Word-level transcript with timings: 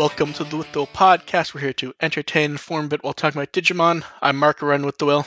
Welcome 0.00 0.32
to 0.32 0.44
the 0.44 0.56
With 0.56 0.72
the 0.72 0.78
Will 0.78 0.86
podcast. 0.86 1.52
We're 1.52 1.60
here 1.60 1.72
to 1.74 1.92
entertain, 2.00 2.52
inform 2.52 2.86
a 2.86 2.88
bit 2.88 3.04
while 3.04 3.12
talking 3.12 3.38
about 3.38 3.52
Digimon. 3.52 4.02
I'm 4.22 4.38
Mark 4.38 4.62
Run 4.62 4.86
with 4.86 4.96
the 4.96 5.04
Will. 5.04 5.26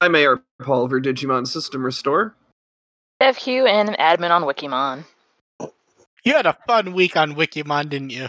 I'm 0.00 0.14
AR 0.14 0.40
Pulver, 0.62 0.98
Digimon 0.98 1.46
System 1.46 1.84
Restore. 1.84 2.34
Dev 3.20 3.36
Hugh 3.36 3.66
and 3.66 3.90
an 3.90 3.96
admin 3.96 4.30
on 4.30 4.44
Wikimon. 4.44 5.04
You 6.24 6.32
had 6.32 6.46
a 6.46 6.56
fun 6.66 6.94
week 6.94 7.18
on 7.18 7.34
Wikimon, 7.34 7.90
didn't 7.90 8.08
you? 8.08 8.28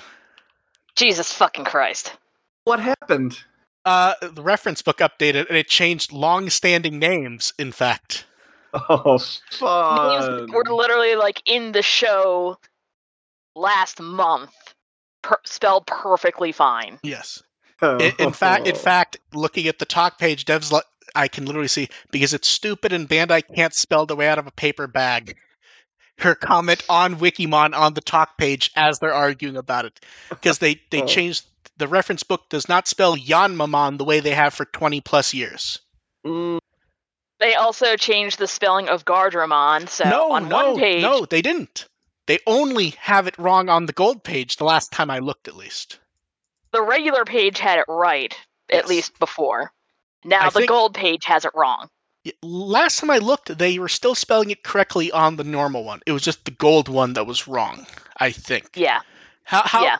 Jesus 0.98 1.32
fucking 1.32 1.64
Christ. 1.64 2.12
What 2.66 2.82
happened? 2.82 3.40
Uh, 3.86 4.16
the 4.22 4.44
reference 4.44 4.82
book 4.82 4.98
updated 4.98 5.48
and 5.48 5.58
it 5.58 5.70
changed 5.70 6.12
long-standing 6.12 7.00
names. 7.00 7.54
In 7.58 7.72
fact, 7.72 8.26
Oh, 8.74 9.14
Names 9.14 9.42
fun. 9.52 10.52
were 10.52 10.66
literally 10.66 11.16
like 11.16 11.42
in 11.46 11.72
the 11.72 11.82
show 11.82 12.58
last 13.56 14.02
month, 14.02 14.52
per- 15.30 15.40
spelled 15.46 15.86
perfectly 15.88 16.52
fine. 16.52 17.00
yes. 17.04 17.42
In, 17.82 18.12
in 18.20 18.34
fact, 18.34 18.68
in 18.68 18.76
fact, 18.90 19.20
looking 19.34 19.68
at 19.68 19.80
the 19.80 19.86
talk 19.86 20.18
page, 20.20 20.44
Dev's 20.46 20.72
li- 20.72 20.82
I 21.16 21.28
can 21.30 21.46
literally 21.46 21.70
see 21.70 21.88
because 22.12 22.34
it's 22.34 22.48
stupid 22.48 22.92
and 22.94 23.08
Bandai 23.08 23.42
can't 23.56 23.74
spell 23.74 24.06
the 24.06 24.16
way 24.18 24.28
out 24.28 24.38
of 24.40 24.48
a 24.48 24.52
paper 24.52 24.88
bag. 24.88 25.38
Her 26.20 26.36
comment 26.36 26.84
on 26.90 27.16
Wikimon 27.16 27.74
on 27.78 27.94
the 27.94 28.02
talk 28.02 28.38
page 28.38 28.72
as 28.76 29.00
they're 29.00 29.14
arguing 29.14 29.56
about 29.56 29.86
it 29.86 29.98
because 30.30 30.58
they 30.58 30.82
they 30.90 31.02
Oh. 31.04 31.08
changed 31.08 31.46
the 31.78 31.88
reference 31.88 32.24
book 32.24 32.50
does 32.50 32.68
not 32.68 32.88
spell 32.90 33.16
Yanmamon 33.16 33.98
the 33.98 34.04
way 34.04 34.20
they 34.20 34.32
have 34.36 34.54
for 34.54 34.66
twenty 34.66 35.00
plus 35.00 35.34
years. 35.34 35.80
Mm, 36.28 36.60
They 37.40 37.56
also 37.56 37.96
changed 37.96 38.38
the 38.40 38.48
spelling 38.48 38.90
of 38.90 39.06
Gardramon, 39.06 39.88
so 39.88 40.04
no, 40.10 40.32
on 40.34 40.50
no, 40.50 40.72
one 40.74 40.80
page, 40.80 41.02
no, 41.02 41.24
they 41.26 41.42
didn't. 41.42 41.88
They 42.30 42.38
only 42.46 42.92
have 43.00 43.26
it 43.26 43.40
wrong 43.40 43.70
on 43.70 43.88
the 43.88 43.92
gold 43.92 44.24
page. 44.24 44.58
The 44.58 44.64
last 44.64 44.92
time 44.92 45.10
I 45.10 45.18
looked, 45.18 45.48
at 45.48 45.56
least. 45.56 45.98
the 46.72 46.84
regular 46.84 47.26
page 47.26 47.58
had 47.58 47.80
it 47.80 47.86
right, 47.88 48.38
Yes. 48.70 48.84
at 48.84 48.88
least 48.88 49.18
before. 49.18 49.74
Now 50.24 50.42
I 50.42 50.50
the 50.52 50.68
gold 50.68 50.94
page 50.94 51.26
has 51.26 51.44
it 51.44 51.52
wrong. 51.56 51.90
Last 52.44 53.00
time 53.00 53.10
I 53.10 53.18
looked, 53.18 53.58
they 53.58 53.80
were 53.80 53.90
still 53.90 54.14
spelling 54.14 54.52
it 54.52 54.64
correctly 54.64 55.12
on 55.12 55.38
the 55.38 55.44
normal 55.44 55.84
one. 55.84 56.02
It 56.06 56.12
was 56.12 56.22
just 56.22 56.46
the 56.46 56.52
gold 56.52 56.88
one 56.88 57.14
that 57.14 57.26
was 57.26 57.48
wrong. 57.48 57.88
I 58.18 58.30
think. 58.30 58.70
Yeah. 58.76 59.00
How? 59.44 59.64
how 59.64 59.84
Yeah. 59.84 59.98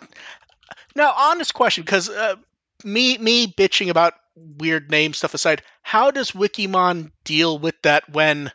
Now, 0.94 1.14
honest 1.18 1.56
question, 1.56 1.84
because 1.84 2.10
uh, 2.12 2.36
me 2.84 3.18
me 3.18 3.48
bitching 3.48 3.90
about 3.90 4.14
weird 4.36 4.92
name 4.92 5.14
stuff 5.14 5.34
aside, 5.34 5.64
how 5.82 6.12
does 6.12 6.34
Wikimon 6.34 7.12
deal 7.24 7.58
with 7.58 7.82
that 7.82 8.08
when? 8.12 8.52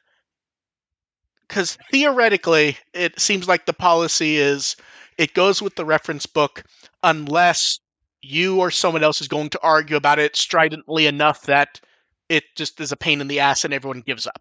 Because 1.49 1.77
theoretically, 1.91 2.79
it 2.93 3.21
seems 3.21 3.47
like 3.47 3.67
the 3.67 3.73
policy 3.73 4.37
is 4.37 4.77
it 5.19 5.35
goes 5.35 5.61
with 5.63 5.75
the 5.77 5.85
reference 5.85 6.27
book 6.27 6.65
unless 7.03 7.79
you 8.23 8.61
or 8.61 8.71
someone 8.71 9.05
else 9.05 9.21
is 9.21 9.29
going 9.29 9.51
to 9.51 9.61
argue 9.63 9.97
about 9.97 10.19
it 10.19 10.35
stridently 10.37 11.07
enough 11.07 11.43
that 11.43 11.81
it 12.29 12.45
just 12.57 12.81
is 12.81 12.91
a 12.93 12.97
pain 12.97 13.21
in 13.21 13.29
the 13.29 13.41
ass 13.41 13.65
and 13.65 13.75
everyone 13.75 14.01
gives 14.01 14.27
up. 14.27 14.41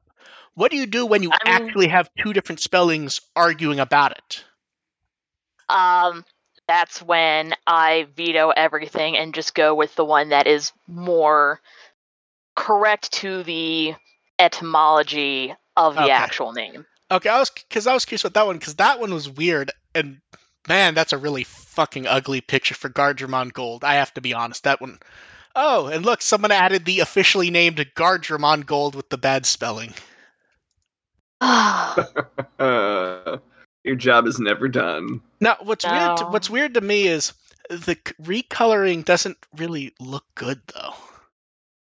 What 0.56 0.72
do 0.72 0.78
you 0.78 0.86
do 0.86 1.06
when 1.06 1.24
you 1.24 1.32
I 1.32 1.38
mean- 1.46 1.56
actually 1.68 1.88
have 1.90 2.10
two 2.18 2.32
different 2.34 2.62
spellings 2.62 3.22
arguing 3.36 3.80
about 3.80 4.14
it? 4.14 4.44
Um, 5.70 6.24
that's 6.68 7.02
when 7.02 7.54
I 7.68 8.08
veto 8.16 8.50
everything 8.50 9.18
and 9.18 9.34
just 9.34 9.54
go 9.54 9.76
with 9.76 9.94
the 9.96 10.06
one 10.06 10.30
that 10.30 10.48
is 10.48 10.72
more 10.88 11.60
correct 12.56 13.12
to 13.14 13.44
the 13.44 13.96
etymology 14.40 15.54
of 15.76 15.96
the 15.96 16.02
Okay. 16.04 16.12
actual 16.12 16.54
name. 16.54 16.86
Okay, 17.14 17.30
I 17.30 17.38
was 17.40 17.52
because 17.52 17.86
I 17.86 17.94
was 17.94 18.06
curious 18.06 18.24
about 18.24 18.34
that 18.34 18.48
one 18.48 18.58
because 18.58 18.76
that 18.76 19.00
one 19.00 19.14
was 19.14 19.30
weird 19.30 19.72
and 19.94 20.20
man, 20.68 20.96
that's 20.96 21.14
a 21.14 21.18
really 21.18 21.44
fucking 21.44 22.08
ugly 22.08 22.42
picture 22.42 22.74
for 22.74 22.90
Gardramon 22.90 23.54
Gold. 23.54 23.84
I 23.84 23.96
have 23.96 24.14
to 24.16 24.22
be 24.22 24.34
honest. 24.34 24.64
That 24.64 24.82
one 24.82 24.98
oh 25.56 25.88
and 25.88 26.04
look, 26.04 26.24
someone 26.24 26.52
added 26.52 26.86
the 26.86 27.02
officially 27.02 27.52
named 27.52 27.78
Gardramon 27.96 28.66
Gold 28.66 28.96
with 28.96 29.10
the 29.10 29.20
bad 29.20 29.46
spelling. 29.46 29.94
uh, 31.40 31.96
your 33.84 33.96
job 33.96 34.26
is 34.26 34.40
never 34.40 34.68
done. 34.68 35.22
Now, 35.40 35.58
what's 35.62 35.86
weird? 35.86 36.18
To, 36.18 36.26
what's 36.26 36.50
weird 36.50 36.74
to 36.74 36.82
me 36.82 37.08
is 37.08 37.34
the 37.70 37.96
recoloring 38.24 39.06
doesn't 39.06 39.38
really 39.56 39.94
look 40.00 40.26
good 40.34 40.62
though. 40.74 40.96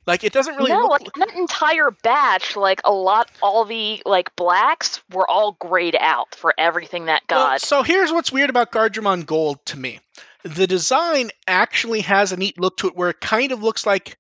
Like 0.10 0.24
it 0.24 0.34
doesn't 0.34 0.56
really 0.56 0.72
no, 0.72 0.88
look. 0.88 1.02
like 1.02 1.14
that 1.28 1.38
entire 1.38 1.92
batch, 2.02 2.56
like 2.56 2.82
a 2.84 2.92
lot, 2.92 3.30
all 3.44 3.64
the 3.64 4.02
like 4.08 4.36
blacks 4.36 5.04
were 5.14 5.30
all 5.30 5.52
grayed 5.52 5.96
out 5.96 6.34
for 6.34 6.52
everything 6.58 7.06
that 7.06 7.22
Well, 7.30 7.50
got. 7.50 7.62
so 7.62 7.84
here's 7.84 8.12
what's 8.12 8.32
weird 8.32 8.50
about 8.50 8.72
Gardramon 8.72 9.24
Gold 9.24 9.64
to 9.68 9.78
me. 9.78 10.00
The 10.42 10.66
design 10.66 11.30
actually 11.46 12.02
has 12.02 12.32
a 12.32 12.38
neat 12.38 12.60
look 12.60 12.78
to 12.78 12.88
it 12.88 12.96
where 12.96 13.12
it 13.12 13.22
kind 13.22 13.52
of 13.52 13.62
looks 13.62 13.86
like 13.86 14.18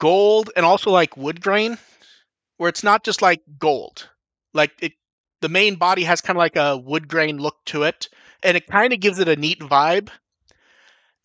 gold 0.00 0.50
and 0.56 0.66
also 0.66 0.90
like 0.90 1.16
wood 1.16 1.40
grain, 1.40 1.78
where 2.56 2.68
it's 2.68 2.82
not 2.82 3.04
just 3.04 3.22
like 3.22 3.42
gold. 3.60 4.08
Like 4.52 4.72
it 4.80 4.94
the 5.40 5.48
main 5.48 5.76
body 5.76 6.02
has 6.02 6.20
kind 6.20 6.36
of 6.36 6.40
like 6.40 6.56
a 6.56 6.76
wood 6.76 7.06
grain 7.06 7.38
look 7.38 7.64
to 7.66 7.84
it, 7.84 8.08
and 8.42 8.56
it 8.56 8.66
kind 8.66 8.92
of 8.92 8.98
gives 8.98 9.20
it 9.20 9.28
a 9.28 9.36
neat 9.36 9.60
vibe. 9.60 10.08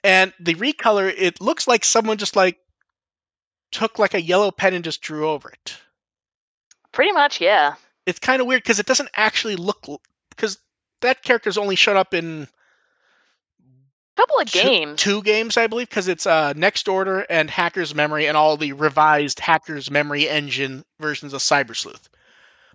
And 0.03 0.33
the 0.39 0.53
recolor, 0.53 1.11
it 1.17 1.41
looks 1.41 1.67
like 1.67 1.83
someone 1.83 2.17
just 2.17 2.35
like 2.35 2.59
took 3.71 3.99
like 3.99 4.13
a 4.13 4.21
yellow 4.21 4.51
pen 4.51 4.73
and 4.73 4.83
just 4.83 5.01
drew 5.01 5.29
over 5.29 5.49
it 5.49 5.77
Pretty 6.91 7.11
much, 7.11 7.41
yeah. 7.41 7.75
it's 8.05 8.19
kind 8.19 8.41
of 8.41 8.47
weird 8.47 8.63
because 8.63 8.79
it 8.79 8.85
doesn't 8.85 9.09
actually 9.15 9.55
look 9.55 9.85
because 10.29 10.57
that 11.01 11.21
character's 11.21 11.57
only 11.57 11.75
shown 11.75 11.95
up 11.97 12.13
in 12.15 12.47
a 13.61 14.19
couple 14.19 14.39
of 14.39 14.49
two- 14.49 14.61
games. 14.61 14.99
two 15.01 15.21
games, 15.21 15.57
I 15.57 15.67
believe, 15.67 15.89
because 15.89 16.07
it's 16.07 16.25
uh, 16.25 16.53
Next 16.55 16.87
Order 16.87 17.19
and 17.19 17.49
Hacker's 17.49 17.93
Memory 17.93 18.27
and 18.27 18.35
all 18.35 18.57
the 18.57 18.73
revised 18.73 19.39
Hacker's 19.39 19.91
Memory 19.91 20.27
engine 20.27 20.83
versions 20.99 21.33
of 21.33 21.41
Cyber 21.41 21.75
Sleuth. 21.75 22.09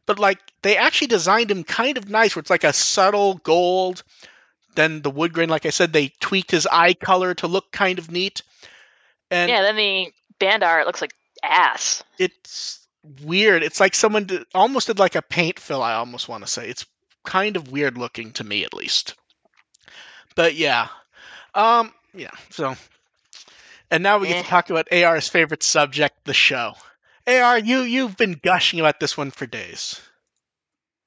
But 0.07 0.19
like 0.21 0.39
they 0.63 0.77
actually 0.77 1.09
designed 1.09 1.51
him 1.51 1.65
kind 1.65 1.97
of 1.99 2.09
nice, 2.09 2.37
where 2.37 2.41
it's 2.41 2.51
like 2.51 2.65
a 2.65 2.73
subtle 2.73 3.35
gold. 3.35 4.05
Then 4.75 5.03
the 5.03 5.11
wood 5.11 5.33
grain, 5.33 5.49
like 5.49 5.67
I 5.67 5.71
said, 5.71 5.93
they 5.93 6.13
tweaked 6.21 6.51
his 6.51 6.67
eye 6.71 6.95
color 6.95 7.35
to 7.35 7.47
look 7.47 7.71
kind 7.73 7.99
of 7.99 8.11
neat. 8.11 8.43
And 9.31 9.51
yeah, 9.51 9.63
then 9.63 9.77
the 9.77 10.13
band 10.47 10.63
art 10.63 10.87
looks 10.87 11.01
like 11.01 11.15
ass. 11.43 12.03
it's 12.19 12.87
weird. 13.23 13.63
It's 13.63 13.81
like 13.81 13.95
someone 13.95 14.25
did, 14.25 14.45
almost 14.55 14.87
did 14.89 14.99
like 14.99 15.15
a 15.15 15.23
paint 15.23 15.59
fill. 15.59 15.83
I 15.83 15.95
almost 15.95 16.29
want 16.29 16.45
to 16.45 16.51
say 16.51 16.69
it's 16.69 16.87
kind 17.25 17.57
of 17.57 17.71
weird 17.71 17.97
looking 17.99 18.33
to 18.33 18.45
me, 18.45 18.65
at 18.65 18.75
least. 18.75 19.15
But 20.35 20.55
yeah, 20.55 20.89
um, 21.55 21.93
yeah. 22.15 22.31
So, 22.51 22.75
and 23.91 24.03
now 24.03 24.19
we 24.19 24.29
get 24.29 24.37
Eh. 24.39 24.43
to 24.43 24.49
talk 24.49 24.71
about 24.71 24.93
AR's 24.93 25.29
favorite 25.29 25.63
subject, 25.63 26.25
the 26.25 26.35
show. 26.35 26.75
AR, 27.27 27.59
you 27.59 27.81
you've 27.81 28.17
been 28.17 28.39
gushing 28.43 28.81
about 28.81 28.99
this 29.01 29.17
one 29.17 29.31
for 29.31 29.47
days. 29.47 30.01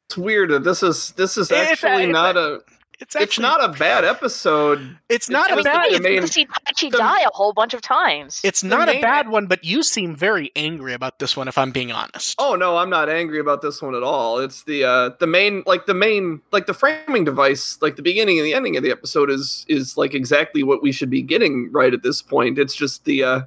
It's 0.08 0.18
weird 0.18 0.52
that 0.52 0.64
this 0.64 0.84
is 0.84 1.12
this 1.14 1.38
is 1.38 1.50
It's 1.50 1.60
a- 1.60 1.72
actually 1.72 2.04
it's 2.06 2.14
not 2.14 2.38
a- 2.38 2.62
a. 3.00 3.04
It's 3.04 3.16
It's 3.16 3.40
not 3.40 3.64
a 3.64 3.70
bad 3.78 4.04
episode. 4.06 4.98
It's 5.10 5.30
not 5.30 5.50
I 5.50 5.54
a 5.54 5.56
mean, 5.58 5.64
bad. 5.64 5.84
the 5.92 5.96
it's 5.96 6.04
main- 6.04 6.16
good 6.20 6.28
to 6.28 6.34
see 6.34 6.46
Taichi 6.46 6.92
die 6.92 7.22
a 7.22 7.30
whole 7.34 7.54
bunch 7.54 7.74
of 7.74 7.82
times. 7.82 8.42
It's 8.44 8.62
the 8.62 8.68
not 8.68 8.90
a 8.90 8.94
main- 8.94 9.02
bad 9.02 9.30
one, 9.30 9.48
but 9.48 9.64
you 9.64 9.84
seem 9.84 10.16
very 10.16 10.52
angry 10.56 10.94
about 10.94 11.20
this 11.20 11.36
one. 11.38 11.48
If 11.48 11.58
I'm 11.58 11.72
being 11.72 11.92
honest. 11.92 12.36
Oh 12.40 12.56
no, 12.56 12.78
I'm 12.78 12.90
not 12.90 13.10
angry 13.10 13.40
about 13.40 13.62
this 13.62 13.82
one 13.82 13.96
at 13.96 14.04
all. 14.04 14.40
It's 14.40 14.64
the 14.64 14.84
uh 14.84 15.10
the 15.20 15.28
main 15.28 15.64
like 15.66 15.86
the 15.86 15.94
main 15.94 16.42
like 16.52 16.66
the 16.66 16.74
framing 16.74 17.24
device, 17.24 17.78
like 17.82 17.96
the 17.96 18.02
beginning 18.02 18.38
and 18.40 18.46
the 18.46 18.54
ending 18.54 18.78
of 18.78 18.84
the 18.84 18.92
episode 18.92 19.30
is 19.30 19.66
is 19.68 19.98
like 19.98 20.14
exactly 20.14 20.64
what 20.64 20.82
we 20.82 20.92
should 20.92 21.10
be 21.10 21.22
getting 21.22 21.72
right 21.72 21.94
at 21.94 22.04
this 22.04 22.22
point. 22.22 22.58
It's 22.58 22.76
just 22.76 23.06
the 23.06 23.24
uh 23.24 23.42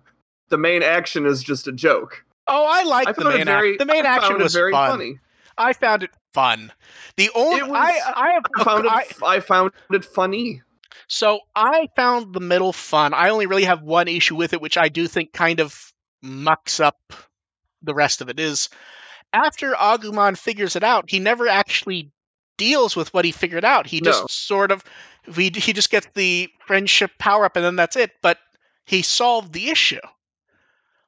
the 0.51 0.59
main 0.59 0.83
action 0.83 1.27
is 1.27 1.43
just 1.43 1.67
a 1.69 1.73
joke. 1.73 2.25
Oh, 2.47 2.67
I 2.67 2.83
like 2.85 3.09
I 3.09 3.13
the 3.13 3.25
main 3.25 3.45
very 3.45 3.71
act. 3.73 3.79
The 3.81 3.85
main 3.87 4.07
I 4.07 4.17
action 4.17 4.37
it 4.37 4.43
was 4.43 4.55
very 4.55 4.73
fun. 4.73 4.91
funny. 4.91 5.19
I 5.59 5.73
found 5.73 6.05
it 6.05 6.11
fun. 6.35 6.73
The 7.17 7.31
only 7.35 7.63
was- 7.63 7.71
I 7.73 8.13
I 8.15 8.33
have 8.35 8.45
I 8.57 8.65
found 8.65 8.85
it 8.87 8.93
I- 9.23 9.41
found 9.41 9.73
it 9.91 10.05
funny. 10.05 10.63
so 11.07 11.41
I 11.55 11.89
found 11.97 12.35
the 12.35 12.41
middle 12.41 12.73
fun. 12.73 13.15
I 13.15 13.31
only 13.31 13.47
really 13.47 13.65
have 13.65 13.83
one 13.83 14.09
issue 14.09 14.37
with 14.37 14.53
it, 14.53 14.61
which 14.61 14.77
I 14.77 14.89
do 14.89 15.07
think 15.07 15.33
kind 15.33 15.61
of 15.61 15.93
mucks 16.23 16.81
up 16.81 16.99
the 17.83 17.95
rest 17.95 18.21
of 18.21 18.29
it. 18.29 18.39
Is 18.41 18.69
after 19.33 19.73
Agumon 19.73 20.37
figures 20.39 20.77
it 20.77 20.83
out, 20.85 21.11
he 21.11 21.19
never 21.19 21.49
actually 21.49 22.11
deals 22.57 22.97
with 22.97 23.13
what 23.15 23.25
he 23.25 23.33
figured 23.33 23.65
out. 23.65 23.87
He 23.87 24.01
just 24.01 24.23
No. 24.23 24.27
sort 24.29 24.73
of 24.73 24.83
he 25.35 25.51
he 25.55 25.73
just 25.73 25.91
gets 25.91 26.09
the 26.15 26.49
friendship 26.67 27.13
power 27.19 27.45
up, 27.45 27.57
and 27.57 27.65
then 27.65 27.77
that's 27.77 27.97
it. 27.97 28.13
But 28.23 28.39
he 28.85 29.03
solved 29.03 29.53
the 29.53 29.71
issue. 29.71 30.01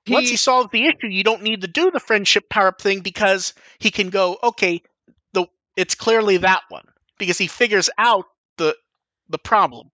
Once 0.08 0.26
he 0.26 0.32
He- 0.32 0.36
solves 0.36 0.70
the 0.72 0.86
issue, 0.86 1.08
you 1.08 1.22
don't 1.24 1.42
need 1.42 1.60
to 1.62 1.68
do 1.68 1.90
the 1.90 2.00
friendship 2.00 2.48
power 2.48 2.68
up 2.68 2.80
thing 2.80 3.00
because 3.00 3.52
he 3.78 3.90
can 3.90 4.10
go, 4.10 4.38
okay, 4.42 4.82
it's 5.76 5.94
clearly 5.94 6.38
that 6.38 6.62
one 6.68 6.84
because 7.18 7.38
he 7.38 7.46
figures 7.46 7.90
out 7.98 8.26
the 8.58 8.76
the 9.28 9.38
problem. 9.38 9.90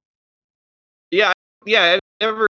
yeah, 1.11 1.32
yeah, 1.67 1.94
it 1.94 2.00
never 2.20 2.49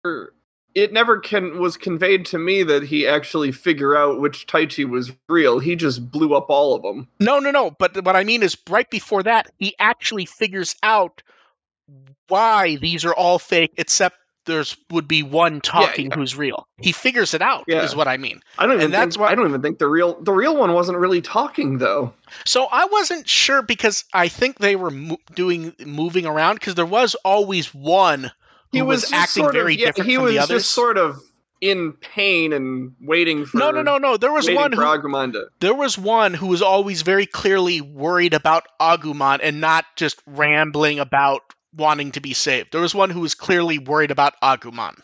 it 0.75 0.93
never 0.93 1.19
can 1.19 1.59
was 1.59 1.77
conveyed 1.77 2.27
to 2.27 2.39
me 2.39 2.63
that 2.63 2.83
he 2.83 3.07
actually 3.09 3.51
figure 3.53 3.97
out 3.97 4.21
which 4.21 4.47
Taichi 4.47 4.89
was 4.89 5.11
real. 5.29 5.59
He 5.59 5.75
just 5.75 6.11
blew 6.11 6.35
up 6.35 6.51
all 6.51 6.75
of 6.75 6.83
them. 6.83 7.09
No, 7.19 7.39
no, 7.39 7.51
no. 7.51 7.71
But 7.71 8.05
what 8.05 8.15
I 8.17 8.25
mean 8.25 8.43
is, 8.43 8.57
right 8.69 8.89
before 8.91 9.23
that, 9.23 9.51
he 9.59 9.75
actually 9.79 10.27
figures 10.27 10.77
out 10.83 11.23
why 12.29 12.77
these 12.77 13.05
are 13.05 13.15
all 13.15 13.39
fake, 13.39 13.73
except 13.79 14.17
there's 14.47 14.77
would 14.91 15.07
be 15.07 15.23
one 15.23 15.61
talking 15.61 16.07
yeah. 16.11 16.15
who's 16.17 16.37
real. 16.37 16.67
He 16.79 16.93
figures 16.93 17.35
it 17.35 17.43
out, 17.43 17.65
Yeah. 17.67 17.83
is 17.83 17.95
what 17.95 18.09
I 18.09 18.17
mean. 18.17 18.41
I 18.59 18.65
don't 18.67 18.77
even 18.77 18.85
And 18.87 18.95
that's 18.95 19.17
think, 19.17 19.21
why- 19.27 19.33
I 19.33 19.35
don't 19.35 19.49
even 19.49 19.63
think 19.63 19.79
the 19.79 19.89
real 19.89 20.21
the 20.21 20.33
real 20.33 20.57
one 20.57 20.73
wasn't 20.73 20.99
really 20.99 21.21
talking 21.21 21.79
though. 21.79 22.13
So 22.45 22.67
I 22.71 22.87
wasn't 22.87 23.29
sure 23.29 23.63
because 23.63 24.05
I 24.13 24.29
think 24.29 24.59
they 24.59 24.77
were 24.77 24.91
mo- 24.91 25.19
doing 25.35 25.75
moving 25.85 26.27
around 26.27 26.55
because 26.55 26.75
there 26.75 26.87
was 26.87 27.15
always 27.25 27.75
one 27.75 28.31
He 28.73 28.79
who 28.79 28.87
was, 28.87 29.03
was, 29.03 29.13
acting 29.13 29.43
sort 29.45 29.55
very 29.55 29.75
of, 29.75 29.81
yeah, 29.81 29.87
different 29.87 30.09
he 30.11 30.17
from 30.17 30.25
was 30.25 30.33
the 30.33 30.39
others. 30.41 30.63
just 30.63 30.73
sort 30.73 30.99
of 30.99 31.21
in 31.61 31.93
pain 31.95 32.53
and 32.53 32.95
waiting 33.01 33.47
for 33.47 33.57
no, 33.57 33.71
no, 33.71 33.81
no, 33.83 33.97
no. 33.99 34.17
There 34.19 34.33
was 34.33 34.49
one 34.51 34.73
who 34.73 35.33
there 35.61 35.75
was 35.75 35.97
one 35.97 36.35
who 36.35 36.49
was 36.49 36.61
always 36.63 37.03
very 37.03 37.25
clearly 37.27 37.81
worried 37.81 38.35
about 38.35 38.65
Agumon 38.79 39.41
and 39.43 39.61
not 39.61 39.87
just 39.97 40.21
rambling 40.27 40.99
about 40.99 41.43
wanting 41.77 42.13
to 42.13 42.21
be 42.21 42.33
saved. 42.35 42.73
There 42.73 42.81
was 42.81 42.95
one 42.95 43.11
who 43.11 43.21
was 43.21 43.35
clearly 43.35 43.79
worried 43.79 44.11
about 44.11 44.35
Agumon. 44.43 44.97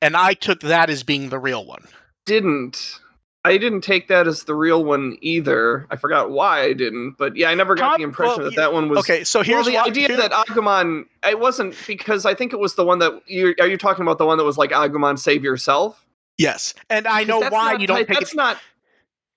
And 0.00 0.16
I 0.16 0.34
took 0.34 0.60
that 0.60 0.90
as 0.90 1.02
being 1.04 1.28
the 1.28 1.38
real 1.38 1.64
one. 1.64 1.84
didn't. 2.26 2.98
I 3.44 3.58
didn't 3.58 3.80
take 3.80 4.06
that 4.06 4.28
as 4.28 4.44
the 4.44 4.54
real 4.54 4.84
one 4.84 5.16
either. 5.20 5.88
I 5.90 5.96
forgot 5.96 6.30
why 6.30 6.62
I 6.62 6.74
didn't, 6.74 7.16
but 7.18 7.34
yeah, 7.34 7.50
I 7.50 7.54
never 7.56 7.74
got 7.74 7.96
the 7.96 8.04
impression 8.04 8.42
well, 8.42 8.50
that 8.50 8.56
that 8.56 8.72
one 8.72 8.88
was. 8.88 9.00
Okay, 9.00 9.24
so 9.24 9.42
here's 9.42 9.64
well, 9.66 9.72
the 9.72 9.74
why- 9.78 9.86
idea 9.86 10.16
that 10.16 10.30
Agumon, 10.30 11.06
it 11.26 11.40
wasn't 11.40 11.74
because 11.88 12.24
I 12.24 12.34
think 12.34 12.52
it 12.52 12.60
was 12.60 12.76
the 12.76 12.84
one 12.84 13.00
that 13.00 13.20
you 13.26 13.52
are 13.60 13.66
you 13.66 13.76
talking 13.76 14.02
about 14.02 14.18
the 14.18 14.26
one 14.26 14.38
that 14.38 14.44
was 14.44 14.58
like 14.58 14.70
Agumon 14.70 15.18
save 15.18 15.42
yourself. 15.42 16.06
yes, 16.38 16.72
and 16.88 17.08
I 17.08 17.24
know 17.24 17.40
why 17.48 17.72
you 17.74 17.88
don't 17.88 18.06
take 18.06 18.16
That's 18.20 18.32
it. 18.32 18.36
not. 18.36 18.58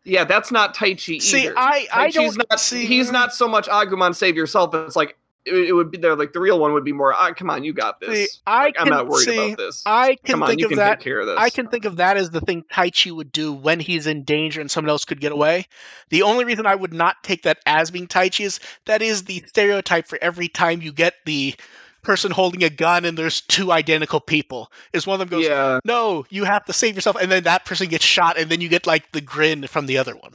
Yeah, 0.03 0.23
that's 0.23 0.51
not 0.51 0.75
Taichi 0.75 1.19
See. 1.19 1.49
I 1.49 1.87
I 1.91 2.11
Tai 2.11 2.27
don't 2.27 2.37
not. 2.51 2.59
see. 2.59 2.85
He's 2.85 3.11
not 3.11 3.33
so 3.33 3.47
much 3.47 3.67
Agumon 3.67 4.13
save 4.13 4.35
yourself, 4.35 4.69
but 4.69 4.85
it's 4.85 4.95
like 4.95 5.17
it, 5.45 5.69
it 5.69 5.73
would 5.73 5.91
be 5.91 5.97
there. 5.97 6.15
Like 6.15 6.33
the 6.33 6.39
real 6.39 6.59
one 6.59 6.73
would 6.73 6.83
be 6.83 6.91
more. 6.93 7.13
Ah, 7.13 7.31
come 7.33 7.49
on, 7.49 7.63
you 7.63 7.73
got 7.73 7.99
this. 7.99 8.31
See, 8.31 8.39
I 8.45 8.65
Like, 8.65 8.75
I'm 8.79 8.89
not 8.89 9.07
worried 9.07 9.25
see- 9.25 9.37
about 9.37 9.57
this. 9.57 9.83
I 9.85 10.15
can 10.15 10.33
come 10.33 10.43
on, 10.43 10.49
think 10.49 10.59
you 10.61 10.65
of 10.65 10.69
can 10.71 10.77
that. 10.79 10.99
take 10.99 11.03
care 11.03 11.19
of 11.19 11.27
this. 11.27 11.37
I 11.37 11.49
can 11.49 11.67
think 11.67 11.85
of 11.85 11.97
that 11.97 12.17
as 12.17 12.29
the 12.29 12.41
thing 12.41 12.63
Taichi 12.71 13.11
would 13.11 13.31
do 13.31 13.53
when 13.53 13.79
he's 13.79 14.07
in 14.07 14.23
danger 14.23 14.61
and 14.61 14.69
someone 14.69 14.89
else 14.89 15.05
could 15.05 15.21
get 15.21 15.31
away. 15.31 15.67
The 16.09 16.23
only 16.23 16.45
reason 16.45 16.65
I 16.65 16.75
would 16.75 16.93
not 16.93 17.23
take 17.23 17.43
that 17.43 17.59
as 17.65 17.91
being 17.91 18.07
Taichi 18.07 18.45
is 18.45 18.59
that 18.85 19.01
is 19.01 19.23
the 19.23 19.43
stereotype 19.47 20.07
for 20.07 20.17
every 20.21 20.47
time 20.47 20.81
you 20.81 20.91
get 20.91 21.13
the 21.25 21.55
person 22.01 22.31
holding 22.31 22.63
a 22.63 22.69
gun 22.69 23.03
and 23.03 23.17
there's 23.17 23.41
two 23.41 23.71
identical 23.71 24.19
people. 24.19 24.71
Is 24.93 25.07
one 25.07 25.19
of 25.19 25.29
them 25.29 25.39
goes, 25.39 25.47
yeah, 25.47 25.79
No, 25.83 26.25
you 26.29 26.43
have 26.43 26.63
to 26.65 26.73
save 26.73 26.95
yourself, 26.95 27.17
and 27.19 27.31
then 27.31 27.43
that 27.43 27.65
person 27.65 27.87
gets 27.87 28.05
shot, 28.05 28.37
and 28.37 28.49
then 28.49 28.61
you 28.61 28.69
get 28.69 28.85
like 28.87 29.11
the 29.11 29.21
grin 29.21 29.67
from 29.67 29.87
the 29.87 29.97
other 29.97 30.15
one. 30.15 30.33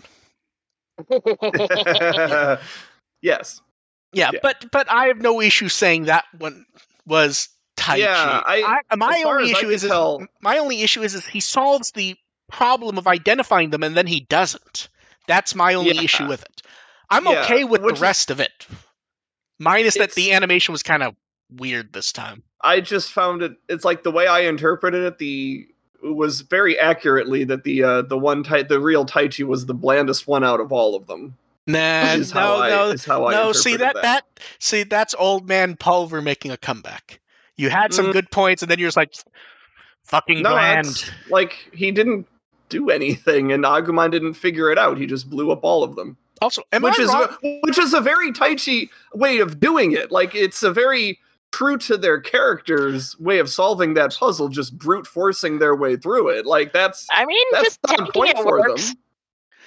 yes. 3.23 3.61
Yeah, 4.13 4.31
Yeah. 4.33 4.41
but 4.43 4.67
but 4.73 4.91
I 4.91 5.07
have 5.07 5.19
no 5.21 5.41
issue 5.41 5.69
saying 5.69 6.05
that 6.07 6.25
one 6.39 6.67
was 7.07 7.49
Tai 7.77 7.97
Yeah, 7.97 8.43
Chi. 8.45 8.63
I- 8.91 8.97
my 8.97 9.23
only 9.27 9.49
I 9.55 9.59
issue 9.59 9.69
is, 9.71 9.85
is 9.85 9.91
my 10.43 10.59
only 10.59 10.83
issue 10.83 11.03
is, 11.03 11.15
is 11.15 11.25
he 11.27 11.41
solves 11.41 11.93
the 11.93 12.17
problem 12.51 12.99
of 12.99 13.07
identifying 13.07 13.71
them 13.71 13.83
and 13.83 13.97
then 13.97 14.07
he 14.07 14.21
doesn't. 14.21 14.89
That's 15.27 15.55
my 15.55 15.75
only 15.75 15.93
Yeah. 15.95 16.03
issue 16.03 16.27
with 16.27 16.43
it. 16.43 16.63
I'm 17.09 17.25
Yeah, 17.27 17.43
okay 17.45 17.65
with 17.65 17.81
the 17.81 17.87
which 17.87 17.95
is- 17.97 18.01
rest 18.01 18.31
of 18.31 18.41
it, 18.41 18.67
minus 19.59 19.95
that 19.95 20.13
the 20.13 20.33
animation 20.33 20.73
was 20.73 20.83
kind 20.83 21.03
of 21.03 21.15
weird 21.51 21.93
this 21.93 22.13
time. 22.13 22.43
I 22.61 22.81
just 22.81 23.11
found 23.13 23.43
it. 23.43 23.53
It's 23.69 23.85
like 23.85 24.03
the 24.03 24.11
way 24.11 24.27
I 24.27 24.41
interpreted 24.41 25.03
it. 25.05 25.19
The 25.19 25.67
it 26.03 26.15
was 26.15 26.41
very 26.43 26.79
accurately 26.79 27.45
that 27.45 27.65
the 27.65 27.83
uh, 27.83 28.03
the 28.03 28.19
one 28.19 28.43
tai, 28.43 28.63
the 28.63 28.81
real 28.81 29.05
Taichi 29.07 29.45
was 29.47 29.67
the 29.67 29.75
blandest 29.75 30.27
one 30.27 30.45
out 30.45 30.61
of 30.61 30.73
all 30.73 30.95
of 30.95 31.07
them. 31.07 31.37
Nah, 31.67 32.15
is 32.15 32.31
how 32.31 32.41
no, 32.57 32.63
I, 32.63 32.69
no, 32.71 32.89
is 32.91 33.05
how 33.05 33.27
I 33.27 33.33
no. 33.33 33.53
See 33.53 33.77
that, 33.77 33.97
interpreted 33.97 34.03
that 34.03 34.25
see 34.59 34.83
that's 34.85 35.15
old 35.15 35.49
man 35.49 35.77
Pulver 35.77 36.21
making 36.23 36.51
a 36.51 36.57
comeback. 36.57 37.21
You 37.57 37.71
had 37.71 37.93
some 37.93 38.07
Mm. 38.07 38.13
good 38.13 38.31
points, 38.31 38.63
and 38.63 38.71
then 38.71 38.79
you're 38.79 38.89
just 38.89 38.97
like, 38.97 39.15
fucking 40.05 40.43
No, 40.43 40.51
bland. 40.51 41.13
like 41.29 41.69
he 41.73 41.91
didn't 41.91 42.27
do 42.69 42.89
anything, 42.91 43.53
and 43.53 43.65
Agumon 43.65 44.11
didn't 44.11 44.35
figure 44.35 44.71
it 44.71 44.79
out. 44.79 44.97
He 44.99 45.07
just 45.07 45.29
blew 45.29 45.51
up 45.51 45.61
all 45.63 45.83
of 45.85 45.97
them, 45.97 46.17
Also, 46.41 46.63
am 46.73 46.83
which 46.83 46.99
I 46.99 47.03
is 47.03 47.09
wrong? 47.09 47.37
which 47.63 47.79
is 47.79 47.95
a 47.95 48.01
very 48.01 48.33
Taichi 48.33 48.89
way 49.15 49.39
of 49.39 49.61
doing 49.61 49.93
it. 49.93 50.11
Like 50.11 50.35
it's 50.35 50.63
a 50.63 50.73
very 50.73 51.19
true 51.53 51.77
to 51.77 51.97
their 51.97 52.21
characters 52.21 53.19
way 53.19 53.41
of 53.41 53.51
solving 53.51 53.95
that 53.95 54.15
puzzle, 54.15 54.49
just 54.49 54.79
brute 54.79 55.07
forcing 55.07 55.59
their 55.59 55.75
way 55.75 55.97
through 55.97 56.29
it. 56.29 56.47
Like 56.47 56.73
that's 56.73 57.07
I 57.13 57.27
mean, 57.27 57.45
that's 57.53 57.77
just 57.89 58.01
on 58.01 58.07
point 58.13 58.31
it 58.31 58.39
for 58.39 58.63
works. 58.63 58.89
them. 58.89 58.97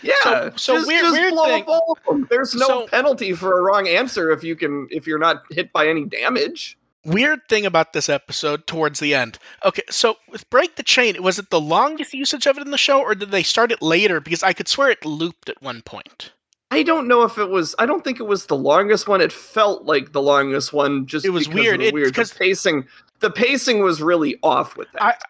Yeah, 0.03 0.13
So- 0.23 0.51
so 0.55 0.75
just, 0.75 0.87
weird- 0.87 1.01
just 1.01 1.13
weird 1.13 1.33
blow 1.33 1.43
thing. 1.45 1.61
up 1.63 1.67
all 1.69 1.97
of 1.97 2.05
them. 2.05 2.27
There's 2.29 2.53
no 2.55 2.67
So- 2.67 2.87
penalty 2.87 3.33
for 3.33 3.57
a 3.57 3.61
wrong 3.61 3.87
answer 3.87 4.31
if 4.31 4.43
you 4.43 4.55
can 4.55 4.87
if 4.91 5.07
you're 5.07 5.19
not 5.19 5.43
hit 5.49 5.71
by 5.73 5.87
any 5.87 6.05
damage. 6.05 6.77
Weird 7.05 7.41
thing 7.49 7.65
about 7.65 7.91
this 7.91 8.07
episode 8.07 8.65
towards 8.65 8.99
the 8.99 9.13
end. 9.13 9.37
Okay, 9.65 9.83
so 9.89 10.15
with 10.29 10.49
Break 10.49 10.75
the 10.77 10.83
Chain, 10.83 11.21
was 11.21 11.37
it 11.37 11.49
the 11.49 11.59
longest 11.59 12.13
usage 12.13 12.47
of 12.47 12.57
it 12.57 12.61
in 12.65 12.71
the 12.71 12.77
show, 12.77 13.01
or 13.01 13.13
did 13.13 13.29
they 13.31 13.43
start 13.43 13.73
it 13.73 13.81
later? 13.81 14.21
Because 14.21 14.41
I 14.41 14.53
could 14.53 14.69
swear 14.69 14.89
it 14.89 15.03
looped 15.05 15.49
at 15.49 15.61
one 15.61 15.81
point. 15.81 16.31
I 16.71 16.81
don't 16.81 17.07
know 17.07 17.23
if 17.23 17.37
it 17.37 17.49
was. 17.49 17.75
I 17.77 17.85
don't 17.85 18.03
think 18.05 18.19
it 18.21 18.23
was 18.23 18.45
the 18.45 18.55
longest 18.55 19.07
one. 19.09 19.19
It 19.21 19.33
felt 19.33 19.83
like 19.83 20.13
the 20.13 20.21
longest 20.21 20.71
one. 20.73 21.05
Just 21.05 21.25
It 21.25 21.29
was 21.31 21.47
weird. 21.49 21.81
It- 21.81 21.93
weird. 21.93 22.15
The 22.15 22.33
pacing. 22.39 22.87
The 23.19 23.29
pacing 23.29 23.83
was 23.83 24.01
really 24.01 24.39
off 24.41 24.75
with 24.77 24.87
that. 24.93 25.21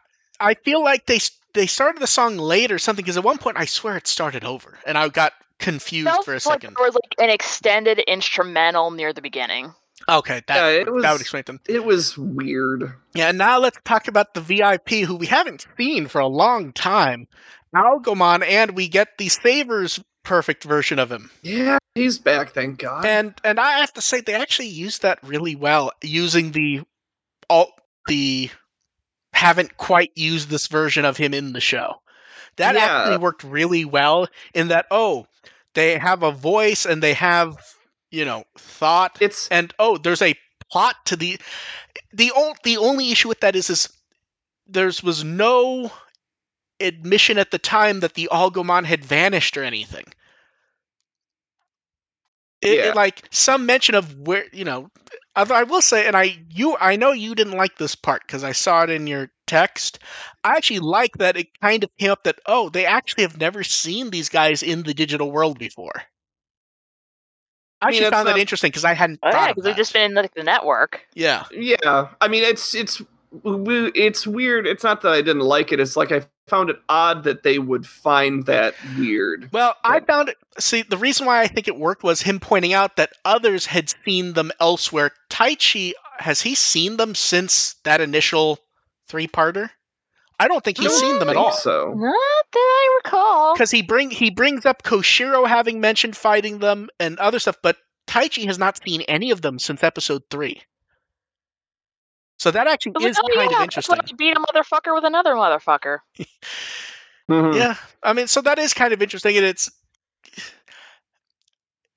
I 0.44 0.56
feel 0.56 0.84
like 0.84 1.06
they 1.06 1.20
they 1.54 1.68
started 1.68 2.02
the 2.02 2.08
song 2.08 2.38
late 2.38 2.72
or 2.72 2.80
something. 2.80 3.04
Because 3.04 3.18
at 3.18 3.24
one 3.24 3.38
point, 3.38 3.58
I 3.60 3.66
swear 3.66 3.98
it 3.98 4.08
started 4.08 4.44
over, 4.44 4.78
and 4.86 4.98
I 4.98 5.08
got 5.10 5.34
confused 5.60 6.10
Felt 6.10 6.26
for 6.26 6.32
a 6.32 6.36
like 6.36 6.42
second. 6.42 6.76
there 6.78 6.86
was 6.86 6.96
like 6.96 7.16
an 7.20 7.30
extended 7.30 8.00
instrumental 8.00 8.92
near 8.92 9.14
the 9.14 9.22
beginning. 9.22 9.74
Okay, 10.10 10.42
that 10.48 10.56
Yeah, 10.56 10.68
it 10.82 10.86
that 10.86 10.94
was- 10.94 11.04
would 11.04 11.22
explain 11.22 11.44
them. 11.46 11.60
it 11.68 11.86
was 11.86 12.18
weird. 12.18 12.94
Yeah, 13.14 13.32
now 13.32 13.60
let's 13.60 13.78
talk 13.86 14.08
about 14.10 14.34
the 14.34 14.42
VIP 14.42 15.02
who 15.04 15.16
we 15.16 15.28
haven't 15.28 15.66
seen 15.78 16.08
for 16.08 16.20
a 16.20 16.28
long 16.28 16.74
time, 16.74 17.28
Algomon, 17.74 18.44
and 18.46 18.72
we 18.72 18.88
get 18.90 19.18
the 19.18 19.30
Savers 19.30 20.00
perfect 20.24 20.64
version 20.64 21.00
of 21.00 21.12
him. 21.12 21.30
Yeah, 21.42 21.78
he's 21.96 22.18
back. 22.18 22.54
Thank 22.54 22.80
God. 22.80 23.06
And 23.06 23.34
and 23.46 23.60
I 23.60 23.80
have 23.80 23.94
to 23.94 24.02
say 24.02 24.20
they 24.22 24.34
actually 24.34 24.70
used 24.70 25.04
that 25.04 25.20
really 25.24 25.56
well 25.56 25.92
using 26.02 26.52
the 26.52 26.82
all 27.50 27.72
the 28.08 28.50
haven't 29.34 29.78
quite 29.78 30.12
used 30.16 30.50
this 30.50 30.68
version 30.68 31.06
of 31.06 31.18
him 31.18 31.34
in 31.34 31.54
the 31.54 31.62
show. 31.62 32.02
That 32.58 32.76
Yeah. 32.76 32.86
actually 32.86 33.18
worked 33.18 33.44
really 33.44 33.86
well 33.86 34.28
in 34.54 34.70
that 34.70 34.88
oh, 34.92 35.28
they 35.74 35.98
have 35.98 36.24
a 36.24 36.32
voice 36.32 36.86
and 36.86 37.02
they 37.04 37.14
have, 37.14 37.58
you 38.12 38.26
know, 38.26 38.46
thought 38.58 39.18
it's 39.22 39.48
and 39.50 39.74
oh, 39.80 39.98
there's 39.98 40.22
a 40.22 40.36
plot 40.72 40.96
to 41.06 41.16
the 41.18 41.40
the 42.14 42.32
only 42.32 42.56
the 42.64 42.78
only 42.78 43.12
issue 43.12 43.30
with 43.30 43.42
that 43.42 43.56
is 43.56 43.70
is 43.70 43.90
there's 44.68 45.04
was 45.04 45.24
no 45.24 45.92
admission 46.80 47.38
at 47.38 47.52
the 47.52 47.60
time 47.60 48.02
that 48.02 48.14
the 48.16 48.30
Algomon 48.32 48.86
had 48.86 49.04
vanished 49.06 49.58
or 49.58 49.64
anything. 49.64 50.06
It, 52.62 52.80
it, 52.80 52.86
Yeah. 52.86 52.94
like 52.96 53.24
some 53.32 53.66
mention 53.66 53.96
of 53.96 54.14
where 54.20 54.46
you 54.54 54.66
know. 54.66 54.90
Although 55.36 55.56
I 55.56 55.64
will 55.64 55.82
say, 55.82 56.06
and 56.08 56.16
I 56.16 56.38
you 56.50 56.78
I 56.80 56.96
know 56.96 57.12
you 57.12 57.36
didn't 57.36 57.58
like 57.58 57.78
this 57.78 57.96
part 57.96 58.22
because 58.26 58.44
I 58.44 58.52
saw 58.52 58.84
it 58.84 58.90
in 58.90 59.08
your 59.08 59.32
text. 59.48 60.00
I 60.44 60.56
actually 60.58 60.80
like 60.80 61.18
that 61.18 61.38
it 61.38 61.60
kind 61.60 61.84
of 61.84 61.90
came 61.98 62.12
up 62.12 62.24
that 62.24 62.40
oh 62.46 62.70
they 62.70 62.86
actually 62.86 63.24
have 63.24 63.38
never 63.40 63.64
seen 63.64 64.10
these 64.12 64.30
guys 64.30 64.64
in 64.64 64.84
the 64.84 64.94
digital 64.94 65.32
world 65.32 65.58
before. 65.60 66.04
I 67.82 67.88
I 67.88 67.92
mean, 67.92 68.02
actually 68.02 68.04
that's 68.04 68.14
found 68.14 68.28
that 68.28 68.38
interesting 68.38 68.70
because 68.70 68.86
I 68.86 68.94
hadn't 68.94 69.20
Oh, 69.24 69.30
thought 69.32 69.46
yeah, 69.46 69.50
of 69.50 69.56
because 69.56 69.66
they've 69.66 69.76
just 69.76 69.94
been 69.94 70.12
in 70.12 70.14
like, 70.16 70.34
the 70.34 70.44
network. 70.44 71.06
yeah. 71.16 71.46
yeah. 71.52 72.10
I 72.22 72.28
mean, 72.28 72.44
it's 72.44 72.74
it's 72.76 73.00
we- 73.00 73.08
it's 73.44 74.28
weird. 74.28 74.68
It's 74.68 74.84
not 74.84 75.02
that 75.02 75.12
I 75.12 75.22
didn't 75.22 75.42
like 75.42 75.72
it. 75.72 75.80
It's 75.80 75.96
like 75.96 76.12
I 76.12 76.26
found 76.48 76.70
it 76.70 76.78
odd 76.88 77.24
that 77.24 77.44
they 77.44 77.58
would 77.58 77.86
find 77.86 78.46
that 78.46 78.76
weird. 78.98 79.50
Well, 79.52 79.76
I 79.84 80.02
found 80.02 80.30
it. 80.30 80.38
See, 80.60 80.84
the 80.84 80.98
reason 80.98 81.26
why 81.26 81.42
I 81.42 81.48
think 81.48 81.68
it 81.68 81.76
worked 81.78 82.04
was 82.04 82.22
him 82.22 82.40
pointing 82.40 82.74
out 82.74 82.98
that 82.98 83.14
others 83.26 83.66
had 83.66 83.94
seen 84.06 84.34
them 84.34 84.52
elsewhere. 84.60 85.12
Taichi, 85.30 85.94
has 86.18 86.42
he 86.42 86.56
seen 86.56 86.98
them 86.98 87.16
since 87.16 87.76
that 87.84 88.02
initial 88.02 88.60
three 89.08 89.28
parter? 89.28 89.70
I 90.40 90.48
don't 90.48 90.64
think 90.64 90.78
he's 90.78 90.88
I 90.88 90.90
don't 90.90 91.00
seen 91.00 91.20
them 91.20 91.30
at 91.30 91.38
all. 91.38 91.54
So 91.54 91.94
Not 91.96 92.46
that 92.52 92.58
I 92.60 93.00
recall. 93.04 93.54
Because 93.54 93.72
he 93.72 93.82
bring 93.82 94.12
he 94.12 94.30
brings 94.30 94.66
up 94.66 94.84
Koshiro 94.84 95.48
having 95.48 95.80
mentioned 95.80 96.18
fighting 96.18 96.60
them 96.60 96.90
and 97.00 97.18
other 97.20 97.40
stuff, 97.40 97.58
but 97.62 97.78
Taichi 98.08 98.46
has 98.46 98.60
not 98.60 98.80
seen 98.84 99.02
any 99.02 99.32
of 99.32 99.42
them 99.42 99.60
since 99.60 99.84
episode 99.84 100.24
three. 100.30 100.62
So 102.40 102.52
that 102.52 102.68
actually 102.68 102.94
I 103.00 103.08
is 103.10 103.18
like, 103.18 103.32
oh, 103.32 103.36
kind 103.36 103.52
yeah, 103.52 103.58
of 103.58 103.60
that's 103.60 103.64
interesting. 103.64 103.96
when 103.96 104.02
I 104.02 104.16
beat 104.18 104.38
a 104.38 104.40
motherfucker 104.40 104.94
with 104.96 105.06
another 105.06 105.34
motherfucker. 105.36 106.00
Mhm. 107.30 107.56
Yeah, 107.56 107.76
I 108.04 108.12
mean, 108.12 108.28
so 108.28 108.42
that 108.42 108.60
is 108.60 108.74
kind 108.74 108.92
of 108.94 109.02
interesting, 109.02 109.38
and 109.38 109.46
it's 109.46 109.72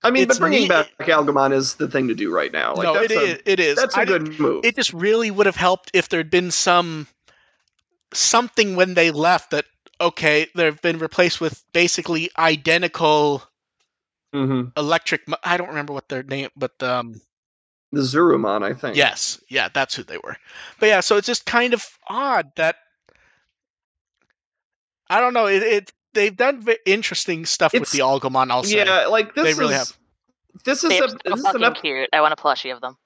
I 0.05 0.11
mean, 0.13 0.23
It's 0.23 0.39
but 0.39 0.41
bringing 0.41 0.63
neat- 0.63 0.69
back 0.69 0.97
Algomon 1.01 1.53
is 1.53 1.75
the 1.75 1.89
thing 1.89 2.09
to 2.09 2.15
do 2.15 2.33
right 2.33 2.53
now. 2.53 2.75
Like 2.75 2.85
no, 2.85 2.95
that's 2.95 3.13
it 3.13 3.17
a, 3.17 3.21
is. 3.23 3.43
It 3.45 3.61
is. 3.61 3.77
That's 3.77 3.97
a 3.97 4.01
I 4.01 4.05
good 4.05 4.25
didn't- 4.25 4.39
move. 4.41 4.65
It 4.65 4.77
just 4.77 4.93
really 4.93 5.33
would 5.33 5.47
have 5.47 5.57
helped 5.57 5.91
if 5.95 6.09
there'd 6.09 6.31
been 6.31 6.53
some 6.53 7.09
something 8.15 8.77
when 8.77 8.95
they 8.95 9.11
left 9.11 9.51
that 9.51 9.65
okay, 10.01 10.47
they've 10.55 10.81
been 10.81 10.99
replaced 11.01 11.41
with 11.41 11.61
basically 11.73 12.31
identical 12.39 13.43
hmm 14.33 14.67
electric. 14.77 15.23
I 15.43 15.57
don't 15.57 15.71
remember 15.71 15.93
what 15.93 16.09
their 16.09 16.23
name, 16.23 16.51
but 16.57 16.81
um, 16.85 17.21
The 17.93 18.01
Zurumon, 18.01 18.63
I 18.63 18.75
think. 18.75 18.97
Yes, 18.97 19.41
yeah, 19.49 19.69
that's 19.73 19.95
who 19.95 20.03
they 20.03 20.19
were. 20.19 20.37
But 20.81 20.87
yeah, 20.87 21.01
so 21.01 21.17
it's 21.17 21.27
just 21.27 21.47
kind 21.47 21.73
of 21.73 21.87
odd 22.09 22.51
that 22.57 22.77
I 25.09 25.21
don't 25.21 25.35
know. 25.35 25.47
It, 25.47 25.63
it 25.63 25.93
they've 26.15 26.37
done 26.37 26.63
v- 26.63 26.79
interesting 26.85 27.47
stuff 27.47 27.73
with 27.73 27.91
the 27.93 28.01
Algomon. 28.01 28.51
I'll. 28.51 28.67
Yeah, 28.67 29.07
like 29.07 29.35
this 29.35 29.45
They 29.45 29.51
is 29.51 29.59
really 29.59 29.75
have. 29.75 29.97
this 30.65 30.83
is 30.85 30.91
They're 30.91 31.05
a 31.05 31.09
so 31.11 31.17
this 31.25 31.39
is 31.39 31.43
fucking 31.45 31.63
an 31.63 31.73
ep- 31.73 31.81
cute. 31.83 32.09
I 32.13 32.21
want 32.21 32.33
a 32.33 32.37
plushie 32.37 32.75
of 32.75 32.81
them. 32.81 32.97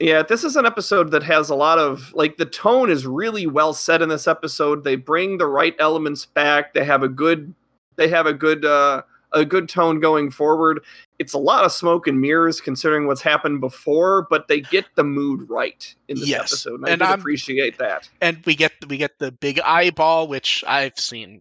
yeah 0.00 0.22
this 0.22 0.42
is 0.42 0.56
an 0.56 0.66
episode 0.66 1.12
that 1.12 1.22
has 1.22 1.50
a 1.50 1.54
lot 1.54 1.78
of 1.78 2.12
like 2.14 2.36
the 2.36 2.46
tone 2.46 2.90
is 2.90 3.06
really 3.06 3.46
well 3.46 3.72
set 3.72 4.02
in 4.02 4.08
this 4.08 4.26
episode. 4.26 4.82
They 4.82 4.96
bring 4.96 5.38
the 5.38 5.46
right 5.46 5.76
elements 5.78 6.26
back. 6.26 6.74
They 6.74 6.84
have 6.84 7.02
a 7.04 7.08
good 7.08 7.54
they 7.96 8.08
have 8.08 8.26
a 8.26 8.34
good 8.34 8.64
uh 8.64 9.02
a 9.34 9.44
good 9.44 9.68
tone 9.68 10.00
going 10.00 10.30
forward. 10.30 10.80
It's 11.18 11.32
a 11.34 11.38
lot 11.38 11.64
of 11.64 11.72
smoke 11.72 12.06
and 12.06 12.20
mirrors 12.20 12.60
considering 12.60 13.06
what's 13.06 13.20
happened 13.22 13.60
before, 13.60 14.26
but 14.30 14.48
they 14.48 14.60
get 14.60 14.84
the 14.94 15.04
mood 15.04 15.50
right 15.50 15.94
in 16.08 16.18
this 16.18 16.28
Yes, 16.28 16.52
episode, 16.52 16.80
and 16.80 16.88
I 16.88 16.92
and 16.92 17.02
I'm- 17.02 17.18
appreciate 17.20 17.78
that. 17.78 18.08
and 18.20 18.42
we 18.46 18.54
get 18.54 18.72
we 18.88 18.96
get 18.96 19.18
the 19.18 19.30
big 19.32 19.60
eyeball, 19.60 20.28
which 20.28 20.64
I've 20.66 20.98
seen 20.98 21.40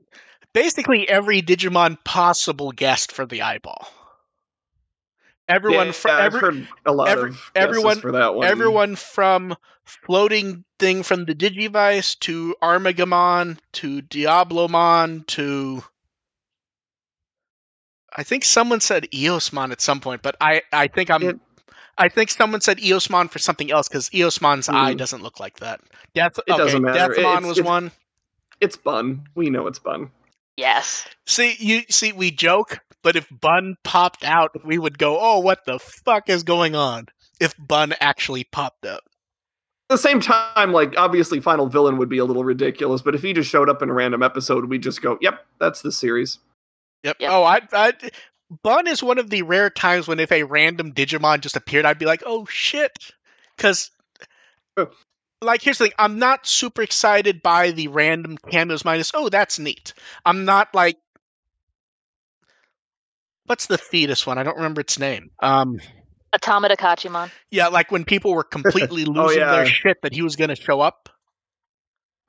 basically 0.53 1.07
every 1.07 1.41
Digimon 1.41 2.03
possible 2.03 2.71
guest 2.71 3.11
for 3.11 3.25
the 3.25 3.41
eyeball. 3.43 3.87
Everyone 5.47 5.87
yeah, 5.87 5.91
fr- 5.91 6.09
I've 6.09 6.35
every, 6.35 6.39
heard 6.39 6.67
a 6.85 6.93
lot 6.93 7.07
every- 7.09 7.29
of 7.31 7.51
everyone- 7.55 7.99
for 7.99 8.13
that 8.13 8.33
one. 8.33 8.47
everyone 8.47 8.95
from 8.95 9.55
floating 9.83 10.63
thing 10.79 11.03
from 11.03 11.25
the 11.25 11.35
Digivice 11.35 12.17
to 12.19 12.55
Armagemon 12.61 13.57
to 13.73 14.01
Diablomon 14.01 15.27
to 15.27 15.83
I 18.15 18.23
think 18.23 18.45
someone 18.45 18.79
said 18.79 19.07
Eosmon 19.11 19.71
at 19.71 19.81
some 19.81 19.99
point, 19.99 20.21
but 20.21 20.35
I 20.39 20.61
I 20.71 20.87
think 20.87 21.09
I'm 21.09 21.23
It- 21.23 21.39
I 21.97 22.09
think 22.09 22.31
someone 22.31 22.61
said 22.61 22.79
Eosmon 22.79 23.29
for 23.29 23.37
something 23.39 23.71
else 23.71 23.87
because 23.87 24.09
Eosmon's 24.09 24.67
eye 24.67 24.93
Mhm. 24.93 24.97
doesn't 24.97 25.21
look 25.21 25.39
like 25.39 25.59
that. 25.59 25.79
Death, 26.15 26.39
It 26.47 26.57
doesn't 26.57 26.81
matter. 26.81 27.13
Deathmon 27.13 27.17
It's- 27.19 27.43
was 27.43 27.57
it's- 27.59 27.65
one. 27.67 27.91
It's 28.61 28.75
Bun. 28.77 29.27
We 29.35 29.49
know 29.51 29.67
it's 29.67 29.77
Bun. 29.79 30.09
Yes. 30.57 31.07
See, 31.27 31.55
you 31.59 31.83
see, 31.89 32.11
we 32.11 32.31
joke, 32.31 32.79
but 33.03 33.15
if 33.15 33.27
Bun 33.29 33.75
popped 33.83 34.23
out, 34.23 34.51
we 34.65 34.77
would 34.77 34.97
go, 34.97 35.19
"Oh, 35.19 35.39
what 35.39 35.65
the 35.65 35.77
fuck 35.79 36.29
is 36.29 36.43
going 36.43 36.75
on?" 36.75 37.07
If 37.39 37.53
Bun 37.59 37.93
actually 37.99 38.43
popped 38.43 38.85
up. 38.85 39.03
At 39.89 39.95
the 39.95 39.97
same 39.97 40.19
time, 40.19 40.71
like 40.71 40.95
obviously, 40.97 41.39
Final 41.41 41.67
Villain 41.67 41.97
would 41.97 42.09
be 42.09 42.17
a 42.19 42.25
little 42.25 42.43
ridiculous, 42.43 43.01
but 43.01 43.13
if 43.15 43.21
he 43.21 43.33
just 43.33 43.49
showed 43.49 43.69
up 43.69 43.81
in 43.83 43.89
a 43.89 43.93
random 43.93 44.23
episode, 44.23 44.65
we'd 44.65 44.81
just 44.83 45.01
go, 45.01 45.17
"Yep, 45.21 45.45
that's 45.59 45.81
the 45.81 45.91
series." 45.91 46.39
Yep. 47.03 47.17
Yep. 47.19 47.31
Oh, 47.31 47.43
I, 47.43 47.61
I, 47.71 47.93
Bun 48.61 48.87
is 48.87 49.01
one 49.01 49.19
of 49.19 49.29
the 49.29 49.41
rare 49.41 49.69
times 49.69 50.07
when 50.07 50.19
if 50.19 50.31
a 50.31 50.43
random 50.43 50.93
Digimon 50.93 51.41
just 51.41 51.55
appeared, 51.55 51.85
I'd 51.85 51.99
be 51.99 52.05
like, 52.05 52.23
"Oh 52.25 52.45
shit," 52.45 52.97
because. 53.57 53.91
Oh. 54.77 54.89
Like 55.41 55.61
here's 55.61 55.77
the 55.77 55.87
thing, 55.87 55.93
I'm 55.99 56.19
not 56.19 56.47
super 56.47 56.81
excited 56.81 57.43
by 57.43 57.71
the 57.71 57.89
random 57.89 58.37
cameos 58.37 58.85
minus, 58.85 59.11
oh 59.13 59.27
that's 59.27 59.59
neat. 59.59 59.93
I'm 60.25 60.45
not 60.45 60.73
like 60.73 60.97
what's 63.45 63.65
the 63.65 63.77
fetus 63.77 64.25
one? 64.25 64.37
I 64.37 64.43
don't 64.43 64.55
remember 64.55 64.79
its 64.79 64.97
name. 64.97 65.31
Um 65.41 65.81
Automata 66.33 66.75
Kachimon. 66.75 67.29
Yeah, 67.51 67.67
like 67.67 67.91
when 67.91 68.05
people 68.05 68.33
were 68.33 68.43
completely 68.43 69.05
losing 69.05 69.41
yeah. 69.41 69.57
their 69.57 69.65
shit 69.65 69.97
that 70.01 70.13
he 70.13 70.21
was 70.21 70.35
going 70.35 70.49
to 70.49 70.55
show 70.55 70.81
up. 70.81 71.09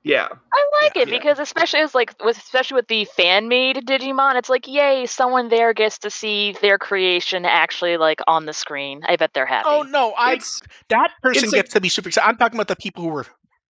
Yeah, 0.05 0.27
I 0.53 0.69
like 0.83 0.95
Yeah, 0.95 1.01
it 1.01 1.09
yeah. 1.09 1.17
because 1.17 1.39
especially 1.39 1.79
as 1.79 1.95
like 1.95 2.13
with 2.23 2.37
especially 2.37 2.75
with 2.75 2.87
the 2.87 3.05
fan 3.05 3.47
made 3.47 3.77
Digimon, 3.77 4.35
it's 4.35 4.49
like 4.49 4.67
yay, 4.67 5.07
someone 5.07 5.49
there 5.49 5.73
gets 5.73 5.97
to 5.99 6.11
see 6.11 6.55
their 6.61 6.77
creation 6.77 7.43
actually 7.43 7.97
like 7.97 8.19
on 8.27 8.45
the 8.45 8.53
screen. 8.53 9.01
I 9.07 9.15
bet 9.15 9.33
they're 9.33 9.47
happy. 9.47 9.67
Oh 9.67 9.81
no, 9.81 10.13
I 10.15 10.33
it's 10.33 10.61
that 10.89 11.09
person 11.23 11.45
it's 11.45 11.53
a- 11.53 11.55
gets 11.55 11.73
to 11.73 11.81
be 11.81 11.89
super 11.89 12.09
excited. 12.09 12.27
I'm 12.29 12.37
talking 12.37 12.55
about 12.55 12.67
the 12.67 12.75
people 12.75 13.03
who 13.03 13.09
were 13.09 13.25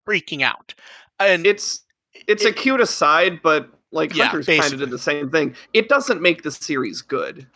freaking 0.07 0.43
out. 0.43 0.75
And 1.19 1.47
it's 1.47 1.81
it's 2.27 2.45
a 2.45 2.53
cute 2.53 2.83
aside, 2.83 3.41
but 3.43 3.71
like 3.91 4.15
Yeah, 4.15 4.27
Hunters 4.27 4.45
kind 4.45 4.59
of 4.59 4.63
basically. 4.65 4.85
did 4.85 4.91
the 4.91 4.99
same 4.99 5.31
thing. 5.31 5.55
It 5.73 5.89
doesn't 5.89 6.21
make 6.21 6.43
the 6.43 6.51
series 6.51 7.01
good, 7.01 7.47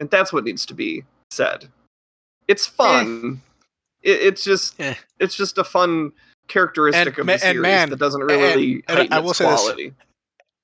and 0.00 0.10
that's 0.10 0.32
what 0.32 0.42
needs 0.42 0.66
to 0.66 0.74
be 0.74 1.04
said. 1.30 1.68
It's 2.48 2.66
fun. 2.66 3.40
It, 4.02 4.20
it's 4.20 4.42
just 4.42 4.80
Eh. 4.80 4.94
it's 5.20 5.36
just 5.36 5.58
a 5.58 5.64
fun 5.64 6.10
characteristic 6.50 7.16
And 7.16 7.18
of 7.18 7.26
the 7.26 7.32
and 7.32 7.38
series 7.38 7.62
man, 7.62 7.90
that 7.90 7.98
doesn't 7.98 8.22
really 8.22 8.84
and 8.88 8.98
heighten 8.98 9.12
I 9.12 9.20
will 9.20 9.34
say 9.34 9.46
this. 9.46 9.60
quality. 9.60 9.94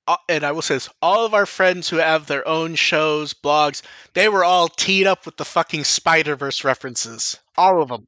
uh, 0.08 0.16
and 0.28 0.44
I 0.44 0.52
will 0.52 0.62
say 0.62 0.74
this: 0.76 0.88
all 1.02 1.24
of 1.26 1.34
our 1.34 1.46
friends 1.46 1.88
who 1.88 1.96
have 1.96 2.26
their 2.26 2.46
own 2.46 2.74
shows, 2.74 3.34
blogs, 3.34 3.82
they 4.14 4.28
were 4.28 4.44
all 4.44 4.68
teed 4.68 5.06
up 5.06 5.26
with 5.26 5.36
the 5.36 5.44
fucking 5.44 5.84
Spider 5.84 6.36
Verse 6.36 6.64
references. 6.64 7.38
All 7.56 7.82
of 7.82 7.88
them. 7.88 8.06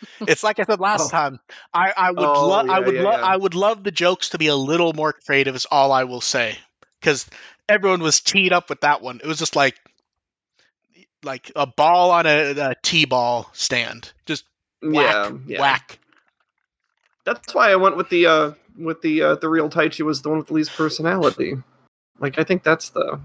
it's 0.26 0.42
like 0.42 0.58
I 0.60 0.64
said 0.64 0.80
last 0.80 1.02
Oh. 1.02 1.10
time. 1.10 1.40
I, 1.72 1.92
I 1.96 2.10
would 2.10 2.36
Oh, 2.36 2.46
love 2.46 2.66
I 2.68 2.80
would 2.80 2.94
yeah, 2.94 3.02
love 3.02 3.20
yeah. 3.20 3.24
I 3.24 3.36
would 3.36 3.54
love 3.54 3.82
the 3.84 3.90
jokes 3.92 4.30
to 4.30 4.38
be 4.38 4.48
a 4.48 4.56
little 4.56 4.92
more 4.92 5.12
creative. 5.12 5.54
Is 5.54 5.66
all 5.70 5.92
I 5.92 6.04
will 6.04 6.20
say 6.20 6.58
because 7.00 7.26
everyone 7.68 8.02
was 8.02 8.20
teed 8.20 8.52
up 8.52 8.68
with 8.68 8.80
that 8.82 9.02
one. 9.02 9.20
It 9.22 9.26
was 9.26 9.38
just 9.38 9.56
like 9.56 9.76
like 11.22 11.52
a 11.56 11.66
ball 11.66 12.10
on 12.10 12.26
a, 12.26 12.50
a 12.58 12.74
t-ball 12.82 13.48
stand, 13.52 14.12
just 14.26 14.44
whack, 14.82 15.14
Yeah, 15.14 15.30
yeah. 15.46 15.60
whack. 15.60 15.98
That's 17.24 17.54
why 17.54 17.70
I 17.70 17.76
went 17.76 17.96
with 17.96 18.08
the 18.08 18.26
uh 18.26 18.52
with 18.76 19.02
the 19.02 19.22
uh 19.22 19.34
the 19.36 19.48
real 19.48 19.68
Taichi 19.68 20.04
was 20.04 20.22
the 20.22 20.28
one 20.28 20.38
with 20.38 20.48
the 20.48 20.54
least 20.54 20.72
personality. 20.72 21.56
Like 22.18 22.38
I 22.38 22.44
think 22.44 22.62
that's 22.62 22.90
the 22.90 23.20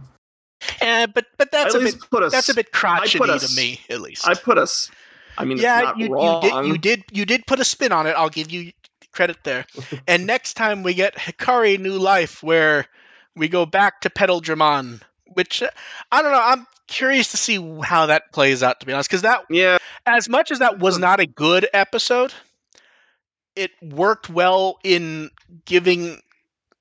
Eh, 0.81 1.05
but 1.07 1.25
but 1.37 1.51
that's 1.51 1.75
at 1.75 1.81
a 1.81 1.83
bit 1.83 1.95
us 2.23 2.31
that's 2.31 2.49
a 2.49 2.53
bit 2.53 2.71
crotchety 2.71 3.19
put 3.19 3.41
to 3.41 3.55
me, 3.55 3.79
at 3.89 4.01
least. 4.01 4.27
I 4.27 4.33
put 4.33 4.57
us 4.57 4.91
I 5.37 5.45
mean 5.45 5.57
yeah, 5.57 5.79
it's 5.79 5.85
not 5.85 5.99
you, 5.99 6.21
you 6.21 6.39
did 6.41 6.65
you 6.65 6.77
did 6.77 7.03
you 7.11 7.25
did 7.25 7.45
put 7.47 7.59
a 7.59 7.63
spin 7.63 7.91
on 7.91 8.07
it. 8.07 8.11
I'll 8.11 8.29
give 8.29 8.51
you 8.51 8.71
credit 9.11 9.37
there. 9.43 9.65
and 10.07 10.25
next 10.25 10.53
time 10.53 10.83
we 10.83 10.93
get 10.93 11.15
Hikari 11.15 11.79
New 11.79 11.97
Life, 11.97 12.43
where 12.43 12.87
we 13.35 13.47
go 13.47 13.65
back 13.65 14.01
to 14.01 14.09
Petaldramon, 14.09 15.01
which 15.33 15.61
uh, 15.61 15.69
I 16.11 16.21
don't 16.21 16.31
know. 16.31 16.41
I'm 16.41 16.65
curious 16.87 17.31
to 17.31 17.37
see 17.37 17.81
how 17.83 18.07
that 18.07 18.31
plays 18.31 18.63
out. 18.63 18.79
To 18.79 18.85
be 18.85 18.93
honest, 18.93 19.09
because 19.09 19.23
that 19.23 19.45
Yeah, 19.49 19.77
as 20.05 20.29
much 20.29 20.51
as 20.51 20.59
that 20.59 20.79
was 20.79 20.97
not 20.97 21.19
a 21.19 21.25
good 21.25 21.67
episode, 21.73 22.33
it 23.57 23.71
worked 23.81 24.29
well 24.29 24.79
in 24.83 25.31
giving 25.65 26.21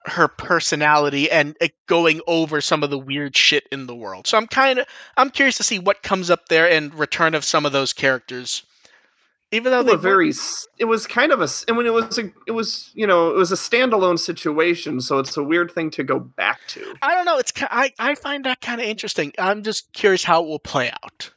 her 0.04 0.28
personality 0.28 1.30
and 1.30 1.56
it 1.61 1.75
going 1.87 2.21
over 2.26 2.61
some 2.61 2.83
of 2.83 2.90
the 2.90 2.99
weird 2.99 3.37
shit 3.37 3.66
in 3.73 3.87
the 3.87 3.95
world. 3.95 4.26
So 4.26 4.37
I'm 4.38 4.47
kind 4.47 4.78
of 4.78 4.87
I'm 5.16 5.30
curious 5.30 5.56
to 5.56 5.64
see 5.64 5.78
what 5.78 6.02
comes 6.02 6.30
up 6.30 6.49
there 6.49 6.71
and 6.71 6.95
return 6.95 7.35
of 7.35 7.45
some 7.45 7.66
of 7.66 7.73
those 7.73 7.92
characters. 7.92 8.62
Even 9.52 9.73
though 9.73 9.83
they 9.83 9.97
very 9.97 10.33
it 10.78 10.85
was 10.85 11.06
kind 11.06 11.33
of 11.33 11.40
a 11.40 11.49
and 11.68 11.76
when 11.76 11.87
it 11.87 11.92
was 11.92 12.18
a 12.18 12.33
it 12.47 12.52
was 12.52 12.90
you 12.95 13.06
know 13.06 13.30
it 13.30 13.37
was 13.37 13.52
a 13.52 13.56
standalone 13.56 14.18
situation 14.18 15.00
so 15.00 15.18
it's 15.18 15.37
a 15.37 15.42
weird 15.42 15.71
thing 15.71 15.88
to 15.90 16.02
go 16.02 16.18
back 16.18 16.61
to 16.68 16.95
I 17.00 17.14
don't 17.14 17.25
know. 17.25 17.38
It's 17.38 17.52
I 17.62 17.92
I 17.99 18.16
find 18.16 18.45
that 18.45 18.61
kind 18.61 18.80
of 18.80 18.87
interesting. 18.87 19.33
I'm 19.38 19.62
just 19.62 19.92
curious 19.92 20.25
how 20.25 20.42
it 20.42 20.49
will 20.49 20.59
play 20.59 20.90
out 20.90 21.30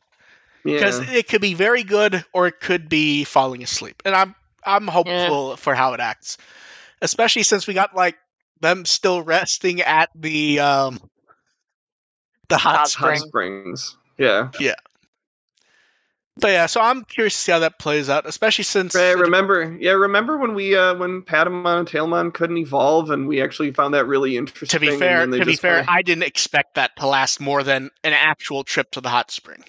because 0.63 0.99
yeah 0.99 1.11
it 1.11 1.27
could 1.27 1.41
be 1.41 1.53
very 1.53 1.83
good 1.83 2.25
or 2.33 2.47
it 2.47 2.59
could 2.59 2.89
be 2.89 3.23
falling 3.23 3.63
asleep, 3.63 4.01
and 4.05 4.15
I'm 4.15 4.35
I'm 4.63 4.87
hopeful 4.87 5.57
for 5.57 5.75
how 5.75 5.93
it 5.93 5.99
acts, 5.99 6.37
especially 7.01 7.43
since 7.43 7.67
we 7.67 7.73
got 7.73 7.95
like 7.95 8.17
them 8.61 8.85
still 8.85 9.21
resting 9.21 9.81
at 9.81 10.09
the 10.15 10.59
um 10.59 10.99
the 12.49 12.57
hot 12.57 12.75
Hot 12.77 12.89
spring. 12.89 13.19
springs 13.19 13.95
yeah 14.17 14.49
yeah. 14.59 14.75
But 16.41 16.51
yeah, 16.51 16.65
so 16.67 16.79
I'm 16.79 17.03
curious 17.03 17.33
to 17.33 17.39
see 17.39 17.51
how 17.51 17.59
that 17.59 17.79
plays 17.79 18.09
out, 18.09 18.25
especially 18.25 18.63
since 18.63 18.95
Right, 18.95 19.11
remember 19.17 19.77
yeah 19.79 19.91
remember 19.91 20.37
when 20.37 20.53
we 20.55 20.75
uh 20.75 20.95
when 20.95 21.21
patamon 21.21 21.79
and 21.79 21.87
tailmon 21.87 22.33
couldn't 22.33 22.57
evolve 22.57 23.11
and 23.11 23.27
we 23.27 23.41
actually 23.41 23.71
found 23.71 23.93
that 23.93 24.05
really 24.05 24.37
interesting 24.37 24.79
to 24.79 24.85
be 24.85 24.97
fair, 24.97 25.25
then 25.27 25.39
to 25.39 25.45
be 25.45 25.55
fair, 25.55 25.77
kinda- 25.79 25.91
I 25.91 26.01
didn't 26.01 26.23
expect 26.23 26.75
that 26.75 26.95
to 26.97 27.07
last 27.07 27.39
more 27.41 27.63
than 27.63 27.91
an 28.03 28.13
actual 28.13 28.63
trip 28.63 28.91
to 28.91 29.01
the 29.01 29.09
hot 29.09 29.31
spring. 29.31 29.63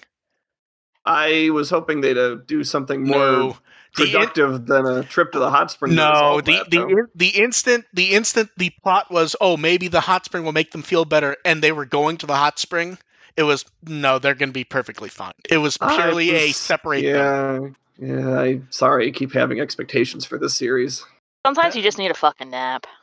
I 1.05 1.49
was 1.51 1.69
hoping 1.69 2.01
they'd 2.01 2.17
uh, 2.17 2.35
do 2.45 2.63
something 2.63 3.05
more 3.07 3.17
No, 3.17 3.57
the 3.97 4.03
in- 4.03 4.11
productive 4.11 4.65
than 4.65 4.85
a 4.85 5.03
trip 5.03 5.31
to 5.33 5.39
the 5.39 5.49
hot 5.49 5.71
spring 5.71 5.95
No, 5.95 6.09
resolve 6.11 6.45
the 6.45 6.51
that, 6.53 6.69
the 6.71 6.81
in- 6.87 7.07
the 7.15 7.27
instant 7.29 7.85
the 7.93 8.11
instant 8.13 8.49
the 8.57 8.71
plot 8.83 9.11
was 9.11 9.35
oh 9.41 9.57
maybe 9.57 9.87
the 9.87 9.99
hot 10.01 10.25
spring 10.25 10.43
will 10.45 10.51
make 10.53 10.71
them 10.71 10.81
feel 10.81 11.05
better 11.05 11.35
and 11.45 11.61
they 11.61 11.71
were 11.71 11.85
going 11.85 12.17
to 12.17 12.25
the 12.25 12.35
hot 12.35 12.59
spring 12.59 12.97
it 13.37 13.43
was 13.43 13.65
no 13.83 14.19
they're 14.19 14.35
going 14.35 14.49
to 14.49 14.53
be 14.53 14.63
perfectly 14.65 15.09
fine. 15.09 15.33
It 15.49 15.57
was 15.57 15.77
I 15.81 15.95
purely 15.95 16.31
a 16.31 16.47
was- 16.47 16.57
separate 16.57 17.01
them. 17.03 17.75
yeah 17.99 18.17
yeah 18.17 18.39
I 18.39 18.61
sorry 18.69 19.07
I 19.07 19.11
keep 19.11 19.33
having 19.33 19.59
expectations 19.59 20.25
for 20.25 20.37
this 20.37 20.53
series 20.55 21.03
Sometimes 21.45 21.75
you 21.75 21.81
just 21.81 21.97
need 21.97 22.11
a 22.11 22.15
fucking 22.15 22.49
nap. 22.51 22.85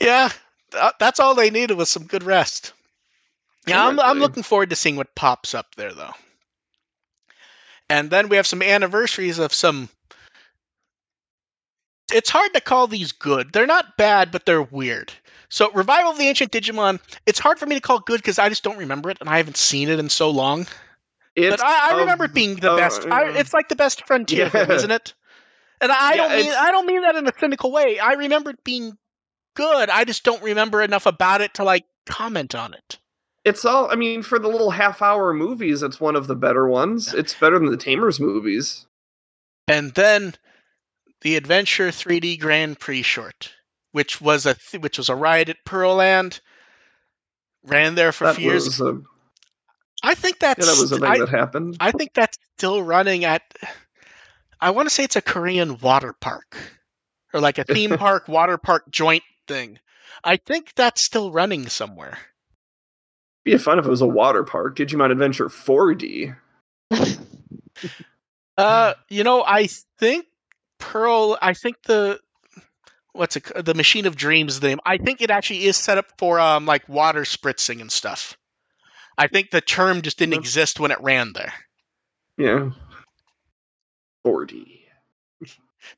Yeah, 0.00 0.28
th- 0.72 0.92
that's 0.98 1.20
all 1.20 1.34
they 1.34 1.48
needed 1.50 1.76
was 1.78 1.88
some 1.88 2.04
good 2.04 2.22
rest. 2.22 2.72
Yeah, 3.66 3.86
I'm 3.86 3.98
I'm 4.00 4.18
looking 4.18 4.42
forward 4.42 4.70
to 4.70 4.76
seeing 4.76 4.96
what 4.96 5.14
pops 5.14 5.54
up 5.54 5.74
there 5.76 5.92
though. 5.94 6.12
And 7.90 8.10
then 8.10 8.28
we 8.28 8.36
have 8.36 8.46
some 8.46 8.62
anniversaries 8.62 9.38
of 9.38 9.52
some 9.52 9.88
it's 12.12 12.30
hard 12.30 12.54
to 12.54 12.60
call 12.60 12.86
these 12.86 13.12
good. 13.12 13.52
They're 13.52 13.66
not 13.66 13.96
bad, 13.96 14.30
but 14.30 14.46
they're 14.46 14.62
weird. 14.62 15.12
So, 15.50 15.70
Revival 15.72 16.12
of 16.12 16.18
the 16.18 16.26
Ancient 16.28 16.52
Digimon, 16.52 17.00
it's 17.26 17.38
hard 17.38 17.58
for 17.58 17.66
me 17.66 17.74
to 17.74 17.80
call 17.80 18.00
good 18.00 18.18
because 18.18 18.38
I 18.38 18.48
just 18.48 18.64
don't 18.64 18.78
remember 18.78 19.10
it 19.10 19.18
and 19.20 19.28
I 19.28 19.38
haven't 19.38 19.56
seen 19.56 19.88
it 19.88 19.98
in 19.98 20.08
so 20.08 20.30
long. 20.30 20.66
It's 21.36 21.56
but 21.56 21.64
I, 21.64 21.92
I 21.92 22.00
remember 22.00 22.24
it 22.24 22.34
being 22.34 22.56
the 22.56 22.70
uh, 22.70 22.76
best. 22.76 23.04
I, 23.06 23.24
uh, 23.24 23.32
it's 23.36 23.54
like 23.54 23.68
the 23.68 23.76
best 23.76 24.06
frontier 24.06 24.44
Yeah. 24.44 24.48
film, 24.50 24.70
isn't 24.70 24.90
it? 24.90 25.14
And 25.80 25.92
I 25.92 26.16
Yeah, 26.16 26.22
don't 26.28 26.36
mean 26.36 26.52
I 26.58 26.70
don't 26.70 26.86
mean 26.86 27.02
that 27.02 27.16
in 27.16 27.26
a 27.28 27.32
cynical 27.38 27.70
way. 27.70 27.98
I 27.98 28.14
remember 28.14 28.50
it 28.50 28.64
being 28.64 28.98
good. 29.54 29.90
I 29.90 30.04
just 30.04 30.24
don't 30.24 30.42
remember 30.42 30.82
enough 30.82 31.06
about 31.06 31.40
it 31.40 31.54
to 31.54 31.64
like 31.64 31.84
comment 32.06 32.54
on 32.54 32.74
it. 32.74 32.98
It's 33.44 33.64
all. 33.64 33.90
I 33.90 33.94
mean, 33.94 34.22
for 34.22 34.38
the 34.38 34.48
little 34.48 34.70
half-hour 34.70 35.32
movies, 35.32 35.82
it's 35.82 36.00
one 36.00 36.16
of 36.16 36.26
the 36.26 36.34
better 36.36 36.68
ones. 36.68 37.14
It's 37.14 37.34
better 37.34 37.58
than 37.58 37.70
the 37.70 37.76
Tamers 37.76 38.20
movies. 38.20 38.86
And 39.66 39.92
then 39.94 40.34
the 41.20 41.36
Adventure 41.36 41.88
3D 41.88 42.40
Grand 42.40 42.78
Prix 42.78 43.02
short, 43.02 43.52
which 43.92 44.20
was 44.20 44.46
a 44.46 44.54
th- 44.54 44.82
which 44.82 44.98
was 44.98 45.08
a 45.08 45.14
ride 45.14 45.50
at 45.50 45.64
Pearland, 45.64 46.40
ran 47.64 47.94
there 47.94 48.12
for 48.12 48.24
a 48.24 48.26
That 48.28 48.36
few 48.36 48.50
years. 48.50 48.80
a, 48.80 49.00
I 50.02 50.14
think 50.14 50.38
that's 50.38 50.66
yeah, 50.66 50.72
that 50.72 50.80
was 50.80 50.92
a 50.92 50.96
thing 50.96 51.04
I, 51.04 51.18
that 51.18 51.28
happened. 51.28 51.76
I 51.80 51.92
think 51.92 52.14
that's 52.14 52.38
still 52.56 52.82
running 52.82 53.24
at. 53.24 53.42
I 54.60 54.70
want 54.70 54.88
to 54.88 54.94
say 54.94 55.04
it's 55.04 55.16
a 55.16 55.22
Korean 55.22 55.78
water 55.78 56.12
park, 56.12 56.56
or 57.32 57.40
like 57.40 57.58
a 57.58 57.64
theme 57.64 57.90
park 57.98 58.28
water 58.28 58.58
park 58.58 58.90
joint 58.90 59.24
thing. 59.46 59.78
I 60.24 60.36
think 60.36 60.72
that's 60.74 61.00
still 61.00 61.30
running 61.30 61.68
somewhere. 61.68 62.18
Be 63.52 63.58
fun 63.58 63.78
if 63.78 63.86
it 63.86 63.90
was 63.90 64.00
a 64.02 64.06
water 64.06 64.44
park. 64.44 64.76
Digimon 64.76 65.10
Adventure 65.10 65.48
4D. 65.48 66.36
Uh, 68.56 68.94
you 69.08 69.22
know, 69.22 69.44
I 69.44 69.68
think 70.00 70.26
Pearl. 70.78 71.38
I 71.40 71.54
think 71.54 71.76
the 71.84 72.18
what's 73.12 73.36
it? 73.36 73.44
The 73.64 73.72
Machine 73.74 74.04
of 74.06 74.16
Dreams 74.16 74.60
name. 74.60 74.80
I 74.84 74.98
think 74.98 75.22
it 75.22 75.30
actually 75.30 75.64
is 75.66 75.76
set 75.76 75.96
up 75.96 76.06
for 76.18 76.40
um 76.40 76.66
like 76.66 76.88
water 76.88 77.20
spritzing 77.22 77.80
and 77.80 77.92
stuff. 77.92 78.36
I 79.16 79.28
think 79.28 79.52
the 79.52 79.60
term 79.60 80.02
just 80.02 80.18
didn't 80.18 80.34
exist 80.34 80.80
when 80.80 80.90
it 80.90 81.00
ran 81.00 81.32
there. 81.34 81.52
Yeah. 82.36 82.70
4D. 84.26 84.64
I'm 85.42 85.48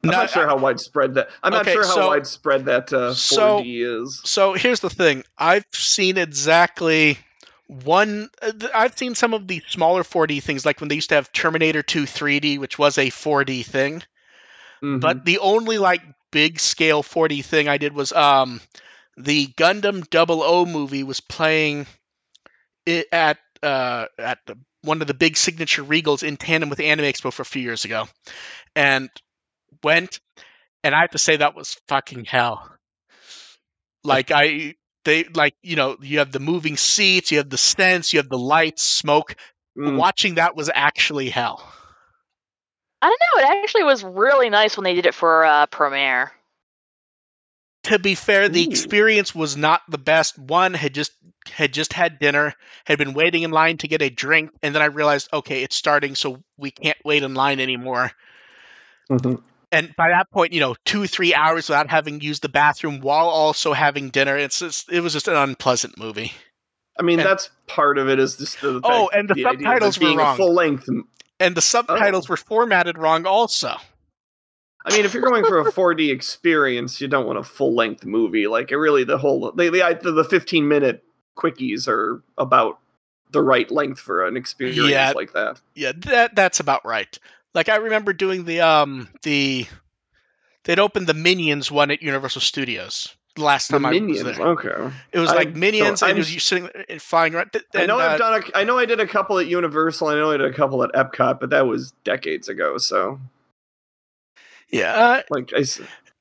No, 0.04 0.11
not 0.11 0.28
sure 0.30 0.47
how 0.47 0.59
widespread 0.59 1.14
that. 1.14 1.30
I'm 1.42 1.52
not 1.52 1.66
sure 1.66 1.83
how 1.87 1.95
so- 1.95 2.09
widespread 2.09 2.66
that 2.66 2.92
uh, 2.92 3.12
4D 3.12 3.16
so- 3.16 3.62
is. 3.64 4.21
So 4.25 4.52
here's 4.52 4.80
the 4.80 4.90
thing. 4.90 5.25
I've 5.38 5.64
seen 5.73 6.19
exactly 6.19 7.16
one. 7.71 8.29
uh, 8.43 8.53
I've 8.75 8.97
seen 8.99 9.15
some 9.15 9.35
of 9.35 9.47
the 9.47 9.62
smaller 9.69 10.03
4D 10.03 10.43
things, 10.43 10.67
like 10.67 10.81
when 10.81 10.89
they 10.89 10.97
used 10.97 11.11
to 11.11 11.15
have 11.17 11.33
Terminator 11.33 11.83
2 11.83 12.05
3D, 12.05 12.59
which 12.59 12.79
was 12.79 12.99
a 12.99 13.11
4D 13.11 13.65
thing. 13.65 14.03
Mhm. 14.83 15.00
But 15.00 15.25
the 15.25 15.39
only 15.39 15.79
like 15.79 16.03
big 16.31 16.61
scale 16.61 17.03
4D 17.03 17.45
thing 17.45 17.69
I 17.69 17.79
did 17.79 17.93
was 17.93 18.12
um 18.12 18.61
the 19.17 19.47
Gundam 19.49 20.05
00 20.12 20.67
movie 20.67 21.03
was 21.03 21.21
playing 21.21 21.87
it 22.87 23.07
at 23.12 23.39
uh 23.62 24.07
at 24.19 24.39
the, 24.47 24.57
one 24.83 25.00
of 25.03 25.07
the 25.07 25.15
big 25.15 25.37
signature 25.37 25.85
regals 25.85 26.23
in 26.23 26.37
tandem 26.37 26.71
with 26.71 26.81
Anime 26.81 27.05
Expo 27.05 27.33
for 27.33 27.43
a 27.43 27.47
few 27.47 27.62
years 27.62 27.85
ago, 27.85 28.09
and 28.75 29.11
went, 29.83 30.21
and 30.83 30.95
I 30.95 31.03
have 31.03 31.11
to 31.11 31.19
say 31.19 31.37
that 31.37 31.55
was 31.55 31.75
fucking 31.89 32.25
hell. 32.25 32.71
Like 34.03 34.31
I. 34.31 34.75
They 35.04 35.25
like 35.25 35.54
you 35.62 35.76
know 35.76 35.97
you 36.00 36.19
have 36.19 36.33
the 36.33 36.40
moving 36.40 36.76
seats, 36.76 37.33
you 37.33 37.38
have 37.38 37.50
the 37.50 37.57
stents 37.57 38.12
you 38.12 38.19
have 38.19 38.28
the 38.28 38.38
lights, 38.38 38.83
smoke. 38.83 39.35
Mm. 39.78 39.97
Watching 39.97 40.35
that 40.35 40.57
was 40.57 40.71
actually 40.73 41.30
hell. 41.30 41.66
I 43.02 43.07
don't 43.07 43.21
know. 43.21 43.49
It 43.49 43.62
actually 43.62 43.85
was 43.85 44.04
really 44.04 44.50
nice 44.50 44.76
when 44.76 44.85
they 44.85 44.95
did 44.95 45.07
it 45.07 45.14
for 45.14 45.45
uh, 45.45 45.66
premiere. 45.66 46.33
to 47.85 47.99
be 47.99 48.14
fair, 48.14 48.49
the 48.49 48.62
Ooh. 48.62 48.69
experience 48.69 49.35
was 49.35 49.57
not 49.57 49.80
the 49.88 49.99
best. 49.99 50.38
One 50.38 50.75
had 50.75 50.92
just 50.92 51.12
had 51.47 51.73
just 51.73 51.92
had 51.92 52.19
dinner, 52.19 52.54
had 52.85 52.99
been 52.99 53.14
waiting 53.14 53.42
in 53.42 53.50
line 53.50 53.78
to 53.78 53.88
get 53.88 54.02
a 54.02 54.11
drink, 54.11 54.50
and 54.62 54.75
then 54.75 54.83
I 54.83 54.87
realized, 54.87 55.28
okay, 55.33 55.62
it's 55.62 55.76
starting, 55.76 56.14
so 56.14 56.42
we 56.58 56.71
can't 56.71 56.99
wait 57.04 57.23
in 57.23 57.34
line 57.34 57.60
anymore. 57.60 58.13
Mhm. 59.10 59.43
And 59.73 59.95
by 59.97 60.09
that 60.09 60.30
point, 60.30 60.52
you 60.52 60.61
know, 60.61 60.75
two 60.85 61.06
three 61.06 61.33
hours 61.35 61.69
without 61.69 61.89
having 61.91 62.21
used 62.21 62.43
the 62.43 62.49
bathroom 62.49 63.00
while 63.00 63.28
also 63.28 63.73
having 63.73 64.11
dinner. 64.11 64.37
It's 64.37 64.59
just, 64.59 64.91
it 64.93 65.00
was 65.00 65.13
just 65.13 65.28
an 65.28 65.37
unpleasant 65.37 65.97
movie. 65.99 66.33
I 66.99 67.02
mean, 67.02 67.21
and- 67.21 67.28
that's 67.28 67.50
part 67.67 67.97
of 67.99 68.09
it. 68.09 68.19
Is 68.19 68.37
just 68.37 68.61
the 68.61 68.80
Oh, 68.83 69.09
and 69.13 69.28
the 69.28 69.35
it 69.39 69.43
subtitles 69.45 69.99
were 70.00 70.17
wrong. 70.17 70.37
full 70.37 70.52
length. 70.54 70.89
And 71.39 71.54
the 71.54 71.63
subtitles 71.63 72.26
Oh. 72.28 72.33
were 72.33 72.37
formatted 72.37 72.99
wrong, 72.99 73.26
also. 73.26 73.76
I 74.85 74.97
mean, 74.97 75.04
if 75.04 75.15
you're 75.15 75.23
going 75.23 75.45
for 75.45 75.61
a 75.61 75.71
4D 75.73 76.11
experience, 76.13 77.00
you 77.00 77.09
don't 77.09 77.26
want 77.26 77.39
a 77.39 77.43
full 77.45 77.75
length 77.75 78.04
movie. 78.04 78.47
Like, 78.47 78.73
it 78.73 78.76
really, 78.76 79.04
the 79.04 79.19
whole 79.19 79.52
they, 79.52 79.69
the 79.69 80.13
the 80.13 80.25
15 80.25 80.67
minute 80.67 81.04
quickies 81.39 81.87
are 81.87 82.23
about 82.37 82.78
the 83.30 83.43
right 83.43 83.71
length 83.71 84.00
for 84.00 84.26
an 84.26 84.37
experience 84.37 84.78
Yeah. 84.91 85.13
like 85.15 85.33
that. 85.35 85.61
Yeah, 85.75 85.93
that 86.06 86.35
that's 86.35 86.61
about 86.61 86.85
right. 86.85 87.17
Like 87.54 87.69
I 87.69 87.76
remember 87.76 88.13
doing 88.13 88.45
the 88.45 88.60
um 88.60 89.08
the 89.23 89.67
they'd 90.65 90.78
opened 90.78 91.06
the 91.06 91.15
Minions 91.15 91.71
one 91.71 91.91
at 91.91 92.02
Universal 92.02 92.43
Studios 92.43 93.15
last 93.36 93.69
The 93.69 93.75
time 93.75 93.86
I 93.86 93.91
minions, 93.93 94.25
was 94.25 94.36
there. 94.36 94.47
okay. 94.49 94.95
It 95.13 95.19
was 95.19 95.30
I 95.30 95.36
like 95.36 95.54
Minions, 95.54 96.00
don't- 96.00 96.10
and 96.10 96.19
it 96.19 96.21
was 96.21 96.32
you 96.34 96.41
sitting 96.41 96.69
and 96.89 97.00
flying 97.00 97.34
around. 97.34 97.50
I 97.75 97.86
know 97.86 97.99
uh, 97.99 98.02
I've 98.02 98.19
done 98.19 98.43
a, 98.43 98.58
I 98.58 98.65
know 98.65 98.78
I 98.78 98.86
did 98.86 99.00
a 99.00 99.06
couple 99.06 99.39
at 99.39 99.47
Universal. 99.47 100.08
And 100.10 100.19
I 100.19 100.21
know 100.21 100.30
I 100.32 100.36
did 100.36 100.50
a 100.50 100.54
couple 100.54 100.82
at 100.82 100.91
Epcot, 100.93 101.41
but 101.41 101.50
that 101.50 101.67
was 101.67 101.93
decades 102.04 102.49
ago. 102.49 102.76
So, 102.78 103.21
Yeah, 104.71 104.93
uh, 104.93 105.23
like, 105.30 105.52
I, 105.56 105.65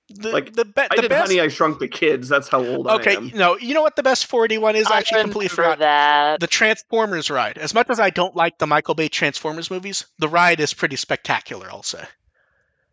the, 0.10 0.32
Like, 0.32 0.54
the, 0.54 0.66
be- 0.66 0.72
I 0.82 0.96
the 0.96 1.02
did 1.04 1.10
best. 1.10 1.28
Honey, 1.28 1.40
I 1.42 1.48
Shrunk 1.48 1.80
the 1.80 1.88
Kids. 1.88 2.28
That's 2.30 2.48
how 2.48 2.64
old 2.66 2.88
okay, 2.88 3.12
I 3.12 3.18
am. 3.18 3.28
Okay, 3.28 3.38
no, 3.38 3.58
you 3.58 3.74
know 3.74 3.82
what 3.82 3.96
the 3.96 4.04
best 4.04 4.30
4D 4.30 4.60
one 4.60 4.76
is? 4.76 4.88
I 4.88 4.98
actually 4.98 5.22
completely 5.22 5.56
remember 5.56 5.76
forgot. 5.76 5.80
that. 5.80 6.40
The 6.40 6.48
Transformers 6.48 7.30
ride. 7.30 7.58
As 7.58 7.74
much 7.74 7.90
as 7.90 8.00
I 8.00 8.10
don't 8.10 8.36
like 8.36 8.58
the 8.58 8.68
Michael 8.68 8.96
Bay 8.96 9.08
Transformers 9.08 9.70
movies, 9.72 10.06
the 10.18 10.28
ride 10.28 10.60
is 10.60 10.74
pretty 10.74 10.96
spectacular. 10.96 11.68
I'll 11.70 11.84
say. 11.84 12.04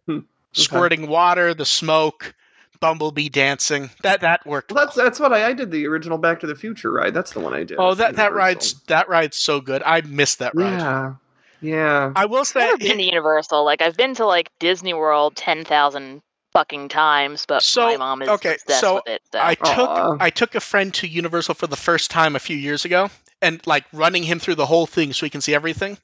Hmm, 0.07 0.19
Squirting 0.53 1.09
water, 1.09 1.53
the 1.55 1.65
smoke, 1.65 2.35
Bumblebee 2.81 3.29
dancing. 3.31 3.91
That 4.03 4.21
that 4.21 4.47
worked. 4.47 4.71
Well, 4.73 4.85
that's 4.85 4.97
that's 4.97 5.19
what 5.21 5.33
I, 5.33 5.49
I 5.49 5.53
did. 5.55 5.71
The 5.71 5.87
original 5.87 6.19
Back 6.19 6.41
to 6.41 6.47
the 6.47 6.55
Future 6.55 6.93
ride. 6.93 7.15
That's 7.15 7.33
the 7.33 7.41
one 7.41 7.55
I 7.55 7.65
did. 7.65 7.79
Oh, 7.79 7.95
that 7.95 8.17
that 8.17 8.33
ride's 8.35 8.75
that 8.85 9.09
ride's 9.09 9.37
so 9.39 9.61
good. 9.61 9.83
I 9.85 10.03
missed 10.03 10.41
that 10.41 10.55
ride. 10.55 10.79
Yeah, 10.79 11.15
yeah. 11.63 12.13
I 12.15 12.27
will 12.27 12.41
I've 12.41 12.47
say, 12.47 12.77
been 12.77 12.99
to 12.99 13.03
Universal. 13.03 13.65
Like 13.65 13.81
I've 13.81 13.97
been 13.97 14.15
to 14.17 14.27
like 14.27 14.51
Disney 14.59 14.93
World 14.95 15.35
ten 15.37 15.65
thousand 15.65 16.21
fucking 16.57 16.89
times, 16.89 17.45
but 17.47 17.63
So, 17.63 17.85
my 17.87 17.97
mom 17.99 18.23
is 18.23 18.29
okay, 18.31 18.55
obsessed 18.55 18.81
so 18.81 18.95
with 18.97 19.09
it. 19.09 19.23
So. 19.31 19.39
I 19.41 19.55
took 19.55 19.91
Aw. 19.91 20.17
I 20.19 20.31
took 20.31 20.55
a 20.55 20.61
friend 20.61 20.93
to 20.95 21.07
Universal 21.07 21.55
for 21.55 21.67
the 21.67 21.77
first 21.77 22.11
time 22.11 22.35
a 22.35 22.39
few 22.39 22.57
years 22.57 22.87
ago, 22.87 23.11
and 23.43 23.65
like 23.67 23.85
running 23.93 24.23
him 24.23 24.39
through 24.39 24.55
the 24.55 24.65
whole 24.65 24.87
thing 24.87 25.13
so 25.13 25.27
he 25.27 25.31
can 25.31 25.43
see 25.43 25.55
everything. 25.55 25.99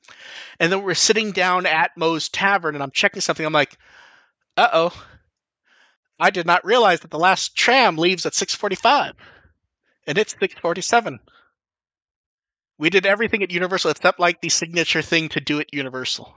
And 0.61 0.71
then 0.71 0.83
we're 0.83 0.95
sitting 0.95 1.33
down 1.33 1.65
at 1.65 1.97
Moe's 1.97 2.29
Tavern, 2.29 2.75
and 2.75 2.83
I'm 2.83 2.91
checking 2.91 3.23
something. 3.23 3.47
I'm 3.47 3.53
like, 3.53 3.79
uh 4.59 4.69
oh, 4.73 5.05
I 6.21 6.29
did 6.29 6.47
not 6.47 6.67
realize 6.67 7.01
that 7.01 7.11
the 7.11 7.19
last 7.19 7.57
tram 7.57 7.97
leaves 7.97 8.27
at 8.27 8.35
6:45, 8.35 9.15
and 10.07 10.19
it's 10.19 10.35
6:47. 10.35 11.19
We 12.77 12.91
did 12.91 13.07
everything 13.07 13.43
at 13.43 13.51
Universal 13.51 13.93
except 13.93 14.21
like 14.21 14.43
the 14.43 14.51
signature 14.51 15.03
thing 15.03 15.31
to 15.31 15.41
do 15.41 15.61
at 15.61 15.73
Universal. 15.73 16.35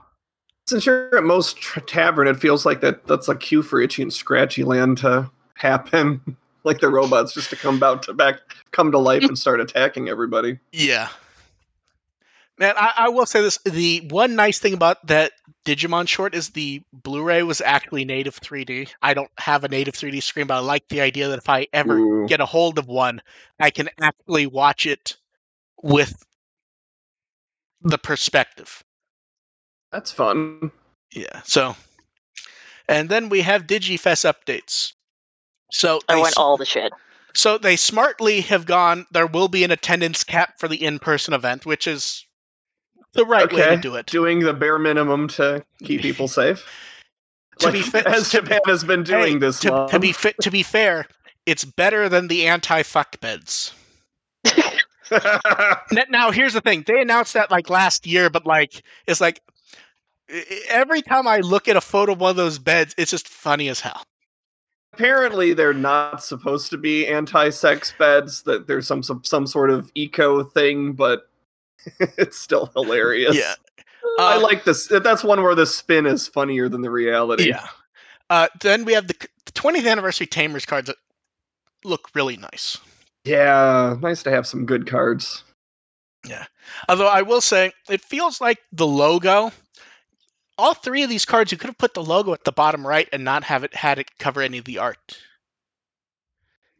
Since 0.68 0.86
you're 0.86 1.16
at 1.16 1.24
Moe's 1.24 1.54
tavern, 1.86 2.26
it 2.26 2.40
feels 2.40 2.66
like 2.66 2.80
that 2.80 3.06
that's 3.06 3.28
a 3.28 3.36
cue 3.36 3.62
for 3.62 3.80
Itchy 3.80 4.02
and 4.02 4.12
Scratchy 4.12 4.64
Land 4.64 4.98
to 4.98 5.30
happen. 5.54 6.36
like 6.66 6.80
the 6.80 6.88
robots 6.88 7.32
just 7.32 7.50
to 7.50 7.56
come 7.56 7.80
out 7.82 8.02
to 8.02 8.12
back, 8.12 8.40
come 8.72 8.90
to 8.90 8.98
life 8.98 9.22
and 9.22 9.38
start 9.38 9.60
attacking 9.60 10.08
everybody. 10.08 10.58
Yeah. 10.72 11.08
Man, 12.58 12.74
I, 12.76 12.92
I 12.96 13.08
will 13.10 13.26
say 13.26 13.42
this: 13.42 13.58
the 13.64 14.00
one 14.10 14.34
nice 14.34 14.58
thing 14.58 14.74
about 14.74 15.06
that 15.06 15.32
Digimon 15.64 16.08
short 16.08 16.34
is 16.34 16.50
the 16.50 16.82
Blu-ray 16.92 17.42
was 17.42 17.60
actually 17.60 18.04
native 18.04 18.40
3D. 18.40 18.88
I 19.00 19.14
don't 19.14 19.30
have 19.38 19.64
a 19.64 19.68
native 19.68 19.94
3D 19.94 20.22
screen, 20.22 20.46
but 20.46 20.56
I 20.56 20.60
like 20.60 20.88
the 20.88 21.02
idea 21.02 21.28
that 21.28 21.38
if 21.38 21.48
I 21.48 21.68
ever 21.72 21.98
Ooh. 21.98 22.26
get 22.26 22.40
a 22.40 22.46
hold 22.46 22.78
of 22.78 22.86
one, 22.86 23.22
I 23.60 23.70
can 23.70 23.88
actually 24.00 24.46
watch 24.46 24.86
it 24.86 25.16
with 25.82 26.14
the 27.82 27.98
perspective. 27.98 28.82
That's 29.92 30.10
fun. 30.12 30.70
Yeah. 31.12 31.42
So, 31.44 31.76
and 32.88 33.08
then 33.08 33.28
we 33.28 33.42
have 33.42 33.66
DigiFest 33.66 34.30
updates. 34.32 34.92
So 35.72 36.00
I 36.08 36.14
they 36.14 36.20
went 36.20 36.32
s- 36.34 36.38
all 36.38 36.56
the 36.56 36.64
shit. 36.64 36.92
so 37.34 37.58
they 37.58 37.76
smartly 37.76 38.42
have 38.42 38.66
gone. 38.66 39.06
There 39.10 39.26
will 39.26 39.48
be 39.48 39.64
an 39.64 39.70
attendance 39.70 40.24
cap 40.24 40.54
for 40.58 40.68
the 40.68 40.84
in-person 40.84 41.34
event, 41.34 41.64
which 41.66 41.86
is 41.86 42.24
the 43.14 43.24
right 43.24 43.50
way 43.52 43.66
to 43.66 43.76
do 43.76 43.94
it. 43.96 44.06
Doing 44.06 44.40
the 44.40 44.52
bare 44.54 44.78
minimum 44.78 45.28
to 45.28 45.64
keep 45.82 46.02
people 46.02 46.28
safe. 46.28 46.64
To 47.60 47.66
Like, 47.66 47.72
be 47.74 47.82
fa- 47.82 48.08
as 48.08 48.30
to- 48.30 48.42
Japan 48.42 48.60
has 48.66 48.84
been 48.84 49.02
doing 49.02 49.34
Hey, 49.34 49.38
this 49.38 49.60
to, 49.60 49.70
long. 49.72 49.88
to 49.88 49.98
be 49.98 50.12
fit 50.12 50.36
to 50.42 50.50
be 50.50 50.62
fair, 50.62 51.06
it's 51.46 51.64
better 51.64 52.08
than 52.08 52.28
the 52.28 52.48
anti-fuck 52.48 53.18
beds. 53.20 53.72
Now 56.10 56.30
here's 56.32 56.52
the 56.52 56.60
thing: 56.60 56.82
they 56.86 57.00
announced 57.00 57.34
that 57.34 57.50
like 57.50 57.70
last 57.70 58.06
year, 58.06 58.28
but 58.30 58.46
like 58.46 58.82
it's 59.06 59.20
like 59.20 59.40
every 60.68 61.02
time 61.02 61.26
I 61.26 61.38
look 61.38 61.68
at 61.68 61.76
a 61.76 61.80
photo 61.80 62.12
of 62.12 62.20
one 62.20 62.30
of 62.30 62.36
those 62.36 62.58
beds, 62.58 62.94
it's 62.98 63.10
just 63.10 63.28
funny 63.28 63.68
as 63.68 63.80
hell. 63.80 64.02
Apparently, 64.92 65.52
they're 65.52 65.74
not 65.74 66.22
supposed 66.24 66.70
to 66.70 66.78
be 66.78 67.06
anti-sex 67.06 67.92
beds. 67.98 68.42
That 68.42 68.66
there's 68.66 68.86
some 68.86 69.02
some, 69.02 69.22
some 69.24 69.46
sort 69.46 69.70
of 69.70 69.90
eco 69.94 70.42
thing, 70.42 70.92
but 70.92 71.28
it's 72.00 72.38
still 72.38 72.70
hilarious. 72.74 73.36
Yeah, 73.36 73.54
I 74.18 74.36
Uh, 74.36 74.40
like 74.40 74.64
this. 74.64 74.88
That's 74.88 75.22
one 75.22 75.42
where 75.42 75.54
the 75.54 75.66
spin 75.66 76.06
is 76.06 76.26
funnier 76.26 76.68
than 76.68 76.80
the 76.80 76.90
reality. 76.90 77.48
Yeah. 77.48 77.66
Uh, 78.30 78.48
then 78.60 78.84
we 78.84 78.94
have 78.94 79.06
the, 79.06 79.14
the 79.44 79.52
20th 79.52 79.88
anniversary 79.88 80.26
Tamers 80.26 80.66
cards 80.66 80.88
that 80.88 80.96
look 81.84 82.08
really 82.14 82.36
nice. 82.36 82.78
Yeah, 83.24 83.96
nice 84.00 84.22
to 84.24 84.30
have 84.30 84.46
some 84.46 84.66
good 84.66 84.88
cards. 84.88 85.44
Yeah. 86.26 86.44
Although 86.88 87.08
I 87.08 87.22
will 87.22 87.40
say, 87.40 87.72
it 87.88 88.00
feels 88.00 88.40
like 88.40 88.58
the 88.72 88.86
logo. 88.86 89.52
All 90.58 90.74
three 90.74 91.02
of 91.02 91.10
these 91.10 91.24
cards, 91.24 91.52
you 91.52 91.58
could 91.58 91.68
have 91.68 91.78
put 91.78 91.94
the 91.94 92.02
logo 92.02 92.32
at 92.32 92.44
the 92.44 92.52
bottom 92.52 92.86
right 92.86 93.08
and 93.12 93.24
not 93.24 93.44
have 93.44 93.64
it 93.64 93.74
had 93.74 93.98
it 93.98 94.18
cover 94.18 94.40
any 94.40 94.58
of 94.58 94.64
the 94.64 94.78
art. 94.78 95.18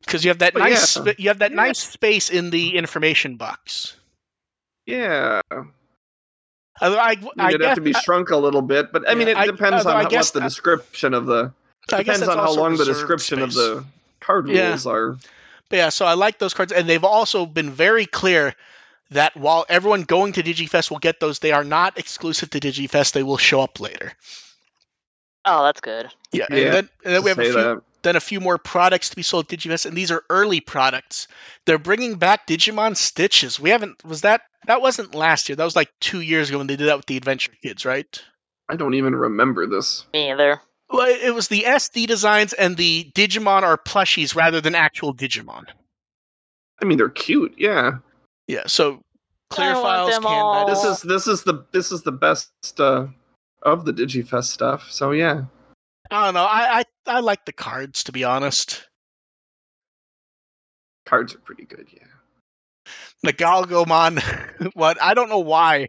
Because 0.04 0.24
you 0.24 0.30
have 0.30 0.38
that 0.38 0.54
Oh, 0.56 0.60
nice, 0.60 0.96
yeah. 0.96 1.12
you 1.18 1.28
have 1.28 1.40
that 1.40 1.50
Yeah. 1.50 1.56
nice 1.56 1.78
space 1.78 2.30
in 2.30 2.50
the 2.50 2.76
information 2.76 3.36
box. 3.36 3.96
Yeah, 4.86 5.40
Although 6.80 6.98
I, 6.98 7.12
I 7.12 7.14
mean, 7.16 7.30
I 7.38 7.48
it'd 7.48 7.60
guess, 7.60 7.68
have 7.68 7.74
to 7.76 7.80
be 7.80 7.92
shrunk 7.94 8.30
a 8.30 8.36
little 8.36 8.62
bit, 8.62 8.92
but 8.92 9.08
I 9.08 9.14
mean, 9.14 9.28
Yeah, 9.28 9.42
it 9.42 9.46
depends 9.46 9.78
although 9.78 9.96
on 9.98 10.04
how, 10.04 10.10
guess 10.10 10.34
what 10.34 10.42
the 10.42 10.46
description 10.48 11.14
of 11.14 11.26
the 11.26 11.52
I 11.90 12.02
depends 12.02 12.28
on 12.28 12.36
how 12.36 12.52
long 12.54 12.76
the 12.76 12.84
description 12.84 13.40
of 13.40 13.54
the 13.54 13.84
card 14.20 14.48
rules 14.48 14.86
are. 14.86 15.16
But 15.68 15.76
yeah, 15.76 15.88
so 15.88 16.06
I 16.06 16.14
like 16.14 16.38
those 16.38 16.54
cards, 16.54 16.72
and 16.72 16.88
they've 16.88 17.02
also 17.02 17.46
been 17.46 17.70
very 17.70 18.06
clear 18.06 18.54
that 19.11 19.37
while 19.37 19.64
everyone 19.69 20.03
going 20.03 20.33
to 20.35 20.42
DigiFest 20.42 20.90
will 20.90 20.99
get 20.99 21.21
those, 21.21 21.38
they 21.38 21.53
are 21.53 21.64
not 21.64 21.99
exclusive 21.99 22.51
to 22.51 22.61
DigiFest. 22.61 23.12
They 23.12 23.23
will 23.23 23.37
show 23.37 23.61
up 23.61 23.81
later. 23.81 24.12
Oh, 25.45 25.64
that's 25.64 25.81
good. 25.81 26.09
Yeah, 26.33 26.47
Yeah, 26.51 26.57
and 26.57 26.75
then, 26.75 26.88
and 27.05 27.14
then 27.14 27.23
we 27.23 27.31
have 27.31 27.38
a 27.38 27.42
few, 27.42 27.53
that. 27.53 27.83
then 28.03 28.16
a 28.16 28.21
few 28.21 28.40
more 28.40 28.59
products 28.59 29.11
to 29.11 29.16
be 29.16 29.23
sold 29.23 29.53
at 29.53 29.59
DigiFest, 29.59 29.87
and 29.87 29.97
these 29.97 30.11
are 30.11 30.25
early 30.29 30.61
products. 30.61 31.29
They're 31.66 31.79
bringing 31.79 32.16
back 32.16 32.47
Digimon 32.47 32.97
Stitches. 32.97 33.61
We 33.61 33.71
haven't 33.71 34.05
was 34.05 34.23
that 34.23 34.42
that 34.66 34.83
wasn't 34.83 35.14
last 35.14 35.49
year. 35.49 35.57
That 35.57 35.64
was 35.64 35.77
like 35.77 35.92
two 36.01 36.21
years 36.21 36.49
ago 36.49 36.59
when 36.59 36.66
they 36.66 36.77
did 36.77 36.88
that 36.88 36.97
with 36.97 37.07
the 37.07 37.16
Adventure 37.16 37.53
Kids, 37.62 37.85
right? 37.85 38.23
I 38.69 38.75
don't 38.75 38.95
even 38.95 39.14
remember 39.14 39.66
this. 39.66 40.05
Me 40.12 40.33
either. 40.33 40.61
Well, 40.90 41.07
it 41.09 41.35
was 41.35 41.49
the 41.49 41.62
SD 41.62 42.07
designs 42.07 42.53
and 42.53 42.77
the 42.77 43.11
Digimon 43.14 43.62
are 43.62 43.77
plushies 43.77 44.35
rather 44.35 44.61
than 44.61 44.75
actual 44.75 45.14
Digimon. 45.14 45.64
I 46.81 46.85
mean, 46.85 46.99
they're 46.99 47.09
cute. 47.09 47.55
Yeah, 47.59 47.99
Yeah, 48.48 48.62
so 48.66 49.02
clear 49.50 49.74
files 49.74 50.14
can 50.14 50.24
all. 50.24 50.66
this 50.66 50.85
Oh. 50.85 50.92
is 50.92 51.02
this 51.02 51.26
is 51.26 51.42
the 51.42 51.64
this 51.72 51.90
is 51.92 52.02
the 52.02 52.12
best 52.12 52.50
uh, 52.78 53.06
of 53.62 53.85
the 53.85 53.92
DigiFest 53.92 54.44
stuff. 54.46 54.90
So 54.90 55.11
yeah, 55.12 55.44
I 56.11 56.24
don't 56.26 56.35
know. 56.35 56.44
I, 56.44 56.80
I 56.80 56.85
I 57.06 57.20
like 57.20 57.44
the 57.44 57.52
cards 57.52 58.04
to 58.04 58.12
be 58.12 58.24
honest. 58.24 58.87
cards 61.06 61.35
are 61.35 61.38
pretty 61.38 61.64
good. 61.64 61.87
Yeah, 61.92 62.92
The 63.22 63.32
Galgomon 63.32 64.20
one. 64.74 64.96
I 65.00 65.14
don't 65.14 65.28
know 65.28 65.38
why. 65.40 65.88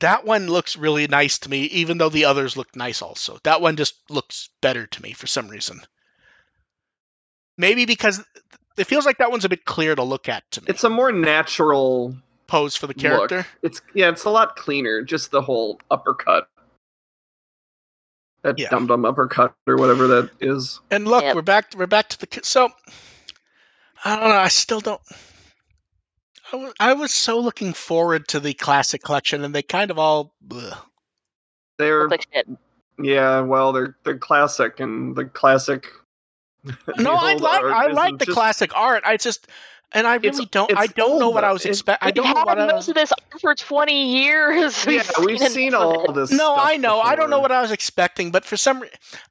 That 0.00 0.24
one 0.24 0.46
looks 0.46 0.76
really 0.76 1.06
nice 1.08 1.38
to 1.40 1.50
me, 1.50 1.64
even 1.64 1.98
though 1.98 2.08
the 2.08 2.24
others 2.24 2.56
look 2.56 2.74
nice 2.74 3.02
also. 3.02 3.38
That 3.44 3.60
one 3.60 3.76
just 3.76 3.94
looks 4.10 4.48
better 4.62 4.86
to 4.86 5.02
me 5.02 5.12
for 5.12 5.26
some 5.26 5.48
reason. 5.48 5.82
Maybe 7.58 7.84
because 7.84 8.24
it 8.80 8.86
feels 8.86 9.06
like 9.06 9.18
that 9.18 9.30
one's 9.30 9.44
a 9.44 9.48
bit 9.48 9.64
clear 9.64 9.94
to 9.94 10.02
look 10.02 10.28
at 10.28 10.50
to 10.52 10.60
me. 10.62 10.66
it's 10.68 10.84
a 10.84 10.90
more 10.90 11.12
natural. 11.12 12.16
pose 12.46 12.74
for 12.76 12.86
the 12.88 12.94
Look. 12.94 12.98
character. 13.02 13.46
It's 13.62 13.80
yeah, 13.94 14.08
it's 14.08 14.24
a 14.24 14.30
lot 14.30 14.56
cleaner. 14.56 15.02
Just 15.02 15.30
the 15.30 15.40
whole 15.42 15.78
uppercut, 15.90 16.48
that 18.42 18.58
Yeah. 18.58 18.70
dum 18.70 18.86
dum 18.88 19.04
uppercut 19.04 19.54
or 19.68 19.76
whatever 19.76 20.06
that 20.08 20.30
is. 20.40 20.80
And 20.90 21.06
look, 21.06 21.22
Yep. 21.22 21.36
we're 21.36 21.42
back. 21.42 21.72
We're 21.76 21.86
back 21.86 22.08
to 22.10 22.18
the 22.18 22.26
ki- 22.26 22.40
so. 22.42 22.70
I 24.04 24.16
don't 24.16 24.28
know. 24.30 24.36
I 24.36 24.48
still 24.48 24.80
don't. 24.80 25.00
I 26.52 26.56
was, 26.56 26.72
I 26.80 26.92
was 26.94 27.12
so 27.12 27.38
looking 27.38 27.72
forward 27.74 28.26
to 28.28 28.40
the 28.40 28.54
classic 28.54 29.02
collection, 29.04 29.44
and 29.44 29.54
they 29.54 29.62
kind 29.62 29.90
of 29.90 29.98
all. 29.98 30.34
Ugh. 30.50 30.76
They're 31.78 32.08
like 32.08 32.26
shit. 32.32 32.48
yeah, 32.98 33.40
well, 33.42 33.72
they're 33.72 33.96
they're 34.04 34.18
classic 34.18 34.80
and 34.80 35.14
the 35.14 35.26
classic. 35.26 35.86
No, 36.98 37.14
I 37.14 37.34
like 37.34 37.62
I 37.64 37.86
like 37.88 38.18
the 38.18 38.26
just- 38.26 38.38
classick 38.38 38.72
art. 38.74 39.02
I 39.06 39.16
just 39.16 39.46
and 39.92 40.06
I 40.06 40.16
It's- 40.16 40.34
really 40.36 40.46
don't. 40.46 40.72
I 40.76 40.86
don't 40.86 41.18
know 41.18 41.30
what 41.30 41.42
I 41.42 41.52
was 41.52 41.64
expecting. 41.64 42.06
I 42.06 42.10
don't 42.12 42.26
know 42.32 42.44
what 42.44 42.58
I 42.60 42.66
most 42.66 42.74
was. 42.76 42.88
of 42.90 42.94
this 42.94 43.12
for 43.40 43.54
20 43.54 44.20
years. 44.22 44.86
Yeah, 44.88 45.02
we've 45.24 45.40
seen 45.40 45.74
of 45.74 45.82
all 45.82 46.12
this. 46.12 46.30
No, 46.30 46.54
I 46.56 46.76
know. 46.76 47.00
I 47.00 47.16
don't 47.16 47.28
know 47.30 47.40
what 47.40 47.50
I 47.50 47.60
was 47.60 47.72
expecting, 47.72 48.30
but 48.30 48.44
for 48.44 48.56
some, 48.56 48.84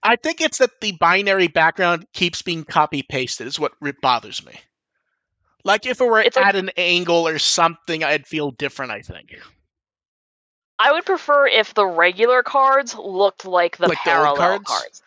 I 0.04 0.18
think 0.18 0.42
it's 0.42 0.58
that 0.58 0.82
the 0.82 0.92
binary 0.94 1.48
background 1.48 2.08
keeps 2.13 2.42
being 2.42 2.63
copy 2.65 3.04
pasted. 3.04 3.48
Is 3.48 3.58
what 3.60 3.72
bothers 4.02 4.46
me. 4.46 4.54
Like 5.63 5.86
if 5.86 6.02
it 6.02 6.06
were 6.06 6.20
It's 6.20 6.36
like- 6.36 6.46
at 6.48 6.56
an 6.56 6.72
angle 6.76 7.28
or 7.28 7.39
something, 7.39 8.04
I'd 8.04 8.28
feel 8.28 8.52
different. 8.52 8.92
I 8.92 9.02
think. 9.02 9.36
I 10.78 10.94
would 10.94 11.06
prefer 11.06 11.46
if 11.48 11.74
the 11.74 11.86
regular 11.86 12.42
cards 12.44 12.96
looked 12.96 13.46
like 13.46 13.76
the 13.78 13.89
Like 13.89 13.98
parallel 13.98 14.36
cards? 14.38 14.63
cards. 14.65 15.02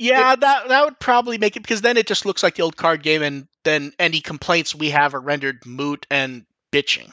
Yeah, 0.00 0.34
that 0.34 0.68
that 0.68 0.84
would 0.84 0.98
probably 0.98 1.36
make 1.36 1.56
it 1.56 1.60
because 1.60 1.82
then 1.82 1.98
it 1.98 2.06
just 2.06 2.24
looks 2.24 2.42
like 2.42 2.54
the 2.54 2.62
old 2.62 2.78
card 2.78 3.02
game, 3.02 3.22
and 3.22 3.46
then 3.64 3.92
any 3.98 4.20
complaints 4.22 4.74
we 4.74 4.88
have 4.88 5.14
are 5.14 5.20
rendered 5.20 5.64
moot 5.66 6.06
and 6.10 6.46
bitching. 6.72 7.12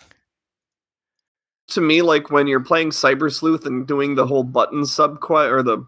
to 1.68 1.82
me 1.82 2.02
like 2.02 2.32
when 2.32 2.48
you're 2.48 2.62
playing 2.62 2.92
Cyber 2.92 3.30
Sleuth 3.30 3.66
and 3.66 3.86
doing 3.86 4.16
the 4.16 4.26
whole 4.26 4.46
button 4.46 4.86
sub 4.86 5.20
quest 5.20 5.52
or 5.52 5.62
the 5.62 5.86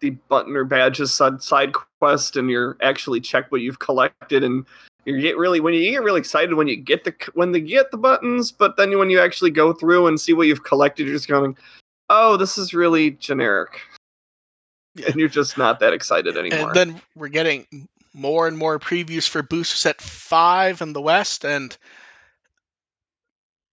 the 0.00 0.10
button 0.28 0.54
or 0.54 0.64
badges 0.64 1.14
side, 1.14 1.42
side 1.42 1.72
quest 1.98 2.36
and 2.36 2.50
you're 2.50 2.76
actually 2.82 3.20
check 3.20 3.50
what 3.50 3.62
you've 3.62 3.78
collected 3.78 4.44
and 4.44 4.66
you 5.06 5.18
get 5.18 5.38
really 5.38 5.60
when 5.60 5.72
you 5.72 5.90
get 5.90 6.02
really 6.02 6.20
excited 6.20 6.52
when 6.54 6.68
you 6.68 6.76
get 6.76 7.04
the 7.04 7.14
when 7.32 7.52
they 7.52 7.60
get 7.60 7.90
the 7.90 7.96
buttons 7.96 8.52
but 8.52 8.76
then 8.76 8.98
when 8.98 9.08
you 9.08 9.18
actually 9.18 9.50
go 9.50 9.72
through 9.72 10.06
and 10.06 10.20
see 10.20 10.34
what 10.34 10.46
you've 10.46 10.64
collected 10.64 11.06
you're 11.06 11.16
just 11.16 11.28
going 11.28 11.56
oh 12.10 12.36
this 12.36 12.58
is 12.58 12.74
really 12.74 13.12
generic 13.12 13.80
Yeah. 13.80 14.03
and 15.06 15.16
you're 15.16 15.28
just 15.28 15.58
not 15.58 15.80
that 15.80 15.92
excited 15.92 16.36
anymore 16.36 16.68
And 16.68 16.74
then 16.74 17.02
we're 17.16 17.28
getting 17.28 17.88
more 18.14 18.46
and 18.46 18.56
more 18.56 18.78
previews 18.78 19.28
for 19.28 19.42
Booster 19.42 19.76
Set 19.76 20.00
5 20.00 20.82
in 20.82 20.92
the 20.92 21.00
West, 21.02 21.44
and 21.44 21.76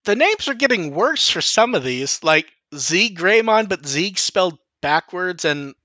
the 0.06 0.16
names 0.16 0.48
are 0.48 0.56
getting 0.56 0.94
worse 0.96 1.30
for 1.30 1.42
some 1.42 1.76
of 1.76 1.84
these, 1.84 2.24
like 2.24 2.48
Z 2.76 3.16
Greymon, 3.16 3.70
but 3.70 3.86
Z 3.86 4.16
spelled 4.16 4.58
backwards, 4.82 5.46
and 5.46 5.76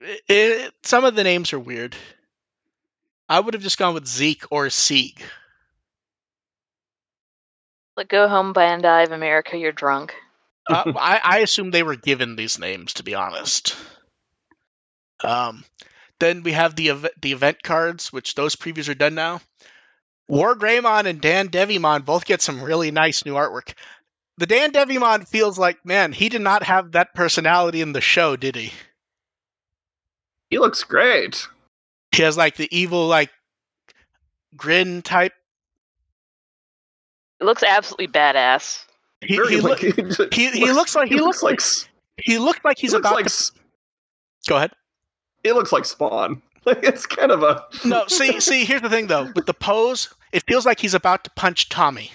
it, 0.00 0.22
it- 0.28 0.74
some 0.82 1.04
of 1.04 1.14
the 1.14 1.24
names 1.24 1.52
are 1.52 1.58
weird. 1.58 1.96
I 3.28 3.40
would 3.40 3.54
have 3.54 3.62
just 3.62 3.78
gone 3.78 3.94
with 3.94 4.06
Zeke 4.06 4.44
or 4.50 4.70
Sieg. 4.70 5.22
Like, 7.96 8.08
go 8.08 8.28
home, 8.28 8.54
Bandai 8.54 9.04
of 9.04 9.12
America, 9.12 9.56
you're 9.56 9.72
drunk. 9.72 10.14
Uh, 10.68 10.92
I, 10.96 11.20
I 11.22 11.38
assume 11.38 11.70
they 11.70 11.82
were 11.82 11.96
given 11.96 12.36
these 12.36 12.58
names, 12.58 12.94
to 12.94 13.02
be 13.02 13.14
honest. 13.14 13.76
Um, 15.22 15.64
then 16.20 16.42
we 16.42 16.52
have 16.52 16.74
the 16.76 16.90
ev- 16.90 17.10
the 17.20 17.32
event 17.32 17.62
cards, 17.62 18.12
which 18.12 18.34
those 18.34 18.56
previews 18.56 18.88
are 18.88 18.94
done 18.94 19.14
now. 19.14 19.40
War 20.28 20.54
Greymon 20.54 21.06
and 21.06 21.20
Dan 21.20 21.48
Devimon 21.48 22.04
both 22.04 22.24
get 22.24 22.40
some 22.40 22.62
really 22.62 22.90
nice 22.90 23.24
new 23.24 23.34
artwork. 23.34 23.74
The 24.38 24.46
Dan 24.46 24.72
Devimon 24.72 25.28
feels 25.28 25.58
like, 25.58 25.84
man, 25.84 26.12
he 26.12 26.28
did 26.28 26.40
not 26.40 26.62
have 26.62 26.92
that 26.92 27.14
personality 27.14 27.80
in 27.82 27.92
the 27.92 28.00
show, 28.00 28.36
did 28.36 28.56
he? 28.56 28.72
he 30.50 30.58
looks 30.58 30.84
great 30.84 31.46
He 32.12 32.22
has 32.22 32.36
like 32.36 32.56
the 32.56 32.68
evil, 32.76 33.06
like 33.06 33.30
grin 34.56 35.02
type. 35.02 35.32
It 37.40 37.44
looks 37.44 37.62
absolutely 37.62 38.08
badass. 38.08 38.84
He 39.28 39.34
he, 39.48 39.60
like, 39.60 39.82
look, 39.82 40.34
he, 40.34 40.50
he 40.50 40.72
looks 40.72 40.94
like 40.94 41.08
he 41.08 41.20
looks 41.20 41.42
like 41.42 41.60
he 42.16 42.38
looked 42.38 42.64
like 42.64 42.78
he's 42.78 42.92
looks 42.92 43.06
about 43.06 43.14
like 43.14 43.26
to 43.26 43.52
go 44.48 44.56
ahead. 44.56 44.72
it 45.42 45.54
looks 45.54 45.72
like 45.72 45.84
spawn 45.84 46.42
like 46.64 46.82
it's 46.82 47.06
kind 47.06 47.30
of 47.32 47.42
a 47.42 47.64
No, 47.84 48.04
see, 48.06 48.40
see, 48.40 48.64
here's 48.64 48.82
the 48.82 48.90
thing 48.90 49.06
though. 49.06 49.30
With 49.34 49.46
the 49.46 49.54
pose, 49.54 50.12
it 50.32 50.44
feels 50.46 50.64
like 50.66 50.80
he's 50.80 50.94
about 50.94 51.24
to 51.24 51.30
punch 51.30 51.68
Tommy. 51.68 52.10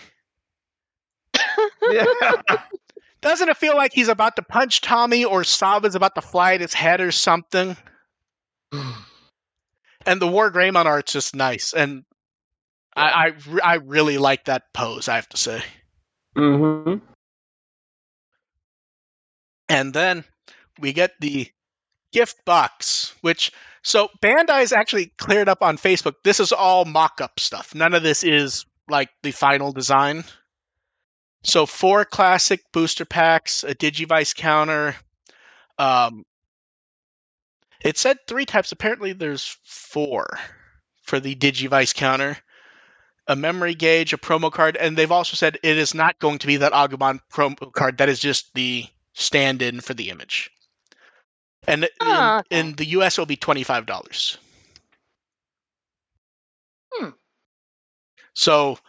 yeah 1.89 2.05
Doesn't 3.21 3.49
it 3.49 3.57
feel 3.57 3.75
like 3.75 3.91
he's 3.93 4.07
about 4.07 4.37
to 4.37 4.41
punch 4.41 4.79
Tommy 4.81 5.25
or 5.25 5.43
Saba's 5.43 5.95
about 5.95 6.15
to 6.15 6.21
fly 6.21 6.53
at 6.53 6.61
his 6.61 6.73
head 6.73 7.01
or 7.01 7.11
something? 7.11 7.75
And 10.05 10.21
the 10.21 10.27
War 10.27 10.49
Greymon 10.49 10.85
art's 10.85 11.11
just 11.11 11.35
nice, 11.35 11.73
and 11.73 12.05
I, 12.95 13.33
I, 13.61 13.73
I 13.73 13.75
really 13.75 14.17
like 14.17 14.45
that 14.45 14.73
pose. 14.73 15.09
I 15.09 15.15
have 15.15 15.27
to 15.29 15.37
say. 15.37 15.61
Hmm 16.35 16.99
And 19.69 19.93
then 19.93 20.23
we 20.79 20.93
get 20.93 21.11
the 21.19 21.47
gift 22.11 22.43
box, 22.45 23.13
which 23.21 23.51
so 23.83 24.09
Bandai's 24.21 24.73
actually 24.73 25.07
cleared 25.17 25.49
up 25.49 25.61
on 25.61 25.77
Facebook. 25.77 26.15
This 26.23 26.39
is 26.39 26.51
all 26.51 26.85
mock-up 26.85 27.39
stuff. 27.39 27.75
None 27.75 27.93
of 27.93 28.03
this 28.03 28.23
is 28.23 28.65
like 28.89 29.09
the 29.23 29.31
final 29.31 29.71
design. 29.71 30.23
So 31.43 31.65
four 31.65 32.05
classic 32.05 32.61
booster 32.73 33.05
packs, 33.05 33.63
a 33.63 33.73
Digivice 33.75 34.35
counter. 34.35 34.95
Um, 35.77 36.25
it 37.81 37.97
said 37.97 38.17
three 38.27 38.45
types. 38.45 38.71
Apparently, 38.71 39.13
there's 39.13 39.57
four 39.63 40.27
for 41.03 41.19
the 41.19 41.35
Digivice 41.35 41.95
counter. 41.95 42.37
A 43.29 43.35
memory 43.35 43.75
gauge, 43.75 44.11
a 44.11 44.17
promo 44.17 44.51
card, 44.51 44.75
and 44.75 44.97
they've 44.97 45.11
also 45.11 45.35
said 45.35 45.59
it 45.61 45.77
is 45.77 45.93
not 45.93 46.17
going 46.19 46.39
to 46.39 46.47
be 46.47 46.57
that 46.57 46.73
Agumon 46.73 47.19
promo 47.31 47.71
card. 47.71 47.99
That 47.99 48.09
is 48.09 48.19
just 48.19 48.53
the 48.55 48.85
stand-in 49.13 49.81
for 49.81 49.93
the 49.93 50.09
image. 50.09 50.51
And 51.67 51.83
in- 51.83 51.89
Ah, 52.01 52.39
okay. 52.39 52.59
in, 52.59 52.73
the 52.73 52.85
US, 52.87 53.13
it'll 53.15 53.27
be 53.27 53.35
twenty-five 53.35 53.85
dollars. 53.85 54.37
Hmm. 56.91 57.09
So 58.33 58.79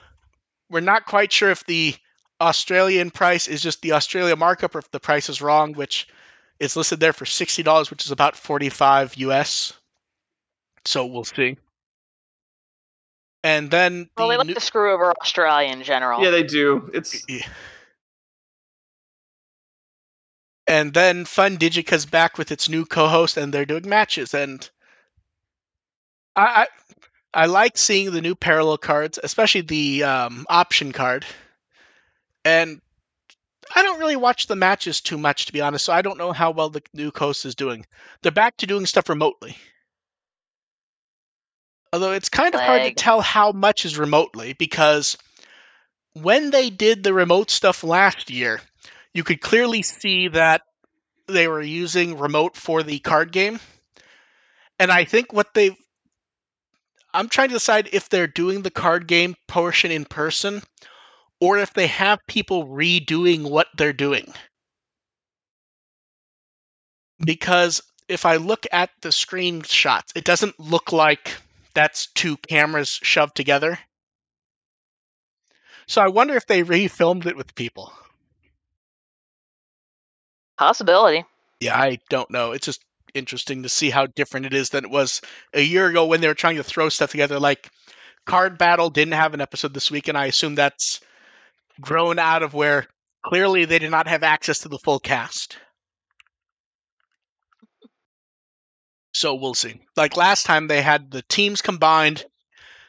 we're 0.71 0.81
not 0.81 1.05
quite 1.05 1.33
sure 1.33 1.51
if 1.51 1.67
the 1.67 1.95
Australian 2.41 3.11
price 3.11 3.47
is 3.47 3.61
just 3.63 3.83
the 3.83 3.93
Australia 3.93 4.37
markup 4.37 4.75
or 4.75 4.79
if 4.79 4.91
the 4.91 5.01
price 5.01 5.29
is 5.29 5.43
wrong, 5.43 5.75
which 5.75 6.09
is 6.59 6.77
listed 6.77 6.99
there 6.99 7.13
for 7.13 7.27
sixty 7.27 7.63
dollars, 7.63 7.91
which 7.91 8.07
is 8.07 8.11
about 8.11 8.37
forty-five 8.37 9.17
US. 9.17 9.75
So 10.87 11.05
we'll 11.05 11.25
see. 11.25 11.59
And 13.43 13.71
then 13.71 14.11
Well, 14.17 14.29
they 14.29 14.35
the 14.35 14.39
like 14.39 14.47
new- 14.49 14.55
to 14.55 14.61
screw 14.61 14.93
over 14.93 15.13
Australia 15.21 15.73
in 15.73 15.83
general. 15.83 16.23
Yeah, 16.23 16.31
they 16.31 16.43
do. 16.43 16.91
It's 16.93 17.25
Yeah. 17.29 17.47
And 20.67 20.95
then 20.95 21.25
Fun 21.25 21.57
Digica's 21.57 22.07
back 22.07 22.39
with 22.39 22.53
its 22.53 22.69
new 22.69 22.85
co-host, 22.85 23.37
and 23.37 23.53
they're 23.53 23.65
doing 23.65 23.89
matches. 23.89 24.35
And 24.35 24.69
I, 26.37 26.67
I, 27.35 27.43
I 27.43 27.47
like 27.47 27.77
seeing 27.77 28.13
the 28.13 28.21
new 28.21 28.37
parallel 28.37 28.79
cards, 28.79 29.19
especially 29.21 29.63
the 29.63 30.05
um, 30.05 30.47
option 30.49 30.93
card. 30.93 31.27
And 32.45 32.81
I 33.75 33.83
don't 33.83 33.99
really 33.99 34.17
watch 34.17 34.47
the 34.47 34.55
matches 34.55 35.01
too 35.01 35.19
much, 35.19 35.47
to 35.47 35.53
be 35.53 35.61
honest. 35.61 35.85
So 35.85 35.93
I 35.93 36.03
don't 36.03 36.19
know 36.19 36.33
how 36.33 36.53
well 36.53 36.71
the 36.71 36.83
new 36.95 37.11
co-host 37.11 37.47
is 37.47 37.55
doing. 37.57 37.85
They're 38.23 38.31
back 38.31 38.57
to 38.59 38.67
doing 38.67 38.87
stuff 38.87 39.09
remotely. 39.09 39.57
Although 41.93 42.13
it's 42.13 42.29
kind 42.29 42.55
of 42.55 42.61
hard 42.61 42.83
to 42.83 42.95
tell 42.95 43.21
how 43.21 43.53
much 43.53 43.85
is 43.85 43.99
remotely 43.99 44.53
because 44.53 45.19
when 46.13 46.51
they 46.51 46.71
did 46.71 47.03
the 47.03 47.13
remote 47.13 47.51
stuff 47.51 47.83
last 47.83 48.31
year, 48.31 48.61
you 49.13 49.25
could 49.25 49.41
clearly 49.41 49.83
see 49.83 50.29
that 50.29 50.63
they 51.27 51.49
were 51.49 51.63
using 51.63 52.19
remote 52.19 52.57
for 52.57 52.83
the 52.83 52.99
card 53.01 53.33
game. 53.33 53.59
And 54.79 54.91
I 54.91 55.05
think 55.05 55.33
what 55.33 55.53
they 55.53 55.77
I'm 57.13 57.29
trying 57.29 57.49
to 57.49 57.55
decide 57.55 57.89
if 57.93 58.09
they're 58.09 58.29
doing 58.29 58.63
the 58.63 58.71
card 58.71 59.09
game 59.09 59.35
portion 59.49 59.91
in 59.91 60.05
person 60.05 60.63
or 61.41 61.59
if 61.59 61.73
they 61.75 61.89
have 61.89 62.27
people 62.27 62.69
redoing 62.69 63.51
what 63.51 63.67
they're 63.77 63.93
doing. 63.93 64.33
Because 67.19 67.83
if 68.09 68.27
I 68.27 68.37
look 68.37 68.67
at 68.71 68.91
the 69.01 69.09
screenshots, 69.09 70.13
it 70.15 70.25
doesn't 70.25 70.59
look 70.61 70.93
like 70.93 71.37
that's 71.75 72.07
two 72.09 72.37
cameras 72.37 72.99
shoved 73.03 73.37
together. 73.37 73.79
So 75.87 76.01
I 76.01 76.09
wonder 76.09 76.35
if 76.35 76.47
they 76.47 76.63
refilmed 76.63 77.27
it 77.27 77.37
with 77.37 77.55
people. 77.55 77.93
Possibility. 80.57 81.25
Yeah, 81.59 81.77
I 81.77 81.99
don't 82.09 82.31
know. 82.31 82.53
It's 82.53 82.67
just 82.67 82.85
interesting 83.15 83.65
to 83.65 83.69
see 83.69 83.91
how 83.91 84.07
different 84.07 84.47
it 84.47 84.55
is 84.55 84.71
than 84.71 84.85
it 84.85 84.91
was 84.91 85.21
a 85.53 85.61
year 85.61 85.87
ago 85.87 86.07
when 86.07 86.21
they 86.21 86.29
were 86.29 86.35
trying 86.35 86.57
to 86.57 86.63
throw 86.63 86.89
stuff 86.89 87.11
together. 87.11 87.41
Like 87.41 87.69
Card 88.27 88.59
Battle 88.59 88.91
didn't 88.91 89.15
have 89.15 89.35
an 89.35 89.41
episode 89.41 89.75
this 89.75 89.91
week, 89.91 90.09
and 90.09 90.17
I 90.17 90.27
assume 90.27 90.55
that's 90.55 91.01
grown 91.81 92.19
out 92.19 92.43
of 92.43 92.55
where 92.55 92.87
clearly 93.25 93.65
they 93.65 93.79
did 93.79 93.91
not 93.91 94.07
have 94.07 94.23
access 94.23 94.61
to 94.61 94.69
the 94.69 94.79
full 94.79 95.01
cast. 95.01 95.59
So 99.21 99.35
we'll 99.35 99.53
see. 99.53 99.79
Like 99.99 100.17
last 100.17 100.47
time, 100.47 100.67
they 100.67 100.81
had 100.81 101.11
the 101.11 101.21
teams 101.21 101.61
combined. 101.61 102.25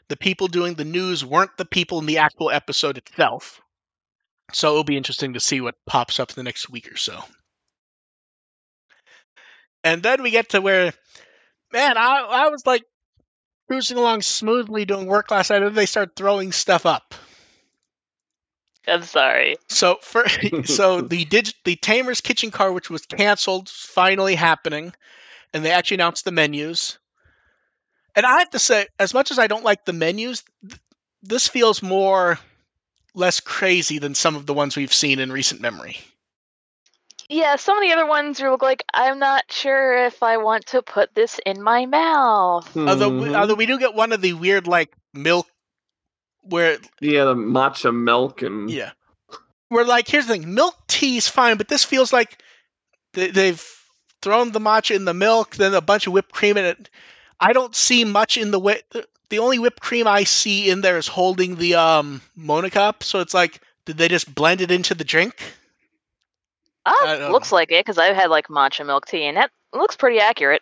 The 0.08 0.16
people 0.16 0.48
doing 0.48 0.76
the 0.76 0.86
news 0.86 1.26
weren't 1.26 1.58
the 1.58 1.66
people 1.66 2.00
in 2.00 2.06
the 2.06 2.20
actual 2.20 2.50
episode 2.50 2.98
itself. 2.98 3.60
So 4.54 4.70
it'll 4.70 4.86
be 4.86 4.96
interesting 4.96 5.34
to 5.34 5.42
see 5.42 5.60
what 5.60 5.76
pops 5.86 6.22
up 6.22 6.30
in 6.30 6.36
the 6.36 6.44
next 6.44 6.70
week 6.70 6.90
or 6.90 6.96
so. 6.96 7.22
And 9.84 10.02
then 10.02 10.24
we 10.24 10.32
get 10.32 10.52
to 10.52 10.62
where, 10.62 10.94
man, 11.74 11.98
I, 11.98 12.22
I 12.22 12.48
was 12.48 12.66
like 12.66 12.86
cruising 13.68 13.98
along 13.98 14.22
smoothly 14.22 14.86
doing 14.86 15.08
work 15.08 15.32
last 15.32 15.50
night, 15.50 15.58
and 15.58 15.66
then 15.66 15.76
they 15.76 15.86
start 15.86 16.16
throwing 16.16 16.54
stuff 16.54 16.86
up. 16.86 17.14
I'm 18.88 19.04
sorry. 19.04 19.58
So 19.68 19.98
for 20.02 20.24
so 20.64 21.02
the 21.02 21.26
dig, 21.26 21.50
the 21.66 21.76
Tamer's 21.76 22.22
Kitchen 22.22 22.52
Car, 22.52 22.72
which 22.72 22.90
was 22.90 23.06
canceled, 23.06 23.68
finally 23.68 24.36
happening, 24.36 24.94
and 25.54 25.64
they 25.64 25.72
actually 25.72 25.96
announced 25.96 26.26
the 26.26 26.32
menus. 26.32 26.98
And 28.16 28.26
I 28.26 28.40
have 28.40 28.50
to 28.52 28.60
say, 28.60 28.88
as 29.00 29.14
much 29.14 29.32
as 29.32 29.40
I 29.40 29.48
don't 29.48 29.64
like 29.64 29.86
the 29.86 29.94
menus, 29.94 30.44
th- 30.68 30.80
this 31.24 31.48
feels 31.48 31.82
more 31.82 32.40
less 33.14 33.40
crazy 33.40 34.00
than 34.00 34.16
some 34.16 34.36
of 34.36 34.46
the 34.46 34.54
ones 34.54 34.76
we've 34.76 34.94
seen 34.94 35.20
in 35.20 35.32
recent 35.32 35.62
memory. 35.62 35.98
Yeah, 37.30 37.56
some 37.56 37.78
of 37.78 37.84
the 37.84 37.94
other 37.94 38.06
ones 38.06 38.42
are 38.42 38.58
like, 38.58 38.84
I'm 38.94 39.20
not 39.20 39.50
sure 39.50 40.06
if 40.06 40.22
I 40.22 40.38
want 40.38 40.66
to 40.68 40.82
put 40.82 41.16
this 41.16 41.40
in 41.46 41.62
my 41.62 41.86
mouth. 41.86 42.76
Although 42.76 43.10
we, 43.10 43.28
Mhm. 43.30 43.36
although 43.40 43.54
we 43.56 43.66
do 43.66 43.80
get 43.80 43.94
one 43.94 44.12
of 44.12 44.20
the 44.22 44.34
weird 44.34 44.68
like 44.68 44.94
milk 45.14 45.48
where 46.42 46.78
yeah, 47.00 47.24
the 47.26 47.36
matcha 47.36 47.96
milk 47.96 48.42
and 48.42 48.70
Yeah. 48.70 48.92
We're 49.70 49.86
like, 49.86 50.10
here's 50.10 50.28
the 50.28 50.34
thing: 50.34 50.54
milk 50.54 50.76
tea 50.88 51.16
is 51.16 51.30
fine, 51.30 51.56
but 51.56 51.70
this 51.70 51.86
feels 51.86 52.12
like 52.12 52.44
they, 53.14 53.32
they've 53.32 53.64
thrown 54.22 54.52
the 54.52 54.60
matcha 54.60 54.96
in 54.96 55.06
the 55.06 55.14
milk, 55.14 55.56
then 55.56 55.74
a 55.74 55.82
bunch 55.82 56.08
of 56.08 56.14
whipped 56.14 56.32
cream 56.32 56.58
in 56.58 56.66
it. 56.66 56.90
I 57.40 57.54
don't 57.54 57.76
see 57.76 58.04
much 58.06 58.38
in 58.38 58.52
the 58.52 58.60
way. 58.60 58.82
The 59.30 59.40
only 59.40 59.60
whipped 59.60 59.80
cream 59.82 60.08
I 60.08 60.26
see 60.26 60.70
in 60.70 60.82
there 60.82 60.98
is 60.98 61.08
holding 61.08 61.56
the 61.56 61.76
um 61.76 62.22
Mona 62.36 62.70
cup. 62.70 63.04
So 63.04 63.20
it's 63.20 63.34
like, 63.34 63.62
did 63.86 63.98
they 63.98 64.08
just 64.08 64.34
blend 64.34 64.62
it 64.62 64.72
into 64.72 64.94
the 64.94 65.04
drink? 65.04 65.42
Don't 66.86 67.32
looks 67.32 67.52
like 67.52 67.72
it 67.72 67.86
because 67.86 67.98
I've 67.98 68.16
had 68.16 68.30
like 68.30 68.48
matcha 68.48 68.86
milk 68.86 69.06
tea, 69.06 69.26
and 69.26 69.38
that 69.38 69.52
looks 69.74 69.96
pretty 69.96 70.20
accurate. 70.20 70.62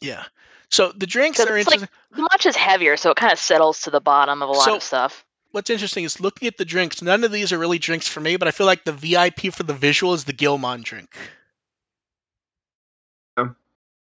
Yeah. 0.00 0.24
So 0.70 0.92
the 0.92 1.06
drinks 1.06 1.40
are 1.40 1.56
it's 1.56 1.66
like- 1.66 1.80
interesting. 1.80 1.88
The 2.10 2.22
matcha's 2.22 2.56
heavier, 2.56 2.96
so 2.96 3.10
it 3.10 3.16
kind 3.16 3.32
of 3.32 3.38
settles 3.38 3.82
to 3.82 3.90
the 3.90 4.00
bottom 4.00 4.42
of 4.42 4.48
a 4.48 4.52
lot 4.52 4.64
So- 4.64 4.76
of 4.76 4.82
stuff. 4.82 5.24
What's 5.50 5.70
interesting 5.70 6.04
is 6.04 6.20
looking 6.20 6.46
at 6.46 6.58
the 6.58 6.64
drinks. 6.66 7.00
None 7.00 7.24
of 7.24 7.32
these 7.32 7.52
are 7.54 7.58
really 7.58 7.78
drinks 7.78 8.06
for 8.06 8.20
me, 8.20 8.36
but 8.36 8.48
I 8.48 8.50
feel 8.50 8.66
like 8.66 8.84
the 8.84 8.92
VIP 8.92 9.50
for 9.50 9.62
the 9.62 9.72
visual 9.72 10.12
is 10.12 10.24
the 10.24 10.34
Guilmon 10.34 10.82
drink. 10.84 11.08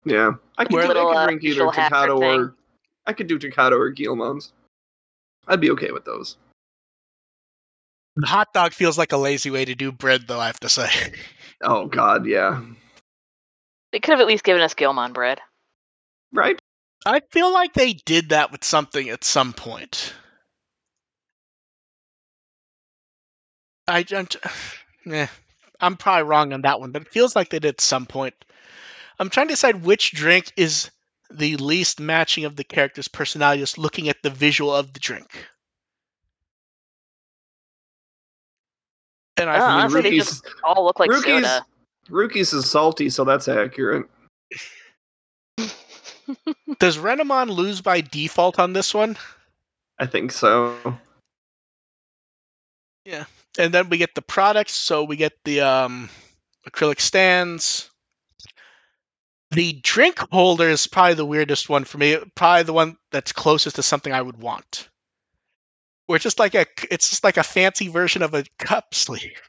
Yeah. 0.05 0.33
I 0.57 0.65
could, 0.65 0.81
do, 0.81 0.87
Little, 0.87 1.09
I 1.09 1.13
could 1.13 1.17
uh, 1.17 1.25
drink 1.25 1.43
either 1.43 1.53
visual 1.53 1.71
hacker 1.71 1.95
Takato 1.95 2.19
thing. 2.19 2.39
or 2.41 2.55
I 3.05 3.13
could 3.13 3.27
do 3.27 3.39
Takato 3.39 3.73
or 3.73 3.91
Guilmon's. 3.91 4.51
I'd 5.47 5.61
be 5.61 5.71
okay 5.71 5.91
with 5.91 6.05
those. 6.05 6.37
The 8.15 8.27
hot 8.27 8.51
dog 8.53 8.73
feels 8.73 8.97
like 8.97 9.11
a 9.11 9.17
lazy 9.17 9.51
way 9.51 9.63
to 9.65 9.75
do 9.75 9.91
bread, 9.91 10.27
though. 10.27 10.39
I 10.39 10.47
have 10.47 10.59
to 10.61 10.69
say. 10.69 10.89
Oh 11.59 11.87
God, 11.87 12.27
yeah. 12.27 12.61
They 13.91 13.99
could 13.99 14.11
have 14.11 14.19
at 14.19 14.27
least 14.27 14.43
given 14.43 14.61
us 14.61 14.75
Guilmon 14.75 15.11
bread. 15.11 15.39
Right? 16.31 16.59
I 17.03 17.21
feel 17.31 17.51
like 17.51 17.73
they 17.73 17.93
did 17.93 18.29
that 18.29 18.51
with 18.51 18.63
something 18.63 19.09
at 19.09 19.23
some 19.23 19.53
point. 19.53 20.13
I, 23.87 24.05
I'm, 24.11 24.27
t- 24.27 24.39
eh, 25.07 25.25
I'm 25.79 25.95
probably 25.95 26.29
wrong 26.29 26.53
on 26.53 26.61
that 26.61 26.79
one, 26.79 26.91
but 26.91 27.03
it 27.03 27.07
feels 27.11 27.35
like 27.35 27.49
they 27.49 27.57
did 27.57 27.69
at 27.69 27.81
some 27.81 28.05
point. 28.05 28.35
I'm 29.19 29.29
trying 29.29 29.47
to 29.47 29.53
decide 29.53 29.83
which 29.83 30.11
drink 30.11 30.51
is 30.55 30.91
the 31.31 31.57
least 31.57 31.99
matching 31.99 32.45
of 32.45 32.55
the 32.55 32.63
character's 32.63 33.07
personality, 33.07 33.61
just 33.61 33.77
looking 33.77 34.09
at 34.09 34.21
the 34.23 34.29
visual 34.29 34.73
of 34.73 34.93
the 34.93 34.99
drink. 34.99 35.45
And 39.37 39.49
I, 39.49 39.59
Oh, 39.59 39.63
I 39.63 39.69
mean, 39.69 39.79
honestly, 39.81 40.01
they 40.01 40.17
just 40.17 40.47
all 40.63 40.85
look 40.85 40.99
like 40.99 41.09
Ruki's, 41.09 41.45
soda. 41.45 41.65
Ruki's 42.09 42.53
is 42.53 42.69
salty, 42.69 43.09
so 43.09 43.23
that's 43.23 43.47
accurate. 43.47 44.07
does 46.79 46.97
Renamon 46.97 47.49
lose 47.49 47.81
by 47.81 48.01
default 48.01 48.59
on 48.59 48.73
this 48.73 48.93
one? 48.93 49.17
I 49.99 50.05
think 50.05 50.31
so. 50.31 50.75
Yeah. 53.05 53.25
And 53.57 53.73
then 53.73 53.89
we 53.89 53.97
get 53.97 54.13
the 54.15 54.21
products. 54.21 54.73
So 54.73 55.03
we 55.03 55.15
get 55.15 55.33
the 55.43 55.61
um, 55.61 56.09
acrylic 56.67 56.99
stands. 56.99 57.89
The 59.51 59.73
drink 59.73 60.19
holder 60.31 60.67
is 60.67 60.87
probably 60.87 61.13
the 61.13 61.25
weirdest 61.25 61.69
one 61.69 61.85
for 61.85 61.97
me. 61.97 62.17
Probably 62.35 62.63
the 62.63 62.73
one 62.73 62.97
that's 63.11 63.31
closest 63.31 63.77
to 63.77 63.83
something 63.83 64.11
I 64.11 64.21
would 64.21 64.37
want. 64.37 64.89
Where 66.05 66.17
it's 66.17 66.23
just 66.23 66.39
like 66.39 66.55
a, 66.55 66.65
it's 66.91 67.09
just 67.09 67.23
like 67.23 67.37
a 67.37 67.43
fancy 67.43 67.87
version 67.87 68.23
of 68.23 68.33
a 68.33 68.45
cup 68.59 68.93
sleeve. 68.93 69.41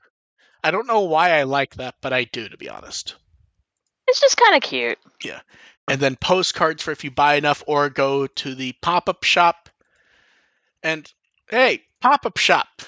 I 0.63 0.71
don't 0.71 0.87
know 0.87 1.03
why 1.03 1.31
I 1.31 1.45
like 1.45 1.77
that, 1.77 1.97
but 2.01 2.13
I 2.13 2.25
do, 2.25 2.49
to 2.49 2.57
be 2.57 2.69
honest. 2.69 3.17
It's 4.07 4.21
just 4.21 4.37
kind 4.37 4.57
of 4.57 4.63
cute. 4.63 4.99
Yeah, 5.23 5.41
and 5.89 6.01
then 6.01 6.17
postcards 6.17 6.83
for 6.83 6.93
if 6.93 7.05
you 7.05 7.11
buy 7.11 7.35
enough 7.35 7.63
or 7.67 7.91
go 7.91 8.27
to 8.27 8.55
the 8.55 8.73
pop 8.81 9.09
up 9.09 9.25
shop. 9.25 9.69
And 10.83 11.11
hey, 11.49 11.83
pop 12.01 12.25
up 12.27 12.39
shop. 12.39 12.83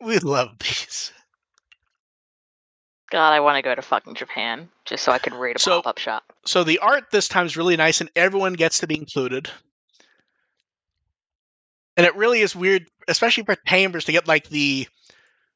We 0.00 0.18
love 0.18 0.58
these. 0.58 1.12
God, 3.10 3.32
I 3.32 3.40
want 3.40 3.56
to 3.56 3.62
go 3.62 3.74
to 3.74 3.82
fucking 3.82 4.14
Japan 4.14 4.68
just 4.84 5.02
so 5.04 5.12
I 5.12 5.18
could 5.18 5.34
read 5.34 5.56
a 5.56 5.58
So- 5.58 5.82
pop-up 5.82 5.98
shop. 5.98 6.32
So 6.46 6.64
the 6.64 6.78
art 6.78 7.10
this 7.10 7.28
time 7.28 7.44
is 7.46 7.56
really 7.56 7.76
nice, 7.76 8.00
and 8.00 8.10
everyone 8.16 8.54
gets 8.54 8.78
to 8.80 8.86
be 8.86 8.96
included. 8.96 9.50
and 11.96 12.06
it 12.06 12.16
really 12.16 12.40
is 12.40 12.56
weird, 12.56 12.86
especially 13.08 13.42
for 13.44 13.56
Tamers 13.66 14.06
to 14.06 14.12
get 14.12 14.26
like 14.26 14.48
the 14.48 14.88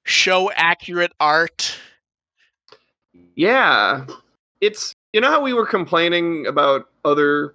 show 0.02 0.50
accurate 0.52 1.12
art. 1.18 1.74
Yeah, 3.34 4.04
it's 4.60 4.94
you 5.14 5.22
know 5.22 5.30
how 5.30 5.40
we 5.40 5.54
were 5.54 5.64
complaining 5.64 6.46
about 6.46 6.90
other 7.02 7.54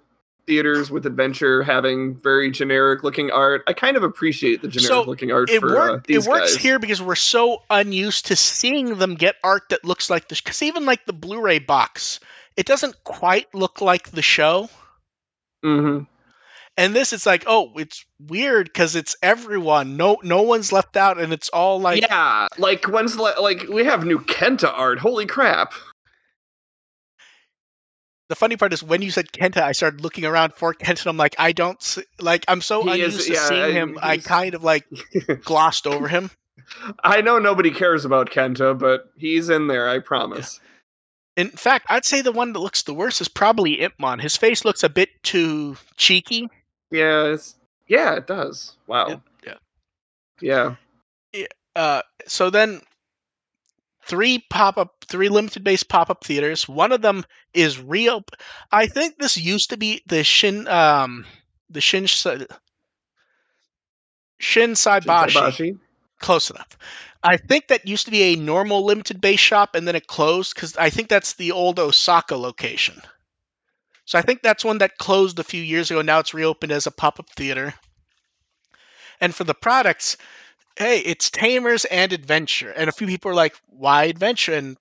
theaters 0.50 0.90
with 0.90 1.06
adventure 1.06 1.62
having 1.62 2.16
very 2.16 2.50
generic 2.50 3.04
looking 3.04 3.30
art. 3.30 3.62
I 3.68 3.72
kind 3.72 3.96
of 3.96 4.02
appreciate 4.02 4.62
the 4.62 4.66
generic 4.66 4.88
So, 4.88 5.02
looking 5.04 5.30
art 5.30 5.48
It 5.48 5.60
for 5.60 5.72
work, 5.72 5.90
uh, 5.92 6.02
these 6.04 6.26
it 6.26 6.28
works 6.28 6.54
guys. 6.54 6.62
here 6.62 6.80
because 6.80 7.00
we're 7.00 7.14
so 7.14 7.62
unused 7.70 8.26
to 8.26 8.36
seeing 8.36 8.98
them 8.98 9.14
get 9.14 9.36
art 9.44 9.68
that 9.70 9.84
looks 9.84 10.10
like 10.10 10.26
this. 10.26 10.40
Because 10.40 10.60
even 10.64 10.86
like 10.86 11.06
the 11.06 11.12
Blu-ray 11.12 11.60
box, 11.60 12.18
it 12.56 12.66
doesn't 12.66 13.04
quite 13.04 13.46
look 13.54 13.80
like 13.80 14.10
the 14.10 14.22
show. 14.22 14.68
Mm-hmm. 15.64 16.02
And 16.76 16.94
this, 16.96 17.12
it's 17.12 17.26
like, 17.26 17.44
oh, 17.46 17.70
it's 17.76 18.04
weird 18.18 18.66
because 18.66 18.96
it's 18.96 19.14
everyone. 19.22 19.96
No, 19.96 20.18
no 20.24 20.42
one's 20.42 20.72
left 20.72 20.96
out, 20.96 21.20
and 21.20 21.32
it's 21.32 21.48
all 21.50 21.80
like, 21.80 22.02
yeah, 22.02 22.48
like 22.58 22.88
when's 22.88 23.16
la- 23.16 23.38
like 23.40 23.68
we 23.68 23.84
have 23.84 24.04
new 24.04 24.18
Kenta 24.18 24.72
art. 24.72 24.98
Holy 24.98 25.26
crap! 25.26 25.74
The 28.30 28.36
funny 28.36 28.56
part 28.56 28.72
is 28.72 28.80
when 28.80 29.02
you 29.02 29.10
said 29.10 29.32
Kenta, 29.32 29.60
I 29.60 29.72
started 29.72 30.00
looking 30.02 30.24
around 30.24 30.54
for 30.54 30.72
Kenta. 30.72 31.00
And 31.02 31.06
I'm 31.08 31.16
like, 31.16 31.34
I 31.36 31.50
don't 31.50 31.82
see, 31.82 32.04
like, 32.20 32.44
I'm 32.46 32.60
so 32.60 32.84
He 32.84 32.90
unused 32.92 33.18
is- 33.20 33.26
to 33.26 33.32
yeah, 33.32 33.48
seeing 33.48 33.72
him. 33.74 33.98
I 34.00 34.18
kind 34.18 34.54
of 34.54 34.62
like 34.62 34.86
glossed 35.44 35.88
over 35.88 36.06
him. 36.06 36.30
I 37.02 37.22
know 37.22 37.40
nobody 37.40 37.72
cares 37.72 38.04
about 38.04 38.30
Kenta, 38.30 38.78
but 38.78 39.10
he's 39.16 39.48
in 39.50 39.66
there. 39.66 39.88
I 39.88 39.98
promise. 39.98 40.60
In 41.36 41.48
fact, 41.50 41.86
I'd 41.88 42.04
say 42.04 42.22
the 42.22 42.30
one 42.30 42.52
that 42.52 42.60
looks 42.60 42.82
the 42.84 42.94
worst 42.94 43.20
is 43.20 43.26
probably 43.28 43.78
Impmon. 43.78 44.20
His 44.20 44.36
face 44.36 44.64
looks 44.64 44.84
a 44.84 44.88
bit 44.88 45.08
too 45.24 45.76
cheeky. 45.96 46.48
Yeah, 46.92 47.24
it's, 47.32 47.56
yeah, 47.88 48.14
it 48.14 48.28
does. 48.28 48.76
Wow. 48.86 49.22
Yeah. 50.40 50.74
Yeah. 51.34 51.44
Uh, 51.74 52.02
so 52.28 52.50
then, 52.50 52.80
three 54.10 54.44
pop 54.50 54.76
up, 54.76 55.04
three 55.06 55.28
limited 55.28 55.62
base 55.62 55.84
pop 55.84 56.10
up 56.10 56.24
theaters. 56.24 56.68
One 56.68 56.90
of 56.90 57.00
them 57.00 57.24
is 57.54 57.80
real. 57.80 58.24
I 58.70 58.88
think 58.88 59.16
this 59.16 59.36
used 59.36 59.70
to 59.70 59.76
be 59.76 60.02
the 60.06 60.24
Shin, 60.24 60.66
um, 60.66 61.24
the 61.70 61.80
Shin, 61.80 62.06
Shin 62.06 62.46
Saibashi. 64.72 65.28
Shinsebashi. 65.28 65.78
Close 66.18 66.50
enough. 66.50 66.76
I 67.22 67.36
think 67.36 67.68
that 67.68 67.86
used 67.86 68.06
to 68.06 68.10
be 68.10 68.22
a 68.22 68.36
normal 68.36 68.84
limited 68.84 69.20
base 69.20 69.38
shop 69.38 69.76
and 69.76 69.86
then 69.86 69.94
it 69.94 70.08
closed 70.08 70.54
because 70.54 70.76
I 70.76 70.90
think 70.90 71.08
that's 71.08 71.34
the 71.34 71.52
old 71.52 71.78
Osaka 71.78 72.36
location. 72.36 73.00
So 74.06 74.18
I 74.18 74.22
think 74.22 74.42
that's 74.42 74.64
one 74.64 74.78
that 74.78 74.98
closed 74.98 75.38
a 75.38 75.44
few 75.44 75.62
years 75.62 75.92
ago. 75.92 76.02
Now 76.02 76.18
it's 76.18 76.34
reopened 76.34 76.72
as 76.72 76.88
a 76.88 76.90
pop 76.90 77.20
up 77.20 77.30
theater. 77.30 77.74
And 79.20 79.32
for 79.32 79.44
the 79.44 79.54
products, 79.54 80.16
hey, 80.80 80.98
it's 81.00 81.30
Tamers 81.30 81.84
and 81.84 82.12
Adventure. 82.12 82.70
And 82.70 82.88
a 82.88 82.92
few 82.92 83.06
people 83.06 83.30
are 83.30 83.34
like, 83.34 83.54
why 83.66 84.04
Adventure? 84.04 84.54
And 84.54 84.76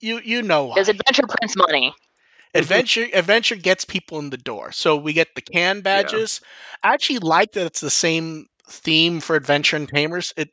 you 0.00 0.20
you 0.22 0.42
know 0.42 0.64
why. 0.66 0.74
Because 0.74 0.88
Adventure 0.90 1.22
prints 1.28 1.56
money. 1.56 1.94
Adventure 2.54 3.06
Adventure 3.14 3.56
gets 3.56 3.84
people 3.84 4.18
in 4.18 4.30
the 4.30 4.36
door. 4.36 4.72
So 4.72 4.96
we 4.96 5.12
get 5.12 5.28
the 5.34 5.40
can 5.42 5.80
badges. 5.80 6.40
I 6.82 6.92
actually 6.94 7.20
like 7.20 7.52
that 7.52 7.66
it's 7.66 7.80
the 7.80 7.90
same 7.90 8.46
theme 8.68 9.20
for 9.20 9.36
Adventure 9.36 9.76
and 9.76 9.88
Tamers. 9.88 10.34
It 10.36 10.50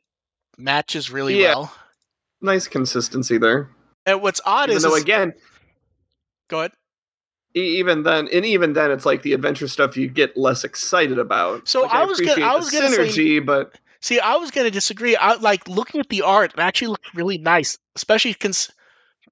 matches 0.56 1.10
really 1.10 1.40
Yeah. 1.42 1.54
well. 1.56 1.74
Nice 2.40 2.68
consistency 2.68 3.38
there. 3.38 3.70
And 4.04 4.22
what's 4.22 4.40
odd 4.44 4.68
Even 4.68 4.76
is, 4.76 4.82
though 4.84 4.94
again, 4.94 5.32
go 6.48 6.60
ahead. 6.60 6.72
even 7.54 8.02
then, 8.04 8.28
and 8.32 8.44
even 8.44 8.74
then, 8.74 8.90
it's 8.92 9.06
like 9.06 9.22
the 9.22 9.32
adventure 9.32 9.66
stuff 9.66 9.96
you 9.96 10.06
get 10.08 10.36
less 10.36 10.62
excited 10.62 11.18
about. 11.18 11.66
So 11.66 11.82
Like, 11.82 11.92
I 11.92 12.04
was 12.04 12.20
gonna- 12.20 12.44
I 12.44 12.54
was 12.56 12.70
say- 12.70 12.80
synergy, 12.80 13.44
but 13.44 13.74
See, 14.00 14.20
I 14.20 14.36
was 14.36 14.50
going 14.50 14.66
to 14.66 14.70
disagree. 14.70 15.16
I 15.16 15.34
like 15.34 15.68
looking 15.68 16.00
at 16.00 16.08
the 16.08 16.22
art. 16.22 16.52
It 16.54 16.60
actually 16.60 16.88
looks 16.88 17.14
really 17.14 17.38
nice, 17.38 17.78
especially 17.96 18.34
cons- 18.34 18.70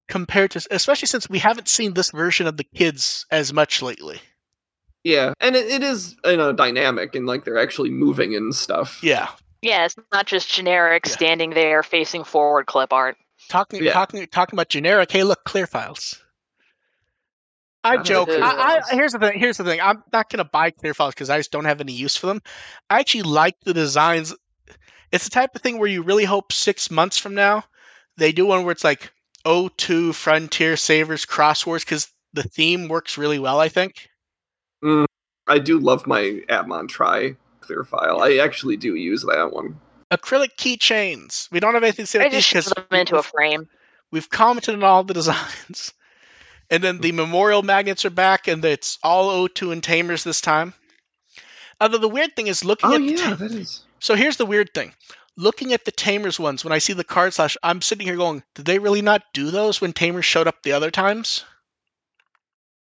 compared 0.09 0.53
to, 0.53 0.67
especially 0.71 1.07
since 1.07 1.29
we 1.29 1.39
haven't 1.39 1.69
seen 1.69 1.95
this 1.95 2.11
version 2.11 2.47
of 2.47 2.57
the 2.57 2.65
kids 2.65 3.27
as 3.31 3.53
much 3.53 3.83
lately. 3.83 4.21
yeah, 5.05 5.33
and 5.41 5.55
it, 5.57 5.67
it 5.67 5.83
is 5.83 6.17
you 6.25 6.37
know 6.37 6.53
dynamic 6.53 7.15
and 7.15 7.27
like 7.27 7.45
they're 7.45 7.59
actually 7.59 7.91
moving 7.91 8.35
and 8.35 8.55
stuff. 8.55 9.01
Yeah, 9.03 9.29
Yeah, 9.63 9.85
it's 9.85 9.97
not 10.13 10.27
just 10.27 10.51
generic 10.53 11.07
Yeah. 11.07 11.13
standing 11.13 11.51
there 11.51 11.83
facing 11.83 12.25
forward 12.25 12.67
clip 12.67 12.93
art. 12.93 13.17
talking 13.49 13.83
Yeah. 13.85 13.93
talking 13.93 14.27
talking 14.29 14.57
about 14.57 14.69
generic. 14.71 15.11
Hey, 15.13 15.23
look, 15.25 15.45
clear 15.45 15.67
files. 15.67 16.21
I 17.87 17.99
joke. 18.03 18.31
I, 18.31 18.81
I, 18.91 18.95
here's 18.95 19.13
the 19.13 19.19
thing. 19.19 19.39
Here's 19.39 19.59
the 19.59 19.65
thing. 19.65 19.79
I'm 19.81 20.03
not 20.11 20.31
gonna 20.31 20.45
buy 20.47 20.71
clear 20.71 20.95
files 20.95 21.13
because 21.15 21.29
I 21.29 21.37
just 21.39 21.53
don't 21.53 21.67
have 21.67 21.83
any 21.83 21.93
use 21.93 22.17
for 22.17 22.29
them. 22.29 22.41
I 22.89 23.01
actually 23.01 23.25
like 23.25 23.57
the 23.63 23.75
designs. 23.75 24.35
It's 25.15 25.25
the 25.25 25.31
type 25.31 25.55
of 25.55 25.63
thing 25.63 25.79
where 25.79 25.89
you 25.89 26.03
really 26.03 26.25
hope 26.25 26.53
six 26.53 26.91
months 26.91 27.17
from 27.17 27.35
now 27.35 27.65
they 28.17 28.33
do 28.33 28.47
one 28.47 28.65
where 28.65 28.73
it's 28.73 28.85
like 28.85 29.13
O2 29.45 30.15
Frontier 30.15 30.77
Savers 30.77 31.25
Cross 31.25 31.67
Wars 31.67 31.85
because 31.85 32.09
the 32.33 32.43
theme 32.43 32.89
works 32.89 33.19
really 33.19 33.39
well. 33.39 33.61
I 33.61 33.69
think. 33.69 34.09
Mm, 34.83 35.07
I 35.47 35.59
do 35.59 35.79
love 35.79 36.07
my 36.07 36.43
Atmon 36.49 36.89
Try 36.89 37.37
clear 37.61 37.85
file. 37.85 38.21
I 38.23 38.37
actually 38.39 38.77
do 38.77 38.95
use 38.95 39.23
that 39.23 39.51
one. 39.53 39.81
Acrylic 40.11 40.57
keychains. 40.57 41.51
We 41.51 41.61
don't 41.61 41.75
have 41.75 41.83
anything 41.83 42.05
to 42.05 42.07
say 42.07 42.19
I 42.19 42.23
about 42.23 42.33
these 42.33 42.47
just 42.47 42.69
shove 42.69 42.75
because 42.75 42.89
them 42.91 43.01
into 43.01 43.17
a 43.17 43.23
frame. 43.23 43.69
we've 44.11 44.29
commented 44.29 44.75
on 44.75 44.85
all 44.85 45.03
the 45.03 45.15
designs. 45.23 45.93
And 46.71 46.83
then 46.83 46.99
the 46.99 47.13
memorial 47.13 47.63
magnets 47.63 48.05
are 48.05 48.11
back, 48.11 48.49
and 48.49 48.65
it's 48.65 48.99
all 49.03 49.47
O2 49.49 49.73
and 49.73 49.83
Tamers 49.83 50.25
this 50.25 50.41
time. 50.41 50.73
Although 51.81 51.99
the 51.99 52.09
weird 52.09 52.35
thing 52.37 52.47
is 52.47 52.65
looking 52.65 52.91
Oh 52.91 52.95
at 52.95 52.99
the 53.01 53.05
yeah, 53.05 53.17
ta- 53.17 53.35
that 53.35 53.53
is. 53.53 53.84
So 54.05 54.15
here's 54.15 54.37
the 54.37 54.45
weird 54.45 54.75
thing. 54.75 54.93
Looking 55.37 55.73
at 55.73 55.87
the 55.87 55.91
Tamers 55.91 56.39
ones, 56.39 56.63
when 56.63 56.73
I 56.73 56.79
see 56.79 56.93
the 56.93 57.05
card 57.05 57.33
slash, 57.33 57.57
I'm 57.63 57.81
sitting 57.81 58.07
here 58.07 58.17
going, 58.17 58.43
did 58.55 58.67
they 58.67 58.79
really 58.79 59.01
not 59.01 59.23
do 59.33 59.51
those 59.51 59.81
when 59.81 59.95
Tamers 59.95 60.27
showed 60.27 60.47
up 60.47 60.63
the 60.63 60.73
other 60.73 60.91
times? 60.91 61.45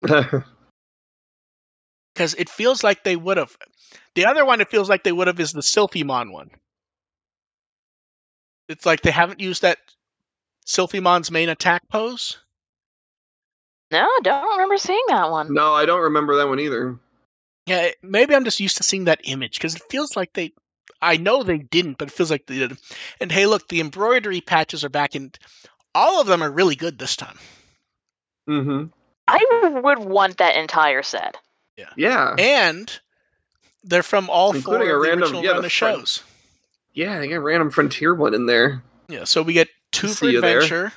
Because 2.13 2.33
it 2.35 2.49
feels 2.49 2.81
like 2.81 3.03
they 3.03 3.17
would 3.17 3.35
have. 3.35 3.55
The 4.15 4.27
other 4.27 4.45
one, 4.45 4.61
it 4.61 4.71
feels 4.71 4.87
like 4.87 5.03
they 5.03 5.11
would 5.11 5.27
have, 5.27 5.37
is 5.37 5.51
the 5.51 5.59
Sylphimon 5.59 6.31
one. 6.31 6.49
It's 8.69 8.85
like 8.85 9.01
they 9.01 9.11
haven't 9.11 9.41
used 9.41 9.63
that 9.63 9.79
Sylphimon's 10.65 11.29
main 11.29 11.49
attack 11.49 11.89
pose. 11.89 12.37
No, 13.91 13.99
I 13.99 14.19
don't 14.23 14.51
remember 14.51 14.77
seeing 14.77 15.03
that 15.09 15.29
one. 15.29 15.53
no, 15.53 15.73
I 15.73 15.85
don't 15.85 16.03
remember 16.03 16.37
that 16.37 16.47
one 16.47 16.61
either. 16.61 16.97
Yeah, 17.65 17.89
maybe 18.01 18.33
I'm 18.33 18.45
just 18.45 18.59
used 18.59 18.77
to 18.77 18.83
seeing 18.83 19.05
that 19.05 19.21
image 19.25 19.57
because 19.57 19.75
it 19.75 19.83
feels 19.89 20.15
like 20.15 20.31
they. 20.33 20.53
I 21.05 21.17
know 21.17 21.43
they 21.43 21.57
didn't, 21.59 21.97
but 21.97 22.07
it 22.09 22.13
feels 22.13 22.31
like 22.31 22.45
they 22.45 22.57
did. 22.59 22.77
And 23.21 23.31
hey, 23.31 23.45
look, 23.45 23.67
the 23.67 23.79
embroidery 23.81 24.41
patches 24.41 24.83
are 24.83 24.89
back, 24.89 25.15
and 25.15 25.37
all 25.93 26.19
of 26.21 26.27
them 26.27 26.41
are 26.41 26.51
really 26.51 26.75
good 26.75 26.97
this 26.99 27.15
time. 27.15 27.37
Mm-hmm. 28.49 28.85
I 29.27 29.79
would 29.83 29.99
want 29.99 30.37
that 30.37 30.55
entire 30.55 31.03
set. 31.03 31.37
Yeah, 31.77 31.89
Yeah. 31.97 32.35
And 32.37 32.99
they're 33.83 34.03
from 34.03 34.29
all 34.29 34.55
Including 34.55 34.87
four 34.87 34.93
a 34.93 34.95
of 34.97 35.01
the 35.03 35.07
random- 35.09 35.23
original 35.23 35.43
yeah, 35.43 35.51
run 35.51 35.61
the 35.61 35.65
of 35.67 35.71
front- 35.73 35.97
shows. 35.99 36.23
yeah, 36.93 37.19
they 37.19 37.27
got 37.27 37.35
a 37.35 37.39
random 37.41 37.69
Frontier 37.71 38.13
one 38.15 38.33
in 38.33 38.45
there. 38.45 38.83
Yeah, 39.09 39.25
so 39.25 39.41
we 39.41 39.53
get 39.53 39.67
two 39.91 40.07
for 40.07 40.13
See 40.25 40.39
there. 40.39 40.57
adventure. 40.59 40.93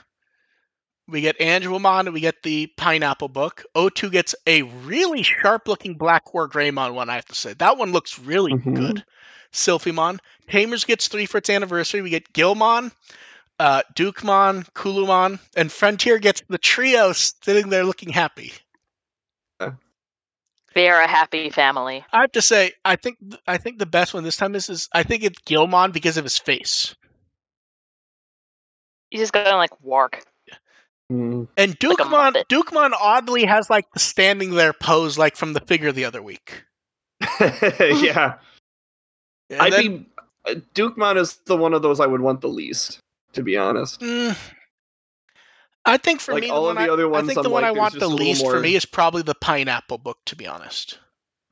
We 1.07 1.23
get 1.23 1.38
Angelmon, 1.38 2.01
and 2.01 2.12
we 2.12 2.21
get 2.21 2.42
the 2.42 2.66
Pineapple 2.77 3.29
book. 3.29 3.64
O2 3.75 4.11
gets 4.12 4.35
a 4.47 4.62
really 4.62 5.23
sharp-looking 5.23 5.94
Black 5.94 6.35
War 6.35 6.49
Greymon 6.49 6.92
one. 6.92 7.09
I 7.09 7.14
have 7.14 7.25
to 7.27 7.35
say 7.35 7.55
that 7.55 7.79
one 7.79 7.92
looks 7.92 8.18
really 8.18 8.53
Mhm. 8.53 8.75
good. 8.77 9.05
Sylphimon. 9.53 10.19
Tamers 10.49 10.85
gets 10.85 11.09
three 11.09 11.27
for 11.27 11.39
its 11.39 11.51
anniversary. 11.51 12.03
We 12.03 12.11
get 12.11 12.33
Guilmon, 12.33 12.93
uh, 13.59 13.83
Dukemon, 13.95 14.71
Kulumon, 14.73 15.39
and 15.57 15.71
Frontier 15.71 16.19
gets 16.19 16.43
the 16.49 16.59
trio 16.59 17.13
sitting 17.13 17.69
there 17.69 17.85
looking 17.85 18.11
happy. 18.11 18.53
They 20.75 20.89
are 20.89 21.01
a 21.01 21.09
happy 21.09 21.51
family. 21.51 22.05
I 22.12 22.20
have 22.20 22.33
to 22.33 22.43
say, 22.43 22.72
I 22.85 22.95
think 22.95 23.18
I 23.49 23.57
think 23.57 23.79
the 23.79 23.87
best 23.87 24.14
one 24.14 24.22
this 24.22 24.37
time 24.37 24.55
is, 24.55 24.68
is 24.68 24.89
I 24.93 25.03
think 25.03 25.25
it's 25.25 25.41
Guilmon 25.41 25.93
because 25.93 26.18
of 26.18 26.25
his 26.25 26.39
face. 26.39 26.95
You 29.11 29.18
just 29.18 29.33
gotta 29.33 29.57
like 29.57 29.83
wark. 29.83 30.22
Mm. 31.11 31.49
And 31.57 31.79
Dukemon, 31.79 32.35
Muppet. 32.35 32.45
Dukemon 32.49 32.93
oddly 32.93 33.47
has 33.47 33.70
like 33.70 33.91
the 33.93 33.99
standing 33.99 34.51
there 34.51 34.72
pose 34.72 35.16
like 35.16 35.37
from 35.37 35.53
the 35.53 35.61
figure 35.61 35.91
the 35.91 36.05
other 36.05 36.22
week. 36.22 36.62
yeah, 37.41 38.35
And 39.51 39.61
I'd 39.62 39.72
then- 39.72 39.99
be. 39.99 40.07
uh, 40.46 40.55
Dukemon 40.74 41.16
is 41.18 41.36
the 41.46 41.57
one 41.57 41.74
of 41.74 41.82
those 41.82 42.01
I 42.01 42.07
would 42.07 42.20
want 42.20 42.40
the 42.40 42.49
least, 42.49 42.99
to 43.34 43.42
be 43.42 43.57
honest. 43.57 44.01
Mm, 44.01 44.36
I 45.84 45.96
think 45.96 46.20
for 46.20 46.34
Like, 46.34 46.42
me, 46.42 46.51
all 46.51 46.64
the 46.64 46.70
of 46.70 46.76
the 46.76 46.82
I, 46.82 46.88
other 46.90 47.05
I 47.07 47.11
ones, 47.11 47.26
think 47.28 47.38
I'm 47.38 47.42
the 47.44 47.51
one 47.51 47.62
like, 47.62 47.74
I 47.74 47.78
want 47.78 47.94
the 47.94 48.01
a 48.01 48.09
little 48.09 48.18
least 48.26 48.44
for 48.44 48.61
me 48.61 48.74
is 48.76 48.84
probably 48.84 49.22
the 49.22 49.34
pineapple 49.34 49.99
book. 49.99 50.18
To 50.26 50.36
be 50.36 50.46
honest, 50.46 50.99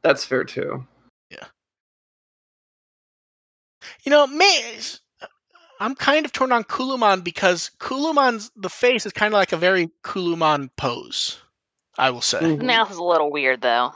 That's 0.02 0.24
fair 0.24 0.44
too. 0.44 0.86
Yeah. 1.30 1.44
You 4.04 4.10
know, 4.10 4.26
me, 4.26 4.48
I'm 5.80 5.94
kind 5.94 6.24
of 6.26 6.32
torn 6.32 6.52
on 6.52 6.64
Kulumon 6.64 7.22
because 7.24 7.70
Kulumon's 7.78 8.50
the 8.56 8.70
face 8.70 9.06
is 9.06 9.12
kind 9.12 9.32
of 9.32 9.38
like 9.38 9.52
a 9.52 9.56
very 9.56 9.90
Kulumon 10.02 10.70
pose. 10.76 11.38
I 11.98 12.10
will 12.10 12.20
say. 12.20 12.56
The 12.56 12.62
mouth 12.64 12.90
is 12.90 12.98
a 12.98 13.02
little 13.02 13.30
weird 13.30 13.62
though. 13.62 13.94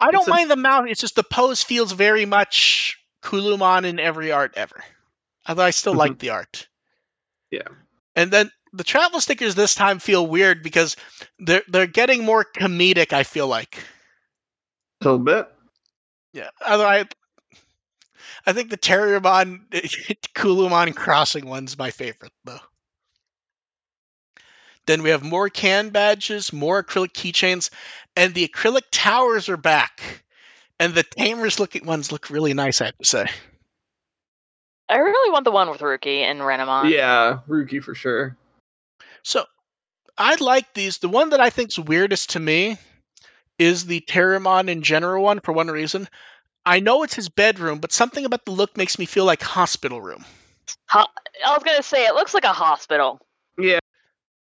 I 0.00 0.12
don't 0.12 0.20
It's 0.20 0.28
a- 0.28 0.30
mind 0.30 0.50
the 0.50 0.56
mouth. 0.56 0.84
It's 0.88 1.00
just 1.00 1.16
the 1.16 1.24
pose 1.24 1.62
feels 1.64 1.90
very 1.92 2.24
much 2.26 2.97
Kulumon 3.22 3.84
in 3.84 3.98
every 3.98 4.32
art 4.32 4.54
ever. 4.56 4.82
Although 5.46 5.64
I 5.64 5.70
still 5.70 5.92
mm-hmm. 5.92 5.98
like 5.98 6.18
the 6.18 6.30
art. 6.30 6.68
Yeah. 7.50 7.68
And 8.14 8.30
then 8.30 8.50
the 8.72 8.84
travel 8.84 9.20
stickers 9.20 9.54
this 9.54 9.74
time 9.74 9.98
feel 9.98 10.26
weird 10.26 10.62
because 10.62 10.96
they're 11.38 11.62
they're 11.68 11.86
getting 11.86 12.24
more 12.24 12.44
comedic. 12.44 13.12
I 13.12 13.22
feel 13.22 13.46
like. 13.46 13.78
A 15.00 15.04
little 15.04 15.18
bit. 15.18 15.48
Yeah. 16.32 16.50
Although 16.66 16.88
I, 16.88 17.04
I 18.46 18.52
think 18.52 18.70
the 18.70 18.76
Terriermon 18.76 19.68
Kulumon 20.34 20.94
crossing 20.94 21.46
one's 21.46 21.78
my 21.78 21.90
favorite 21.90 22.32
though. 22.44 22.60
Then 24.86 25.02
we 25.02 25.10
have 25.10 25.22
more 25.22 25.50
can 25.50 25.90
badges, 25.90 26.52
more 26.52 26.82
acrylic 26.82 27.12
keychains, 27.12 27.70
and 28.16 28.32
the 28.32 28.48
acrylic 28.48 28.84
towers 28.90 29.50
are 29.50 29.58
back. 29.58 30.24
And 30.80 30.94
the 30.94 31.02
tamers 31.02 31.58
looking 31.58 31.84
ones 31.86 32.12
look 32.12 32.30
really 32.30 32.54
nice, 32.54 32.80
I 32.80 32.86
have 32.86 32.98
to 32.98 33.04
say. 33.04 33.26
I 34.88 34.96
really 34.96 35.32
want 35.32 35.44
the 35.44 35.50
one 35.50 35.68
with 35.70 35.80
Ruki 35.80 36.20
and 36.22 36.40
Renamon. 36.40 36.90
Yeah, 36.90 37.40
Ruki 37.48 37.82
for 37.82 37.94
sure. 37.94 38.36
So 39.22 39.44
I 40.16 40.36
like 40.36 40.72
these. 40.74 40.98
The 40.98 41.08
one 41.08 41.30
that 41.30 41.40
I 41.40 41.50
think's 41.50 41.78
weirdest 41.78 42.30
to 42.30 42.40
me 42.40 42.78
is 43.58 43.86
the 43.86 44.00
Terriermon 44.00 44.68
in 44.68 44.82
general 44.82 45.24
one 45.24 45.40
for 45.40 45.52
one 45.52 45.68
reason. 45.68 46.08
I 46.64 46.80
know 46.80 47.02
it's 47.02 47.14
his 47.14 47.28
bedroom, 47.28 47.80
but 47.80 47.92
something 47.92 48.24
about 48.24 48.44
the 48.44 48.52
look 48.52 48.76
makes 48.76 48.98
me 48.98 49.04
feel 49.06 49.24
like 49.24 49.42
hospital 49.42 50.00
room. 50.00 50.24
Ho- 50.88 51.06
I 51.44 51.52
was 51.52 51.62
gonna 51.64 51.82
say 51.82 52.06
it 52.06 52.14
looks 52.14 52.34
like 52.34 52.44
a 52.44 52.52
hospital. 52.52 53.20
Yeah. 53.58 53.78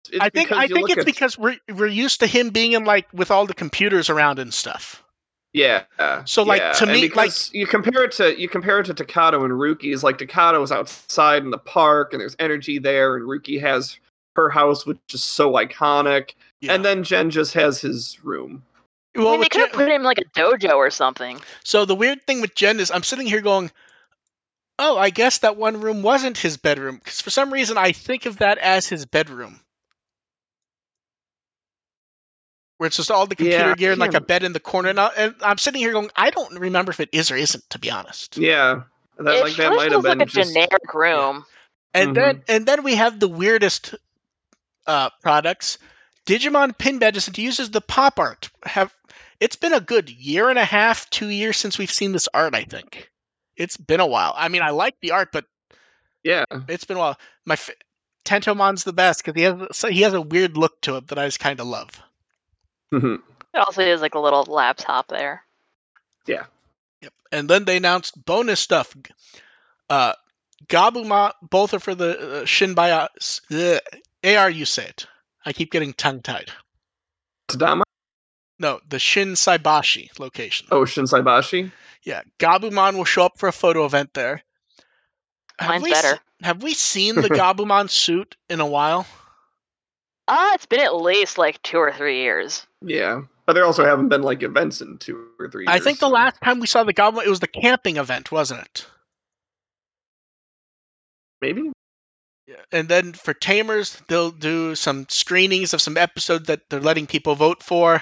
It's 0.10 0.20
I 0.20 0.30
think 0.30 0.52
I 0.52 0.68
think 0.68 0.90
it's 0.90 1.00
at- 1.00 1.06
because 1.06 1.38
we're 1.38 1.58
we're 1.70 1.86
used 1.88 2.22
to 2.22 2.28
him 2.28 2.50
being 2.50 2.72
in 2.72 2.84
like 2.86 3.08
with 3.14 3.32
all 3.32 3.46
the 3.46 3.54
computers 3.54 4.10
around 4.10 4.40
and 4.40 4.54
stuff. 4.54 5.04
Yeah. 5.54 5.84
So, 6.26 6.44
like, 6.44 6.62
yeah. 6.62 6.72
to 6.74 6.86
me, 6.86 7.10
like 7.10 7.32
you 7.54 7.68
compare 7.68 8.04
it 8.04 8.14
to 8.14 8.40
you 8.40 8.48
compare 8.48 8.80
it 8.80 8.86
to 8.86 8.94
Takato 8.94 9.44
and 9.44 9.54
Ruki's, 9.54 10.04
like 10.04 10.18
Takato's 10.18 10.72
outside 10.72 11.44
in 11.44 11.52
the 11.52 11.58
park 11.58 12.14
and 12.14 12.22
there's 12.22 12.36
energy 12.40 12.80
there, 12.80 13.16
and 13.18 13.26
Ruki 13.26 13.60
has 13.60 13.98
her 14.38 14.50
house, 14.50 14.86
which 14.86 14.98
is 15.14 15.22
so 15.24 15.52
iconic, 15.54 16.36
Yeah. 16.62 16.74
and 16.74 16.86
then 16.86 17.04
Jen 17.04 17.30
just 17.30 17.54
has 17.54 17.82
his 17.82 18.18
room. 18.24 18.64
well, 19.14 19.28
I 19.28 19.32
mean, 19.32 19.42
they 19.42 19.50
could 19.50 19.62
have 19.62 19.74
put 19.74 19.90
him 19.90 20.04
like 20.04 20.20
a 20.20 20.26
dojo 20.40 20.76
or 20.76 20.90
something. 20.90 21.42
so 21.66 21.84
the 21.84 21.96
weird 21.96 22.26
thing 22.26 22.40
with 22.40 22.56
Jen 22.56 22.80
is 22.80 22.90
I'm 22.92 23.04
sitting 23.04 23.28
here 23.28 23.42
going, 23.42 23.70
"Oh, 24.80 24.98
I 24.98 25.10
guess 25.10 25.40
that 25.40 25.58
one 25.58 25.82
room 25.82 26.02
wasn't 26.02 26.38
his 26.38 26.56
bedroom." 26.56 26.96
Because 27.04 27.20
for 27.20 27.30
some 27.30 27.52
reason 27.52 27.78
I 27.78 27.92
think 27.92 28.26
of 28.26 28.38
that 28.38 28.58
as 28.60 28.88
his 28.88 29.06
bedroom, 29.06 29.60
where 32.82 32.88
it's 32.88 32.98
just 32.98 33.12
all 33.12 33.28
the 33.28 33.36
computer 33.36 33.70
Yeah, 33.70 33.76
gear 33.76 33.92
and 33.92 34.00
like 34.00 34.16
a 34.16 34.20
bed 34.20 34.42
in 34.42 34.54
the 34.54 34.60
corner. 34.60 34.90
And, 34.90 35.00
I, 35.00 35.10
and 35.16 35.36
I'm 35.44 35.60
sitting 35.60 35.80
here 35.80 35.92
going, 35.92 36.10
"I 36.16 36.32
don't 36.32 36.60
remember 36.60 36.90
if 36.90 37.00
it 37.00 37.10
is 37.12 37.30
or 37.30 37.36
isn't." 37.36 37.70
To 37.70 37.78
be 37.78 37.92
honest. 37.92 38.38
Yeah. 38.38 38.82
That, 39.20 39.36
it 39.36 39.44
like 39.44 39.54
that 39.54 39.58
just 39.58 39.76
might 39.76 39.84
have 39.84 39.92
feels 39.92 40.04
like 40.04 40.18
been 40.18 40.22
a 40.22 40.26
just 40.26 40.54
generic 40.54 40.92
room. 40.92 41.46
And 41.94 42.10
Mhm. 42.10 42.16
then 42.16 42.44
and 42.48 42.66
then 42.66 42.84
we 42.84 42.96
have 42.96 43.20
the 43.20 43.28
weirdest 43.28 43.94
uh, 44.88 45.12
products. 45.22 45.78
Digimon 46.26 46.76
pin 46.76 46.98
badges 46.98 47.28
and 47.28 47.36
to 47.36 47.44
use 47.44 47.58
the 47.58 47.82
pop 47.82 48.18
art. 48.18 48.50
Have 48.64 48.92
it's 49.40 49.58
been 49.58 49.74
a 49.76 49.80
good 49.80 50.10
year 50.10 50.50
and 50.50 50.58
a 50.58 50.66
half, 50.66 51.08
two 51.12 51.30
years 51.30 51.58
since 51.58 51.78
we've 51.78 51.92
seen 51.92 52.14
this 52.14 52.30
art. 52.34 52.56
I 52.56 52.64
think 52.64 53.12
it's 53.56 53.78
been 53.78 54.00
a 54.00 54.08
while. 54.08 54.34
I 54.36 54.48
mean, 54.48 54.64
I 54.64 54.72
like 54.72 54.96
the 55.04 55.12
art, 55.12 55.30
but 55.32 55.46
yeah. 56.24 56.46
it's 56.68 56.86
been 56.86 56.98
a 56.98 57.00
while. 57.00 57.20
My 57.46 57.54
f- 57.54 57.70
Tentomon's 58.26 58.84
the 58.84 58.94
best 58.94 59.24
because 59.24 59.40
he 59.40 59.44
has 59.44 59.78
so 59.78 59.88
he 59.88 60.02
has 60.02 60.14
a 60.14 60.22
weird 60.22 60.58
look 60.58 60.82
to 60.82 60.96
him 60.96 61.06
that 61.10 61.20
I 61.20 61.28
just 61.28 61.40
kind 61.40 61.60
of 61.60 61.68
love. 61.68 61.92
Mhm. 62.92 63.22
It 63.54 63.58
also 63.58 63.82
is 63.82 64.02
like 64.02 64.16
a 64.16 64.20
little 64.20 64.44
laptop 64.44 65.08
there. 65.08 65.44
Yeah. 66.26 66.46
Yep. 67.02 67.14
And 67.32 67.50
then 67.50 67.66
they 67.66 67.78
announced 67.78 68.24
bonus 68.24 68.60
stuff. 68.60 68.96
Uh, 69.90 70.14
Gabumon, 70.68 71.34
both 71.42 71.74
are 71.74 71.80
for 71.80 71.96
the 71.96 72.42
uh, 72.42 72.46
Shinbaya. 72.46 73.08
Uh, 73.52 73.80
AR, 74.24 74.50
you 74.50 74.66
say 74.66 74.86
it. 74.86 75.08
I 75.46 75.54
keep 75.54 75.72
getting 75.72 75.94
tongue 75.94 76.22
tied. 76.22 76.52
Tadama? 77.48 77.82
No, 78.60 78.80
the 78.88 79.00
Shin 79.00 79.30
Saibashi 79.34 80.20
location. 80.20 80.68
Oh, 80.72 80.82
Shinsaibashi? 80.82 81.72
Yeah, 82.04 82.22
Gabumon 82.40 82.96
will 82.96 83.06
show 83.06 83.26
up 83.26 83.40
for 83.40 83.50
a 83.50 83.52
photo 83.52 83.86
event 83.86 84.14
there. 84.14 84.44
Have 85.60 85.70
Mine's 85.70 85.84
we 85.84 85.92
better. 85.92 86.16
se- 86.16 86.20
have 86.44 86.64
we 86.64 86.74
seen 86.76 87.16
the 87.16 87.30
Gabumon 87.30 87.90
suit 87.90 88.36
in 88.50 88.60
a 88.60 88.66
while? 88.66 89.08
Ah, 90.32 90.54
it's 90.54 90.66
been 90.66 90.80
at 90.80 90.96
least 90.96 91.38
like 91.38 91.62
two 91.62 91.78
or 91.78 91.92
three 91.92 92.22
years. 92.22 92.66
Yeah. 92.82 93.24
But 93.46 93.54
there 93.54 93.66
also 93.66 93.84
haven't 93.84 94.10
been 94.10 94.22
like 94.22 94.44
events 94.44 94.80
in 94.82 94.98
two 94.98 95.28
or 95.40 95.50
three 95.50 95.66
years. 95.66 95.76
I 95.76 95.80
think 95.80 96.00
the 96.00 96.08
last 96.10 96.40
time 96.42 96.60
we 96.60 96.68
saw 96.68 96.84
the 96.86 96.94
goblin, 96.94 97.28
it 97.28 97.30
was 97.30 97.42
the 97.42 97.48
camping 97.48 97.98
event, 97.98 98.32
wasn't 98.32 98.62
it? 98.62 98.86
maybe? 101.42 101.72
Yeah. 102.48 102.62
And 102.72 102.88
then 102.88 103.14
for 103.14 103.34
Tamers, 103.34 104.02
they'll 104.08 104.32
do 104.32 104.76
some 104.76 105.06
screenings 105.10 105.74
of 105.74 105.82
some 105.82 105.98
episodes 105.98 106.48
that 106.48 106.70
they're 106.70 106.80
letting 106.80 107.08
people 107.08 107.36
vote 107.36 107.64
for. 107.64 108.02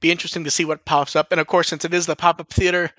Be 0.00 0.10
interesting 0.10 0.44
to 0.44 0.50
see 0.50 0.64
what 0.64 0.84
pops 0.84 1.16
up. 1.16 1.32
And 1.32 1.40
of 1.40 1.46
course, 1.46 1.68
since 1.68 1.84
it 1.84 1.94
is 1.94 2.06
the 2.06 2.16
pop 2.16 2.40
up 2.40 2.50
theater, 2.50 2.90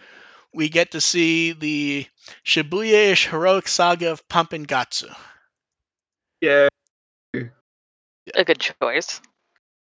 we 0.54 0.70
get 0.70 0.92
to 0.92 1.02
see 1.02 1.54
the 1.54 2.08
Shibuya 2.46 3.12
ish 3.12 3.28
heroic 3.28 3.68
saga 3.68 4.12
of 4.12 4.28
Pump 4.28 4.54
and 4.54 4.68
Gatsu. 4.68 5.14
Yeah. 6.42 6.68
A 8.36 8.44
good 8.44 8.60
choice. 8.60 9.22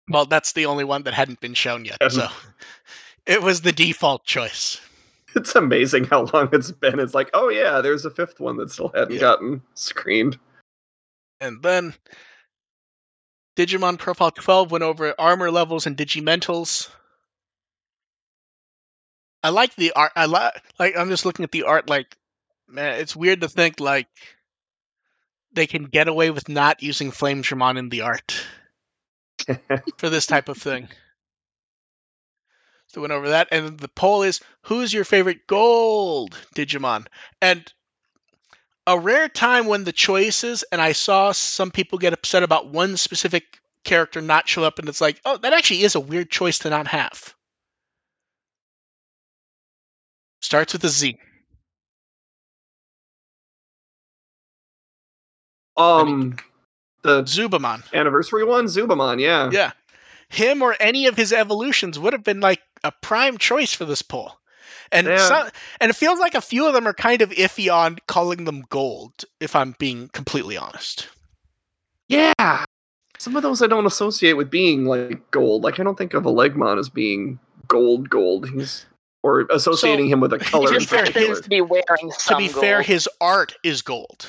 Well, 0.08 0.26
that's 0.26 0.52
the 0.52 0.66
only 0.66 0.84
one 0.84 1.04
that 1.04 1.14
hadn't 1.14 1.40
been 1.40 1.54
shown 1.54 1.84
yet. 1.84 1.98
Hasn't. 2.00 2.28
So 2.28 2.34
um, 2.36 2.54
it 3.26 3.42
was 3.42 3.60
the 3.60 3.72
default 3.72 4.24
choice. 4.24 4.80
It's 5.34 5.54
amazing 5.54 6.04
how 6.04 6.24
long 6.24 6.50
it's 6.52 6.70
been. 6.72 7.00
It's 7.00 7.14
like, 7.14 7.30
oh 7.32 7.48
yeah, 7.48 7.80
there's 7.80 8.04
a 8.04 8.10
fifth 8.10 8.38
one 8.40 8.56
that 8.58 8.70
still 8.70 8.90
hadn't 8.94 9.14
Yeah. 9.14 9.20
gotten 9.20 9.62
screened. 9.74 10.38
And 11.40 11.62
then 11.62 11.94
Digimon 13.56 13.98
Profile 13.98 14.30
12 14.30 14.70
went 14.70 14.84
over 14.84 15.14
armor 15.18 15.50
levels 15.50 15.86
and 15.86 15.96
Digimentals. 15.96 16.90
I 19.42 19.48
like 19.48 19.74
the 19.76 19.92
art. 19.92 20.12
I 20.14 20.26
like 20.26 20.62
like 20.78 20.96
I'm 20.96 21.08
just 21.08 21.24
looking 21.24 21.44
at 21.44 21.50
the 21.50 21.64
art 21.64 21.88
like 21.88 22.16
man, 22.68 23.00
it's 23.00 23.16
weird 23.16 23.40
to 23.40 23.48
think 23.48 23.80
like 23.80 24.06
they 25.52 25.66
can 25.66 25.84
get 25.84 26.08
away 26.08 26.30
with 26.30 26.48
not 26.48 26.82
using 26.82 27.10
Flamedramon 27.10 27.78
in 27.78 27.88
the 27.88 28.02
art 28.02 28.44
for 29.98 30.08
this 30.08 30.26
type 30.26 30.48
of 30.48 30.58
thing. 30.58 30.88
So 32.88 33.00
went 33.00 33.12
over 33.12 33.30
that, 33.30 33.48
and 33.52 33.78
the 33.78 33.88
poll 33.88 34.22
is 34.22 34.40
who's 34.62 34.92
your 34.92 35.04
favorite 35.04 35.46
gold 35.46 36.36
Digimon? 36.54 37.06
And 37.40 37.72
a 38.86 38.98
rare 38.98 39.28
time 39.28 39.66
when 39.66 39.84
the 39.84 39.92
choices, 39.92 40.64
and 40.70 40.80
I 40.80 40.92
saw 40.92 41.32
some 41.32 41.70
people 41.70 41.98
get 41.98 42.12
upset 42.12 42.42
about 42.42 42.68
one 42.68 42.96
specific 42.96 43.58
character 43.84 44.20
not 44.20 44.48
show 44.48 44.64
up, 44.64 44.78
and 44.78 44.88
it's 44.88 45.00
like, 45.00 45.20
oh, 45.24 45.38
that 45.38 45.52
actually 45.52 45.82
is 45.82 45.94
a 45.94 46.00
weird 46.00 46.30
choice 46.30 46.58
to 46.60 46.70
not 46.70 46.86
have. 46.88 47.34
Starts 50.40 50.72
with 50.72 50.84
a 50.84 50.88
Z. 50.88 51.18
Um, 55.76 56.36
the 57.02 57.22
Zubamon. 57.24 57.82
anniversary 57.92 58.44
one, 58.44 58.66
Zubamon. 58.66 59.20
Yeah. 59.20 59.50
Yeah. 59.52 59.72
Him 60.28 60.62
or 60.62 60.76
any 60.80 61.06
of 61.06 61.16
his 61.16 61.32
evolutions 61.32 61.98
would 61.98 62.12
have 62.12 62.24
been 62.24 62.40
like 62.40 62.60
a 62.84 62.92
prime 63.02 63.38
choice 63.38 63.72
for 63.72 63.84
this 63.84 64.02
poll. 64.02 64.36
And 64.90 65.06
Yeah. 65.06 65.16
some, 65.28 65.48
and 65.80 65.90
it 65.90 65.94
feels 65.94 66.18
like 66.20 66.34
a 66.34 66.40
few 66.40 66.66
of 66.66 66.74
them 66.74 66.86
are 66.86 66.94
kind 66.94 67.22
of 67.22 67.30
iffy 67.30 67.72
on 67.72 67.98
calling 68.06 68.44
them 68.44 68.64
gold, 68.68 69.24
if 69.40 69.56
I'm 69.56 69.74
being 69.78 70.08
completely 70.08 70.56
honest. 70.56 71.08
Yeah. 72.08 72.64
Some 73.18 73.36
of 73.36 73.42
those 73.42 73.62
I 73.62 73.66
don't 73.68 73.86
associate 73.86 74.34
with 74.34 74.50
being 74.50 74.84
like 74.84 75.30
gold. 75.30 75.62
Like 75.62 75.78
I 75.80 75.82
don't 75.82 75.96
think 75.96 76.12
of 76.14 76.24
Elegmon 76.24 76.78
as 76.78 76.88
being 76.88 77.38
gold 77.68 78.10
gold. 78.10 78.48
He's 78.50 78.84
or 79.22 79.46
associating 79.50 80.08
him 80.08 80.20
with 80.20 80.32
a 80.32 80.38
color 80.40 80.72
He 80.72 80.78
just 80.78 80.90
happens 80.90 81.40
to 81.40 81.48
be 81.48 81.60
wearing 81.60 81.84
to 82.10 82.18
some 82.18 82.38
be 82.38 82.48
fair, 82.48 82.82
his 82.82 83.08
art 83.20 83.54
is 83.62 83.80
gold. 83.82 84.26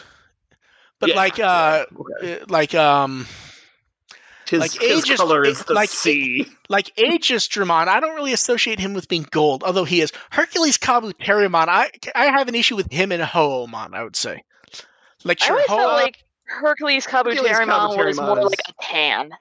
But 1.03 1.09
Yeah, 1.09 1.15
like 1.15 1.39
uh 1.39 1.85
okay. 2.21 2.41
uh, 2.41 2.45
like 2.47 2.73
um 2.75 3.27
his, 4.49 4.59
like 4.59 4.71
his 4.71 5.05
Aegis- 5.05 5.17
color 5.19 5.43
is 5.45 5.63
the 5.65 5.73
like- 5.73 5.89
sea. 5.89 6.45
like 6.69 6.93
Aegisdramon, 6.95 7.87
I 7.87 7.99
don't 7.99 8.15
really 8.15 8.33
associate 8.33 8.79
him 8.79 8.93
with 8.93 9.07
being 9.07 9.25
gold, 9.31 9.63
although 9.63 9.83
he 9.85 9.99
is. 10.01 10.11
Hercules 10.29 10.77
Kabuterimon, 10.77 11.67
I 11.67 11.89
I 12.15 12.25
have 12.27 12.47
an 12.47 12.55
issue 12.55 12.75
with 12.75 12.91
him 12.91 13.11
and 13.11 13.21
Hououmon, 13.23 13.93
I 13.93 14.03
would 14.03 14.15
say. 14.15 14.43
Like 15.23 15.41
I 15.41 15.49
always 15.49 15.65
Ho- 15.67 15.77
felt 15.77 15.93
like 15.93 16.23
Hercules 16.45 17.05
Kabuterimon 17.05 17.67
was 17.67 18.17
Kabuterimon 18.17 18.25
more 18.27 18.39
is- 18.39 18.45
like 18.45 18.59
a 18.69 18.73
tan. 18.81 19.31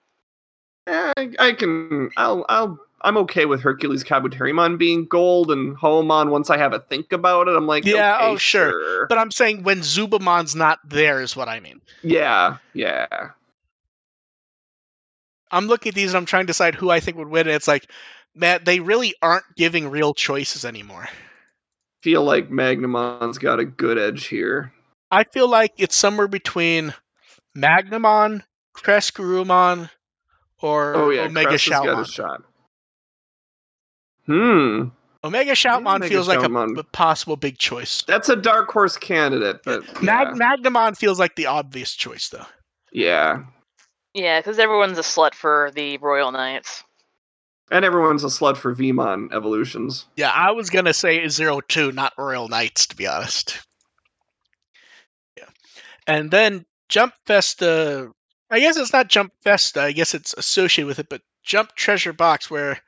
Eh, 0.89 1.13
I, 1.17 1.31
I 1.39 1.53
can. 1.53 2.11
I'll. 2.17 2.45
I'll. 2.49 2.79
I'm 3.05 3.17
okay 3.19 3.47
with 3.47 3.63
Hercules 3.63 4.05
Kabuterimon 4.05 4.79
being 4.79 5.07
gold 5.07 5.51
and 5.51 5.77
Hououmon 5.77 6.31
once 6.31 6.51
I 6.51 6.59
have 6.59 6.73
a 6.73 6.79
think 6.79 7.13
about 7.13 7.49
it. 7.49 7.57
I'm 7.57 7.67
like, 7.67 7.85
Yeah, 7.85 8.19
oh, 8.21 8.25
okay, 8.25 8.33
oh, 8.33 8.37
sure. 8.37 8.71
sure. 8.71 9.07
but 9.09 9.19
I'm 9.19 9.31
saying 9.31 9.65
when 9.65 9.81
Zubamon's 9.81 10.55
not 10.55 10.79
there 10.85 11.21
is 11.21 11.35
what 11.35 11.49
I 11.49 11.61
mean. 11.61 11.81
yeah, 12.03 12.59
yeah. 12.75 13.07
I'm 15.51 15.67
looking 15.67 15.91
at 15.91 15.95
these 15.95 16.11
and 16.11 16.17
I'm 16.17 16.25
trying 16.27 16.45
to 16.45 16.47
decide 16.47 16.75
who 16.75 16.89
I 16.91 17.01
think 17.01 17.19
would 17.19 17.29
win, 17.29 17.47
and 17.47 17.55
it's 17.55 17.69
like, 17.69 17.87
man, 18.35 18.61
they 18.65 18.81
really 18.81 19.15
aren't 19.21 19.45
giving 19.55 19.91
real 19.91 20.15
choices 20.15 20.65
anymore. 20.65 21.07
feel 22.03 22.25
like 22.25 22.49
Magnamon's 22.49 23.39
got 23.39 23.61
a 23.61 23.65
good 23.65 23.99
edge 23.99 24.27
here. 24.27 24.73
I 25.11 25.25
feel 25.25 25.49
like 25.49 25.75
it's 25.77 25.95
somewhere 25.95 26.29
between 26.29 26.95
Magnamon, 27.55 28.43
Crescarumon, 28.75 29.91
or 30.63 30.97
Oh 30.97 31.11
yeah, 31.11 31.25
Omega 31.25 31.51
Crest 31.51 31.69
has 31.69 32.21
Hmm, 34.27 34.85
Omega 35.25 35.53
Shoutmon 35.53 35.97
Omega 35.97 36.09
feels 36.09 36.29
like 36.29 36.39
a, 36.41 36.43
Shoutmon. 36.43 36.79
a 36.79 36.85
possible 36.85 37.37
big 37.37 37.59
choice. 37.59 38.03
that's 38.03 38.29
a 38.29 38.37
dark 38.37 38.71
horse 38.71 38.97
candidate, 38.97 39.61
but 39.65 40.03
Mag- 40.03 40.37
yeah. 40.37 40.57
Magnamon 40.57 40.97
feels 40.97 41.19
like 41.19 41.35
the 41.37 41.47
obvious 41.47 41.93
choice, 41.95 42.29
though. 42.29 42.47
yeah. 42.93 43.45
Yeah, 44.15 44.39
because 44.41 44.59
everyone's 44.59 44.99
a 44.99 45.03
slut 45.03 45.33
for 45.35 45.71
the 45.75 45.97
Royal 45.97 46.31
Knights. 46.33 46.85
And 47.71 47.83
everyone's 47.83 48.25
a 48.25 48.27
slut 48.27 48.59
for 48.59 48.75
Vmon 48.75 49.33
evolutions. 49.33 50.05
Yeah, 50.17 50.31
I 50.31 50.51
was 50.51 50.69
gonna 50.69 50.93
say 50.93 51.27
zero 51.29 51.61
two, 51.63 51.93
not 51.93 52.13
Royal 52.19 52.47
Knights, 52.47 52.89
to 52.89 52.97
be 52.97 53.07
honest. 53.07 53.59
Yeah, 55.39 55.47
and 56.07 56.31
then 56.31 56.67
Jump 56.91 57.15
Festa. 57.25 58.11
I 58.51 58.61
guess 58.61 58.77
it's 58.77 58.93
not 58.93 59.09
Jump 59.09 59.33
Festa. 59.43 59.81
I 59.81 59.93
guess 59.93 60.15
it's 60.15 60.35
associated 60.35 60.89
with 60.89 60.99
it, 60.99 61.09
but 61.09 61.23
Jump 61.43 61.75
Treasure 61.75 62.13
Box, 62.13 62.51
where 62.51 62.83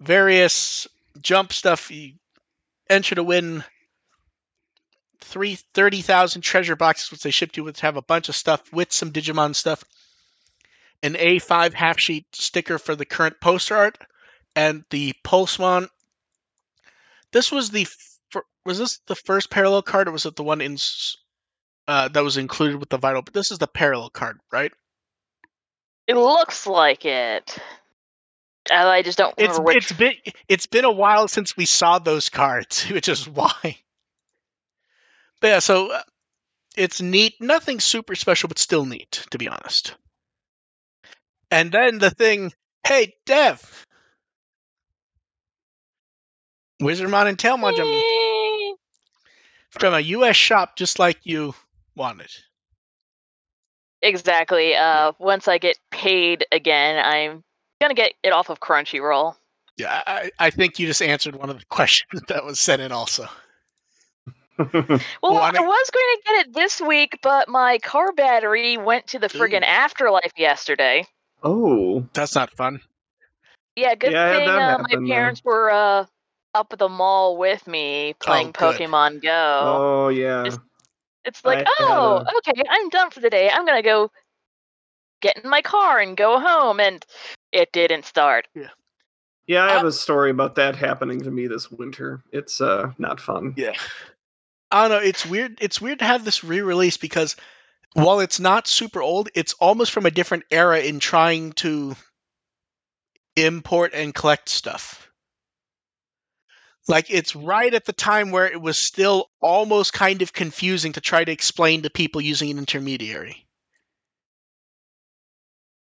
various 0.00 0.88
jump 1.20 1.52
stuff 1.52 1.90
you 1.90 2.14
enter 2.88 3.14
to 3.14 3.22
win 3.22 3.64
three 5.20 5.56
thirty 5.74 6.00
thousand 6.00 6.42
treasure 6.42 6.76
boxes, 6.76 7.10
which 7.10 7.22
they 7.22 7.30
ship 7.30 7.56
you 7.56 7.64
with 7.64 7.80
have 7.80 7.96
a 7.96 8.02
bunch 8.02 8.28
of 8.28 8.36
stuff 8.36 8.72
with 8.72 8.92
some 8.92 9.12
Digimon 9.12 9.54
stuff, 9.54 9.84
an 11.02 11.14
A5 11.14 11.74
half 11.74 12.00
sheet 12.00 12.26
sticker 12.32 12.78
for 12.78 12.96
the 12.96 13.04
current 13.04 13.40
poster 13.40 13.76
art, 13.76 13.98
and 14.56 14.84
the 14.90 15.14
Pulsemon. 15.24 15.88
This 17.32 17.52
was 17.52 17.70
the 17.70 17.86
was 18.64 18.78
this 18.78 19.00
the 19.06 19.14
first 19.14 19.50
parallel 19.50 19.82
card, 19.82 20.08
or 20.08 20.12
was 20.12 20.26
it 20.26 20.36
the 20.36 20.42
one 20.42 20.60
in 20.60 20.76
uh, 21.86 22.08
that 22.08 22.24
was 22.24 22.36
included 22.36 22.78
with 22.78 22.88
the 22.88 22.98
vital? 22.98 23.22
But 23.22 23.34
this 23.34 23.50
is 23.50 23.58
the 23.58 23.66
parallel 23.66 24.10
card, 24.10 24.40
right? 24.52 24.72
It 26.06 26.16
looks 26.16 26.66
like 26.66 27.04
it. 27.04 27.56
I 28.70 29.02
just 29.02 29.18
don't 29.18 29.34
It's 29.36 29.58
remember 29.58 29.62
which. 29.62 29.76
it's 29.76 29.92
been 29.92 30.14
it's 30.48 30.66
been 30.66 30.84
a 30.84 30.90
while 30.92 31.28
since 31.28 31.56
we 31.56 31.66
saw 31.66 31.98
those 31.98 32.28
cards, 32.28 32.84
which 32.90 33.08
is 33.08 33.28
why. 33.28 33.78
But 35.40 35.48
yeah, 35.48 35.58
so 35.60 35.92
uh, 35.92 36.02
it's 36.76 37.00
neat. 37.00 37.40
Nothing 37.40 37.80
super 37.80 38.14
special, 38.14 38.48
but 38.48 38.58
still 38.58 38.84
neat, 38.86 39.26
to 39.30 39.38
be 39.38 39.48
honest. 39.48 39.94
And 41.50 41.70
then 41.72 41.98
the 41.98 42.10
thing, 42.10 42.52
hey 42.86 43.14
Dev, 43.26 43.86
Wizardmon 46.82 47.26
and 47.28 47.38
Tailmon 47.38 47.74
Eh, 47.78 48.74
from 49.70 49.94
a 49.94 50.00
U.S. 50.00 50.36
shop, 50.36 50.76
just 50.76 50.98
like 50.98 51.18
you 51.24 51.54
wanted. 51.94 52.30
Exactly. 54.02 54.74
Uh, 54.74 55.12
once 55.18 55.48
I 55.48 55.58
get 55.58 55.76
paid 55.90 56.46
again, 56.52 56.98
I'm 57.04 57.44
gonna 57.80 57.94
get 57.94 58.12
it 58.22 58.32
off 58.32 58.50
of 58.50 58.60
Crunchyroll. 58.60 59.34
Yeah, 59.76 60.02
I, 60.06 60.30
I 60.38 60.50
think 60.50 60.78
you 60.78 60.86
just 60.86 61.00
answered 61.02 61.34
one 61.36 61.48
of 61.50 61.58
the 61.58 61.64
questions 61.70 62.22
that 62.28 62.44
was 62.44 62.60
sent 62.60 62.82
in 62.82 62.92
also. 62.92 63.26
Well, 64.58 64.68
Wanna- 65.22 65.58
I 65.58 65.62
was 65.62 65.90
going 65.90 66.16
to 66.16 66.20
get 66.26 66.46
it 66.46 66.52
this 66.52 66.82
week, 66.82 67.18
but 67.22 67.48
my 67.48 67.78
car 67.78 68.12
battery 68.12 68.76
went 68.76 69.06
to 69.08 69.18
the 69.18 69.28
friggin' 69.28 69.62
Ooh. 69.62 69.64
afterlife 69.64 70.32
yesterday. 70.36 71.06
oh. 71.42 72.04
That's 72.12 72.34
not 72.34 72.50
fun. 72.50 72.80
Yeah, 73.74 73.94
good 73.94 74.12
Yeah, 74.12 74.32
thing 74.36 74.48
uh, 74.50 74.58
happen, 74.58 74.86
my 74.90 74.96
though. 75.00 75.06
parents 75.14 75.42
were 75.42 75.70
uh, 75.70 76.04
up 76.54 76.72
at 76.74 76.78
the 76.78 76.90
mall 76.90 77.38
with 77.38 77.66
me 77.66 78.14
playing 78.20 78.48
Oh. 78.48 78.52
Pokemon 78.52 79.22
Go. 79.22 79.30
Oh 79.64 80.08
yeah. 80.08 80.40
It's- 80.44 80.58
It's 81.24 81.42
like, 81.42 81.66
I 81.66 81.72
oh, 81.80 82.16
a- 82.26 82.36
okay, 82.50 82.62
I'm 82.68 82.90
done 82.90 83.10
for 83.10 83.20
the 83.20 83.30
day. 83.30 83.48
I'm 83.48 83.64
gonna 83.64 83.82
go 83.82 84.10
get 85.22 85.38
in 85.42 85.48
my 85.48 85.62
car 85.62 85.98
and 86.00 86.16
go 86.18 86.38
home, 86.38 86.80
and 86.80 87.02
it 87.52 87.72
didn't 87.72 88.04
start. 88.04 88.46
Yeah, 88.54 88.68
Yeah, 89.46 89.64
I 89.64 89.72
have 89.72 89.84
Uh, 89.84 89.88
a 89.88 89.92
story 89.92 90.30
about 90.30 90.56
that 90.56 90.76
happening 90.76 91.20
to 91.22 91.30
me 91.30 91.46
this 91.46 91.70
winter. 91.70 92.22
It's 92.32 92.60
uh 92.60 92.92
not 92.98 93.20
fun. 93.20 93.54
Yeah. 93.56 93.74
I 94.70 94.88
don't 94.88 95.00
know. 95.00 95.04
It's 95.08 95.26
weird. 95.26 95.58
It's 95.60 95.80
weird 95.80 95.98
to 96.00 96.04
have 96.04 96.24
this 96.24 96.44
re-release 96.44 96.96
because 96.96 97.34
while 97.94 98.20
it's 98.20 98.38
not 98.38 98.68
super 98.68 99.02
old, 99.02 99.28
it's 99.34 99.54
almost 99.54 99.90
from 99.90 100.06
a 100.06 100.10
different 100.12 100.44
era 100.50 100.78
in 100.80 101.00
trying 101.00 101.52
to 101.54 101.96
import 103.36 103.92
and 103.94 104.14
collect 104.14 104.48
stuff. 104.48 105.10
Like 106.88 107.10
it's 107.10 107.36
right 107.36 107.72
at 107.72 107.84
the 107.84 107.92
time 107.92 108.30
where 108.30 108.46
it 108.46 108.60
was 108.60 108.78
still 108.78 109.30
almost 109.40 109.92
kind 109.92 110.22
of 110.22 110.32
confusing 110.32 110.92
to 110.92 111.00
try 111.00 111.24
to 111.24 111.32
explain 111.32 111.82
to 111.82 111.90
people 111.90 112.20
using 112.20 112.50
an 112.50 112.58
intermediary. 112.58 113.46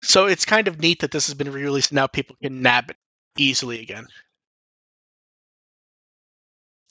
So 0.03 0.26
it's 0.26 0.44
kind 0.44 0.68
of 0.68 0.80
neat 0.80 1.01
that 1.01 1.11
this 1.11 1.26
has 1.26 1.34
been 1.34 1.53
re-released 1.53 1.90
and 1.90 1.96
now 1.96 2.07
people 2.07 2.36
can 2.42 2.62
nab 2.62 2.90
it 2.90 2.96
easily 3.36 3.80
again. 3.80 4.07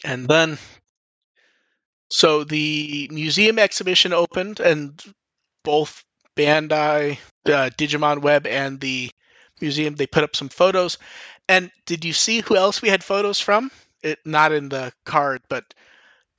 And 0.03 0.27
then 0.27 0.57
so 2.09 2.43
the 2.43 3.09
museum 3.11 3.59
exhibition 3.59 4.13
opened, 4.13 4.59
and 4.59 5.01
both 5.63 6.03
Bandai, 6.35 7.17
uh, 7.45 7.69
Digimon 7.77 8.21
Web, 8.21 8.47
and 8.47 8.79
the 8.79 9.09
museum 9.59 9.95
they 9.95 10.07
put 10.07 10.23
up 10.23 10.35
some 10.35 10.49
photos. 10.49 10.97
And 11.49 11.71
did 11.85 12.05
you 12.05 12.13
see 12.13 12.41
who 12.41 12.55
else 12.55 12.81
we 12.81 12.89
had 12.89 13.03
photos 13.03 13.39
from? 13.39 13.71
It 14.03 14.19
not 14.25 14.51
in 14.51 14.69
the 14.69 14.93
card, 15.05 15.41
but 15.49 15.73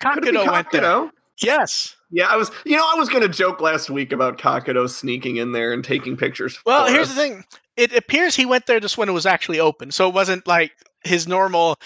Kakudo 0.01 0.51
went 0.51 0.71
there. 0.71 1.11
Yes. 1.43 1.97
Yeah, 2.11 2.27
I 2.27 2.37
was. 2.37 2.51
You 2.65 2.77
know, 2.77 2.89
I 2.91 2.99
was 2.99 3.09
gonna 3.09 3.29
joke 3.29 3.61
last 3.61 3.91
week 3.91 4.13
about 4.13 4.39
Kakudo 4.39 4.89
sneaking 4.89 5.37
in 5.37 5.53
there 5.53 5.73
and 5.73 5.85
taking 5.85 6.17
pictures. 6.17 6.59
Well, 6.65 6.87
here's 6.87 7.11
us. 7.11 7.15
the 7.15 7.21
thing. 7.21 7.45
It 7.77 7.95
appears 7.95 8.35
he 8.35 8.47
went 8.47 8.67
there 8.67 8.81
just 8.81 8.97
when 8.97 9.09
it 9.09 9.13
was 9.13 9.27
actually 9.27 9.61
open, 9.61 9.91
so 9.91 10.09
it 10.09 10.15
wasn't 10.15 10.47
like 10.47 10.73
his 11.05 11.29
normal. 11.29 11.79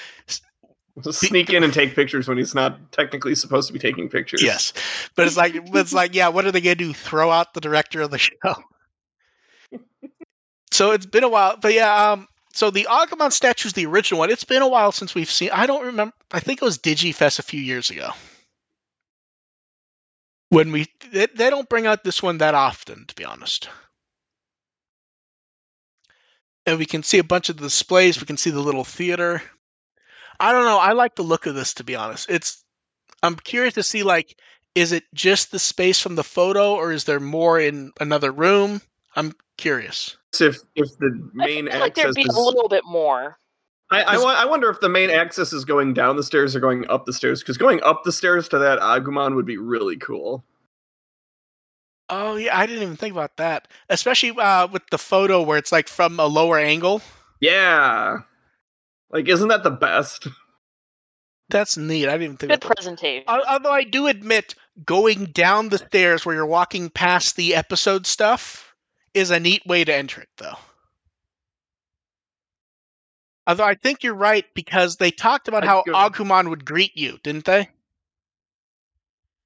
Sneak 1.11 1.51
in 1.51 1.65
and 1.65 1.73
take 1.73 1.95
pictures 1.95 2.29
when 2.29 2.37
he's 2.37 2.55
not 2.55 2.93
technically 2.93 3.35
supposed 3.35 3.67
to 3.69 3.73
be 3.73 3.79
taking 3.79 4.11
pictures. 4.11 4.43
Yes, 4.43 4.75
but 5.17 5.27
it's 5.27 5.37
like 5.37 5.55
it's 5.57 5.93
like 5.93 6.15
yeah. 6.15 6.29
What 6.29 6.45
are 6.45 6.53
they 6.53 6.61
gonna 6.61 6.75
do? 6.75 6.93
Throw 6.93 7.31
out 7.31 7.55
the 7.55 7.61
director 7.61 8.03
of 8.03 8.11
the 8.11 8.19
show? 8.19 8.55
so 10.71 10.93
it's 10.93 11.07
been 11.07 11.25
a 11.25 11.29
while, 11.29 11.57
but 11.61 11.73
yeah. 11.73 12.13
Um, 12.13 12.29
so 12.53 12.71
the 12.71 12.87
Agumon 12.91 13.33
statue 13.33 13.69
is 13.69 13.73
the 13.73 13.87
original 13.87 14.21
one. 14.21 14.31
It's 14.31 14.45
been 14.45 14.63
a 14.63 14.69
while 14.69 14.93
since 14.93 15.15
we've 15.15 15.31
seen. 15.31 15.51
I 15.51 15.67
don't 15.67 15.87
remember. 15.87 16.15
I 16.31 16.41
think 16.41 16.61
it 16.61 16.65
was 16.65 16.79
DigiFest 16.79 17.39
a 17.39 17.43
few 17.43 17.61
years 17.61 17.91
ago. 17.91 18.11
When 20.53 20.73
we 20.73 20.87
they, 21.11 21.27
they 21.27 21.51
don't 21.51 21.69
bring 21.69 21.87
out 21.87 22.05
this 22.05 22.23
one 22.23 22.39
that 22.39 22.55
often, 22.55 23.07
to 23.07 23.15
be 23.15 23.25
honest. 23.25 23.69
And 26.67 26.79
we 26.79 26.87
can 26.87 27.03
see 27.03 27.19
a 27.19 27.25
bunch 27.25 27.49
of 27.49 27.57
the 27.57 27.65
displays. 27.65 28.21
We 28.21 28.27
can 28.27 28.37
see 28.37 28.51
the 28.51 28.61
little 28.61 28.85
theater. 28.85 29.43
I 30.39 30.53
don't 30.53 30.65
know. 30.65 30.79
I 30.79 30.93
like 30.93 31.15
the 31.17 31.23
look 31.23 31.47
of 31.47 31.55
this, 31.55 31.75
to 31.75 31.85
be 31.85 31.97
honest. 31.97 32.31
It's. 32.31 32.63
I'm 33.23 33.37
curious 33.37 33.75
to 33.75 33.83
see 33.83 34.03
like 34.03 34.37
is 34.75 34.93
it 34.93 35.05
just 35.15 35.51
the 35.51 35.59
space 35.59 36.01
from 36.01 36.15
the 36.15 36.25
photo 36.25 36.75
or 36.75 36.93
is 36.93 37.05
there 37.05 37.21
more 37.21 37.61
in 37.61 37.93
another 38.01 38.33
room 38.33 38.81
i'm 39.15 39.33
curious 39.57 40.17
If 40.41 40.59
if 40.75 40.89
the 40.99 41.31
main 41.35 41.69
I 41.69 41.73
feel 41.73 41.81
like 41.81 41.95
there'd 41.95 42.15
be 42.15 42.23
is, 42.23 42.37
a 42.37 42.41
little 42.41 42.69
bit 42.69 42.85
more. 42.85 43.39
I, 43.93 44.03
I, 44.03 44.16
I 44.16 44.45
wonder 44.47 44.70
if 44.70 44.80
the 44.80 44.88
main 44.88 45.11
access 45.11 45.53
is 45.53 45.64
going 45.64 45.95
down 45.95 46.16
the 46.16 46.22
stairs 46.22 46.57
or 46.57 46.61
going 46.61 46.88
up 46.88 47.05
the 47.07 47.12
stairs. 47.12 47.40
Because 47.40 47.59
going 47.59 47.82
up 47.82 48.03
the 48.05 48.12
stairs 48.12 48.49
to 48.49 48.59
that 48.61 48.78
Agumon 48.80 49.34
would 49.36 49.47
be 49.47 49.59
really 49.59 49.97
cool. 49.97 50.45
oh 52.09 52.36
yeah 52.36 52.57
i 52.59 52.66
didn't 52.66 52.82
even 52.82 52.97
think 52.97 53.12
about 53.12 53.36
that 53.36 53.68
especially 53.88 54.30
uh, 54.38 54.66
with 54.66 54.82
the 54.90 54.99
photo 54.99 55.43
where 55.43 55.57
it's 55.59 55.72
like 55.72 55.88
from 55.88 56.18
a 56.20 56.26
lower 56.26 56.59
angle 56.59 57.01
Yeah. 57.40 58.18
Like, 59.11 59.28
isn't 59.28 59.49
that 59.49 59.62
the 59.62 59.70
best? 59.70 60.26
that's 61.49 61.76
neat 61.76 62.09
i 62.09 62.12
didn't 62.12 62.22
even 62.22 62.36
think 62.38 62.51
Good 62.51 62.59
about 62.64 62.68
that. 62.68 62.74
presentation. 62.76 63.24
Al- 63.28 63.45
although 63.47 63.72
i 63.72 63.84
do 63.84 64.07
admit 64.09 64.55
going 64.84 65.26
down 65.26 65.68
the 65.68 65.78
stairs 65.78 66.24
where 66.24 66.34
you're 66.34 66.47
walking 66.47 66.88
past 66.90 67.36
the 67.36 67.55
episode 67.55 68.07
stuff 68.07 68.74
is 69.14 69.30
a 69.30 69.38
neat 69.40 69.64
way 69.66 69.84
to 69.84 69.95
enter 69.95 70.22
it 70.22 70.28
though 70.38 70.57
although 73.47 73.64
i 73.64 73.74
think 73.74 74.03
you're 74.05 74.14
right 74.14 74.47
because 74.55 74.97
they 74.97 75.11
talked 75.11 75.49
about 75.49 75.64
how 75.64 75.82
agumon 75.88 76.49
would 76.51 76.64
greet 76.64 76.97
you 76.97 77.18
didn't 77.22 77.45
they 77.45 77.68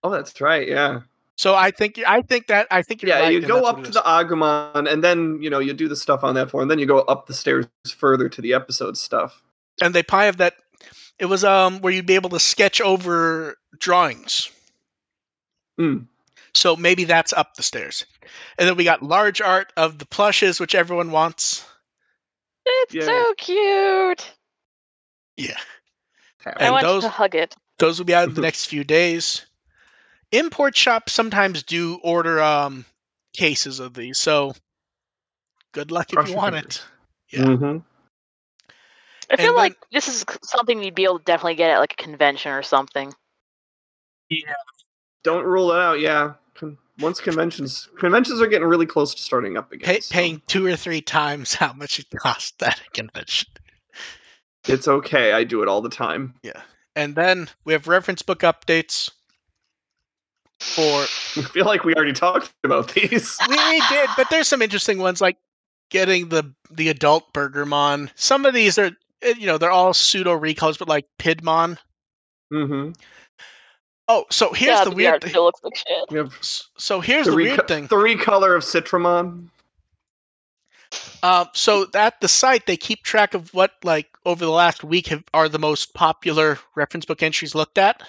Oh, 0.04 0.10
that's 0.10 0.40
right. 0.40 0.68
Yeah. 0.68 1.00
So 1.36 1.54
I 1.56 1.72
think 1.72 1.98
I 2.06 2.22
think 2.22 2.46
that 2.46 2.68
I 2.70 2.82
think 2.82 3.02
you're 3.02 3.08
Yeah, 3.08 3.20
right, 3.22 3.32
you 3.32 3.40
go 3.40 3.64
up 3.64 3.82
to 3.82 3.90
the. 3.90 4.00
Agumon, 4.00 4.88
and 4.90 5.02
then 5.02 5.42
you 5.42 5.50
know 5.50 5.58
you 5.58 5.72
do 5.72 5.88
the 5.88 5.96
stuff 5.96 6.22
on 6.22 6.36
that 6.36 6.50
floor, 6.50 6.62
and 6.62 6.70
then 6.70 6.78
you 6.78 6.86
go 6.86 6.98
up 7.00 7.26
the 7.26 7.34
stairs 7.34 7.66
further 7.88 8.28
to 8.28 8.40
the 8.40 8.54
episode 8.54 8.96
stuff. 8.96 9.42
and 9.82 9.92
they 9.92 10.04
probably 10.04 10.26
have 10.26 10.36
that. 10.36 10.54
It 11.18 11.26
was 11.26 11.42
um 11.42 11.80
where 11.80 11.92
you'd 11.92 12.06
be 12.06 12.14
able 12.14 12.30
to 12.30 12.38
sketch 12.38 12.80
over 12.80 13.56
drawings. 13.78 14.50
Hmm. 15.76 16.04
So 16.54 16.76
maybe 16.76 17.04
that's 17.04 17.32
up 17.32 17.54
the 17.56 17.62
stairs, 17.64 18.06
and 18.58 18.68
then 18.68 18.76
we 18.76 18.84
got 18.84 19.02
large 19.02 19.40
art 19.40 19.72
of 19.76 19.98
the 19.98 20.06
plushes, 20.06 20.60
which 20.60 20.76
everyone 20.76 21.10
wants. 21.10 21.66
It's 22.66 22.94
Yeah. 22.94 23.04
so 23.06 23.34
cute. 23.38 24.32
Yeah, 25.36 25.58
I 26.44 26.50
And 26.64 26.72
want 26.72 26.82
those- 26.84 27.02
to 27.04 27.08
hug 27.08 27.34
it. 27.34 27.54
Those 27.78 27.98
will 27.98 28.06
be 28.06 28.14
out 28.14 28.28
in 28.28 28.34
the 28.34 28.40
next 28.40 28.66
few 28.66 28.84
days. 28.84 29.44
Import 30.32 30.76
shops 30.76 31.12
sometimes 31.12 31.62
do 31.62 32.00
order 32.02 32.40
um, 32.42 32.84
cases 33.34 33.80
of 33.80 33.92
these, 33.94 34.18
so 34.18 34.54
good 35.72 35.90
luck 35.90 36.08
Cross 36.08 36.24
if 36.24 36.30
you 36.30 36.36
want 36.36 36.54
fingers. 36.54 36.76
it. 37.30 37.36
Yeah. 37.38 37.44
Mhm. 37.44 37.84
I 39.28 39.36
feel 39.36 39.48
And 39.48 39.56
like 39.56 39.76
this 39.92 40.08
is 40.08 40.24
something 40.42 40.82
you'd 40.82 40.94
be 40.94 41.04
able 41.04 41.18
to 41.18 41.24
definitely 41.24 41.56
get 41.56 41.70
at 41.70 41.78
like 41.80 41.92
a 41.92 42.02
convention 42.02 42.52
or 42.52 42.62
something. 42.62 43.12
Yeah. 44.30 44.54
Don't 45.22 45.44
rule 45.44 45.72
it 45.72 45.80
out. 45.80 46.00
Yeah. 46.00 46.34
Con- 46.54 46.78
Once 46.98 47.20
conventions 47.20 47.88
conventions 47.98 48.40
are 48.40 48.46
getting 48.46 48.66
really 48.66 48.86
close 48.86 49.14
to 49.14 49.22
starting 49.22 49.56
up 49.56 49.70
again. 49.72 49.86
Pay, 49.86 50.00
so 50.00 50.12
Paying 50.12 50.42
two 50.46 50.66
or 50.66 50.76
three 50.76 51.00
times 51.00 51.54
how 51.54 51.72
much 51.72 51.98
it 51.98 52.06
costs 52.10 52.62
at 52.62 52.80
a 52.80 52.90
convention. 52.90 53.48
It's 54.66 54.88
okay. 54.88 55.32
I 55.32 55.44
do 55.44 55.62
it 55.62 55.68
all 55.68 55.82
the 55.82 55.88
time. 55.88 56.34
Yeah. 56.42 56.60
And 56.96 57.14
then 57.14 57.48
we 57.64 57.74
have 57.74 57.86
reference 57.86 58.22
book 58.22 58.40
updates 58.40 59.10
for 60.60 61.02
I 61.36 61.42
feel 61.42 61.66
like 61.66 61.84
we 61.84 61.94
already 61.94 62.12
talked 62.12 62.52
about 62.64 62.94
these. 62.94 63.38
we, 63.48 63.82
did, 63.88 64.10
but 64.16 64.30
there's 64.30 64.48
some 64.48 64.62
interesting 64.62 64.98
ones 64.98 65.20
like 65.20 65.36
getting 65.90 66.28
the 66.28 66.54
the 66.70 66.88
adult 66.88 67.32
Burgermon. 67.32 68.10
Some 68.14 68.46
of 68.46 68.54
these 68.54 68.78
are 68.78 68.90
eh, 69.22 69.34
you 69.38 69.46
know 69.46 69.58
they're 69.58 69.70
all 69.70 69.94
pseudo 69.94 70.32
recalls, 70.32 70.78
but 70.78 70.88
like 70.88 71.06
Pidmon. 71.18 71.78
hmm 72.50 72.90
Oh, 74.08 74.24
so 74.30 74.52
here's 74.52 74.78
yeah, 74.78 74.84
the 74.84 74.90
but 74.90 74.96
weird 74.96 75.12
art 75.14 75.24
thing. 75.24 75.34
looks 75.34 75.60
like 75.64 75.76
shit. 75.76 76.10
We 76.10 76.18
have 76.18 76.36
So 76.40 77.00
here's 77.00 77.26
the, 77.26 77.32
the, 77.32 77.36
reco- 77.36 77.42
weird 77.56 77.68
thing. 77.68 77.86
the 77.88 77.96
recolor 77.96 78.56
of 78.56 78.62
Citramon. 78.62 79.48
Uh, 81.22 81.46
so 81.54 81.86
at 81.94 82.20
the 82.20 82.28
site, 82.28 82.66
they 82.66 82.76
keep 82.76 83.02
track 83.02 83.34
of 83.34 83.52
what 83.52 83.72
like 83.82 84.06
over 84.24 84.44
the 84.44 84.50
last 84.50 84.84
week 84.84 85.08
have, 85.08 85.24
are 85.34 85.48
the 85.48 85.58
most 85.58 85.92
popular 85.94 86.58
reference 86.76 87.04
book 87.04 87.22
entries 87.22 87.54
looked 87.54 87.78
at. 87.78 88.00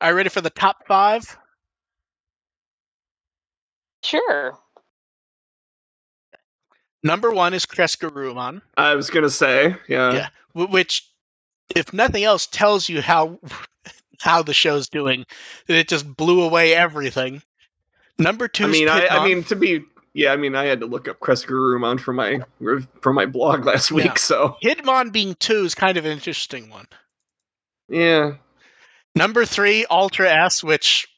Are 0.00 0.10
you 0.10 0.16
ready 0.16 0.28
for 0.28 0.40
the 0.40 0.50
top 0.50 0.86
five? 0.86 1.36
Sure. 4.02 4.56
Number 7.02 7.30
one 7.30 7.54
is 7.54 7.66
Kreskarumon, 7.66 8.62
I 8.76 8.94
was 8.94 9.10
gonna 9.10 9.30
say, 9.30 9.74
yeah. 9.88 10.28
Yeah. 10.54 10.64
which, 10.66 11.08
if 11.74 11.92
nothing 11.92 12.24
else, 12.24 12.46
tells 12.46 12.88
you 12.88 13.00
how 13.02 13.38
how 14.20 14.42
the 14.42 14.54
show's 14.54 14.88
doing. 14.88 15.24
That 15.66 15.76
it 15.76 15.88
just 15.88 16.06
blew 16.16 16.42
away 16.42 16.74
everything. 16.74 17.42
Number 18.18 18.48
two. 18.48 18.64
I 18.64 18.68
mean, 18.68 18.88
I, 18.88 19.06
I 19.08 19.24
mean 19.26 19.44
to 19.44 19.56
be, 19.56 19.82
yeah. 20.12 20.32
I 20.32 20.36
mean, 20.36 20.54
I 20.54 20.64
had 20.66 20.80
to 20.80 20.86
look 20.86 21.08
up 21.08 21.18
Kreskarumon 21.20 21.98
for 21.98 22.12
my 22.12 22.40
for 23.00 23.12
my 23.12 23.26
blog 23.26 23.64
last 23.66 23.90
week, 23.90 24.04
Yeah. 24.06 24.14
so 24.16 24.56
Hitmon 24.62 25.12
being 25.12 25.34
two 25.36 25.64
is 25.64 25.74
kind 25.74 25.96
of 25.96 26.04
an 26.04 26.12
interesting 26.12 26.68
one. 26.70 26.86
yeah. 27.88 28.34
Number 29.16 29.44
three, 29.44 29.86
Ultra 29.90 30.30
S, 30.30 30.62
which 30.62 31.08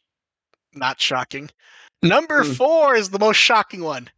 not 0.75 0.99
shocking. 1.01 1.51
Number 2.03 2.43
Hmm. 2.43 2.53
four 2.53 2.95
is 2.95 3.11
the 3.11 3.19
most 3.19 3.37
shocking 3.37 3.83
one. 3.83 4.09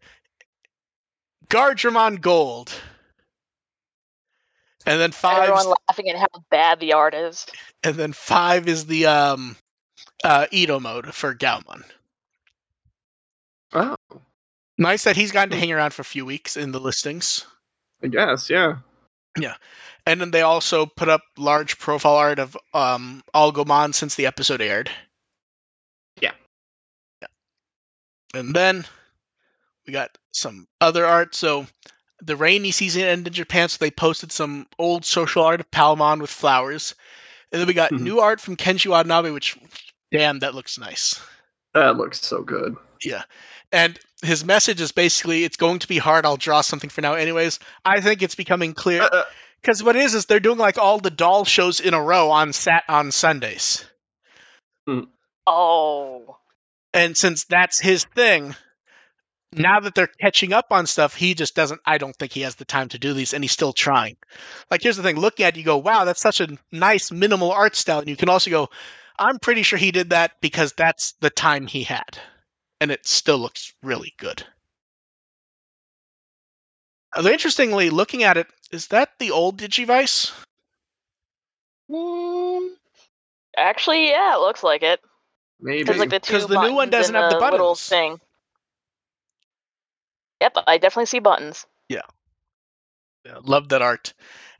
Guardromon 1.48 2.20
Gold. 2.20 2.72
And 4.86 5.00
then 5.00 5.12
five 5.12 5.48
Everyone 5.48 5.74
laughing 5.88 6.10
at 6.10 6.16
how 6.16 6.26
bad 6.50 6.80
the 6.80 6.92
art 6.92 7.14
is. 7.14 7.46
and 7.82 7.94
then 7.94 8.12
five 8.12 8.68
is 8.68 8.86
the 8.86 9.06
um 9.06 9.56
uh 10.22 10.46
Edo 10.50 10.78
mode 10.80 11.14
for 11.14 11.34
Gaumon. 11.34 11.82
Oh, 13.72 13.96
Nice 14.78 15.04
that 15.04 15.16
he's 15.16 15.32
gotten 15.32 15.50
to 15.50 15.56
hang 15.56 15.72
around 15.72 15.92
for 15.92 16.02
a 16.02 16.04
few 16.04 16.24
weeks 16.24 16.56
in 16.56 16.72
the 16.72 16.80
listings. 16.80 17.46
I 18.02 18.08
guess, 18.08 18.50
yeah. 18.50 18.76
Yeah, 19.38 19.54
and 20.06 20.20
then 20.20 20.30
they 20.30 20.42
also 20.42 20.86
put 20.86 21.08
up 21.08 21.22
large 21.38 21.78
profile 21.78 22.16
art 22.16 22.38
of 22.38 22.56
um 22.72 23.22
Algomon 23.34 23.94
since 23.94 24.14
the 24.14 24.26
episode 24.26 24.60
aired. 24.60 24.90
Yeah. 26.20 26.32
Yeah. 27.22 27.28
And 28.34 28.54
then 28.54 28.84
we 29.86 29.92
got 29.92 30.16
some 30.32 30.66
other 30.80 31.04
art. 31.04 31.34
So 31.34 31.66
the 32.24 32.36
rainy 32.36 32.70
season 32.70 33.02
ended 33.02 33.28
in 33.28 33.32
Japan, 33.34 33.68
so 33.68 33.78
they 33.80 33.90
posted 33.90 34.32
some 34.32 34.66
old 34.78 35.04
social 35.04 35.44
art 35.44 35.60
of 35.60 35.70
Palmon 35.70 36.20
with 36.20 36.30
flowers. 36.30 36.94
And 37.52 37.60
then 37.60 37.66
we 37.68 37.74
got 37.74 37.90
Mhm. 37.92 38.00
new 38.00 38.20
art 38.20 38.40
from 38.40 38.56
Kenji 38.56 38.86
Watanabe, 38.88 39.30
which 39.30 39.56
damn, 40.12 40.38
that 40.40 40.54
looks 40.54 40.78
nice. 40.78 41.20
That 41.74 41.96
looks 41.96 42.20
so 42.20 42.42
good. 42.42 42.76
Yeah. 43.02 43.22
And 43.72 43.98
his 44.22 44.44
message 44.44 44.80
is 44.80 44.92
basically 44.92 45.44
it's 45.44 45.56
going 45.56 45.80
to 45.80 45.88
be 45.88 45.98
hard, 45.98 46.24
I'll 46.24 46.36
draw 46.36 46.60
something 46.60 46.90
for 46.90 47.00
now 47.00 47.14
anyways. 47.14 47.58
I 47.84 48.00
think 48.00 48.22
it's 48.22 48.36
becoming 48.36 48.74
clear 48.74 49.02
Uh, 49.02 49.06
uh, 49.06 49.24
because 49.60 49.82
what 49.82 49.96
it 49.96 50.02
is 50.02 50.14
is 50.14 50.26
they're 50.26 50.40
doing 50.40 50.58
like 50.58 50.78
all 50.78 50.98
the 50.98 51.10
doll 51.10 51.44
shows 51.44 51.80
in 51.80 51.94
a 51.94 52.02
row 52.02 52.30
on 52.30 52.52
sat 52.52 52.84
on 52.88 53.10
Sundays, 53.10 53.84
Oh. 55.46 56.38
and 56.92 57.16
since 57.16 57.44
that's 57.44 57.80
his 57.80 58.04
thing, 58.04 58.54
now 59.56 59.80
that 59.80 59.94
they're 59.94 60.06
catching 60.06 60.52
up 60.52 60.66
on 60.70 60.86
stuff, 60.86 61.14
he 61.14 61.34
just 61.34 61.54
doesn't. 61.54 61.80
I 61.86 61.98
don't 61.98 62.14
think 62.16 62.32
he 62.32 62.42
has 62.42 62.54
the 62.56 62.64
time 62.64 62.88
to 62.90 62.98
do 62.98 63.12
these, 63.12 63.34
and 63.34 63.42
he's 63.44 63.52
still 63.52 63.72
trying. 63.72 64.16
Like 64.70 64.82
here's 64.82 64.96
the 64.96 65.02
thing: 65.02 65.18
looking 65.18 65.44
at 65.46 65.54
it, 65.54 65.58
you 65.58 65.64
go, 65.64 65.78
"Wow, 65.78 66.04
that's 66.04 66.20
such 66.20 66.40
a 66.40 66.56
nice 66.72 67.10
minimal 67.10 67.52
art 67.52 67.76
style," 67.76 68.00
and 68.00 68.08
you 68.08 68.16
can 68.16 68.28
also 68.28 68.50
go, 68.50 68.70
"I'm 69.18 69.38
pretty 69.38 69.62
sure 69.62 69.78
he 69.78 69.90
did 69.90 70.10
that 70.10 70.32
because 70.40 70.72
that's 70.72 71.12
the 71.20 71.30
time 71.30 71.66
he 71.66 71.84
had," 71.84 72.18
and 72.80 72.90
it 72.90 73.06
still 73.06 73.38
looks 73.38 73.72
really 73.82 74.14
good. 74.18 74.44
Although 77.16 77.30
interestingly, 77.30 77.90
looking 77.90 78.24
at 78.24 78.36
it, 78.36 78.48
is 78.72 78.88
that 78.88 79.10
the 79.18 79.30
old 79.30 79.58
Digivice? 79.60 80.32
Mm, 81.90 82.70
actually, 83.56 84.08
yeah, 84.08 84.34
it 84.34 84.40
looks 84.40 84.62
like 84.62 84.82
it. 84.82 85.00
maybe. 85.60 85.84
There's 85.84 85.98
like 85.98 86.10
the 86.10 86.18
two 86.18 86.32
'Cause 86.32 86.46
the 86.48 86.60
new 86.60 86.74
one 86.74 86.90
doesn't 86.90 87.14
have 87.14 87.30
the 87.30 87.36
little 87.38 87.58
buttons. 87.74 87.88
thing. 87.88 88.20
Yep, 90.40 90.56
I 90.66 90.78
definitely 90.78 91.06
see 91.06 91.18
buttons. 91.20 91.66
Yeah, 91.88 93.38
love 93.42 93.70
that 93.70 93.80
art. 93.80 94.12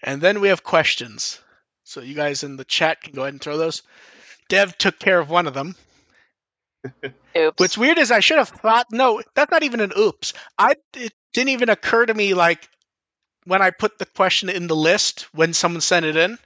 And 0.02 0.22
then 0.22 0.40
we 0.40 0.48
have 0.48 0.64
questions. 0.64 1.38
So 1.82 2.00
you 2.00 2.14
guys 2.14 2.44
in 2.44 2.56
the 2.56 2.64
chat 2.64 3.02
can 3.02 3.12
go 3.12 3.20
ahead 3.22 3.34
and 3.34 3.40
throw 3.42 3.58
those. 3.58 3.82
Dev 4.48 4.78
took 4.78 4.98
care 4.98 5.18
of 5.18 5.28
one 5.28 5.46
of 5.46 5.52
them. 5.52 5.74
Oops. 7.36 7.58
What's 7.58 7.76
weird 7.76 7.98
is 7.98 8.10
I 8.10 8.20
should 8.20 8.38
have 8.38 8.48
thought 8.48 8.86
no, 8.90 9.20
that's 9.34 9.50
not 9.50 9.64
even 9.64 9.80
an 9.80 9.92
oops. 9.98 10.32
I 10.58 10.76
it 10.94 11.12
didn't 11.34 11.50
even 11.50 11.68
occur 11.68 12.06
to 12.06 12.14
me 12.14 12.32
like 12.32 12.66
when 13.44 13.60
I 13.60 13.70
put 13.70 13.98
the 13.98 14.06
question 14.06 14.48
in 14.48 14.66
the 14.66 14.76
list 14.76 15.22
when 15.34 15.52
someone 15.52 15.80
sent 15.82 16.06
it 16.06 16.16
in. 16.16 16.38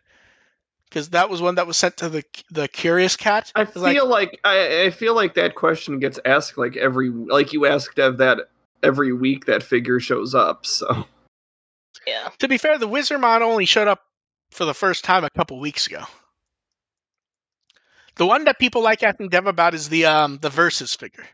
Because 0.88 1.10
that 1.10 1.28
was 1.30 1.40
one 1.42 1.56
that 1.56 1.66
was 1.68 1.76
sent 1.76 1.98
to 1.98 2.08
the 2.08 2.24
the 2.50 2.66
curious 2.66 3.14
cat. 3.16 3.52
I 3.54 3.62
It's 3.62 3.76
like- 3.76 3.94
feel 3.96 4.08
like, 4.08 4.40
I, 4.42 4.84
I 4.86 4.90
feel 4.90 5.14
like 5.14 5.34
that 5.34 5.54
question 5.54 6.00
gets 6.00 6.18
asked 6.24 6.58
like 6.58 6.76
every 6.76 7.10
like 7.10 7.52
you 7.52 7.66
ask 7.66 7.94
Dev 7.94 8.16
that 8.18 8.48
every 8.82 9.12
week 9.12 9.46
that 9.46 9.62
figure 9.62 10.00
shows 10.00 10.34
up. 10.34 10.66
So 10.66 11.06
yeah. 12.06 12.28
To 12.38 12.48
be 12.48 12.58
fair, 12.58 12.78
the 12.78 12.88
Wizardmon 12.88 13.40
only 13.42 13.64
showed 13.64 13.88
up 13.88 14.02
for 14.50 14.64
the 14.64 14.74
first 14.74 15.04
time 15.04 15.24
a 15.24 15.30
couple 15.30 15.58
weeks 15.60 15.86
ago. 15.86 16.04
The 18.16 18.26
one 18.26 18.44
that 18.44 18.58
people 18.58 18.82
like 18.82 19.02
asking 19.02 19.28
Dev 19.28 19.46
about 19.46 19.74
is 19.74 19.88
the 19.88 20.06
um 20.06 20.38
the 20.38 20.50
versus 20.50 20.94
figure. 20.94 21.26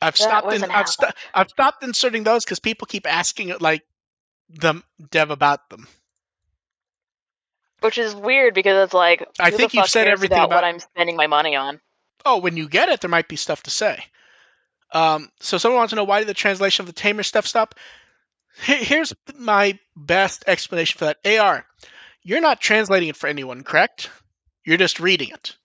I've 0.00 0.14
That 0.14 0.18
stopped 0.18 0.52
in, 0.52 0.62
I've, 0.64 0.70
how 0.70 0.84
sto- 0.84 1.10
I've 1.32 1.48
stopped 1.48 1.82
inserting 1.82 2.24
those 2.24 2.44
because 2.44 2.58
people 2.58 2.86
keep 2.86 3.10
asking 3.10 3.48
it 3.48 3.62
like 3.62 3.82
them 4.50 4.84
Dev 5.10 5.30
about 5.30 5.70
them. 5.70 5.88
Which 7.80 7.98
is 7.98 8.14
weird 8.14 8.54
because 8.54 8.84
it's 8.84 8.94
like 8.94 9.26
I 9.40 9.50
think 9.50 9.74
you've 9.74 9.86
said 9.86 10.08
everything 10.08 10.36
about, 10.36 10.46
about- 10.46 10.56
what 10.56 10.64
I'm 10.64 10.80
spending 10.80 11.16
my 11.16 11.26
money 11.26 11.56
on. 11.56 11.80
Oh, 12.24 12.38
when 12.38 12.56
you 12.56 12.68
get 12.68 12.88
it, 12.88 13.00
there 13.00 13.10
might 13.10 13.28
be 13.28 13.36
stuff 13.36 13.62
to 13.64 13.70
say. 13.70 14.02
Um, 14.96 15.28
so 15.40 15.58
someone 15.58 15.78
wants 15.78 15.90
to 15.90 15.96
know 15.96 16.04
why 16.04 16.20
did 16.20 16.28
the 16.28 16.34
translation 16.34 16.82
of 16.82 16.86
the 16.86 16.92
Tamer 16.92 17.22
stuff 17.22 17.46
stop? 17.46 17.74
Here's 18.62 19.12
my 19.36 19.78
best 19.94 20.44
explanation 20.46 20.98
for 20.98 21.04
that. 21.06 21.18
AR, 21.38 21.66
you're 22.22 22.40
not 22.40 22.60
translating 22.60 23.08
it 23.10 23.16
for 23.16 23.26
anyone, 23.26 23.62
correct? 23.62 24.10
You're 24.64 24.78
just 24.78 24.98
reading 24.98 25.28
it. 25.30 25.56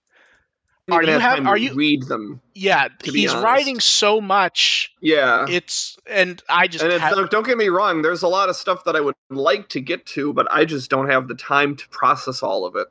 Are 0.89 1.01
you 1.03 1.17
have 1.19 1.47
are 1.47 1.55
you- 1.57 1.73
read 1.73 2.03
them? 2.03 2.41
Yeah, 2.53 2.89
he's 3.01 3.31
honest. 3.31 3.43
writing 3.45 3.79
so 3.79 4.19
much. 4.19 4.93
Yeah. 4.99 5.45
It's 5.47 5.97
and 6.05 6.41
I 6.49 6.67
just 6.67 6.83
and 6.83 6.91
have- 6.91 7.29
don't- 7.29 7.45
get 7.45 7.57
me 7.57 7.69
wrong. 7.69 8.01
There's 8.01 8.23
a 8.23 8.27
lot 8.27 8.49
of 8.49 8.57
stuff 8.57 8.83
that 8.83 8.97
I 8.97 8.99
would 8.99 9.15
like 9.29 9.69
to 9.69 9.79
get 9.79 10.05
to, 10.07 10.33
but 10.33 10.47
I 10.51 10.65
just 10.65 10.89
don't 10.89 11.09
have 11.09 11.29
the 11.29 11.35
time 11.35 11.77
to 11.77 11.87
process 11.89 12.43
all 12.43 12.65
of 12.65 12.75
it. 12.75 12.87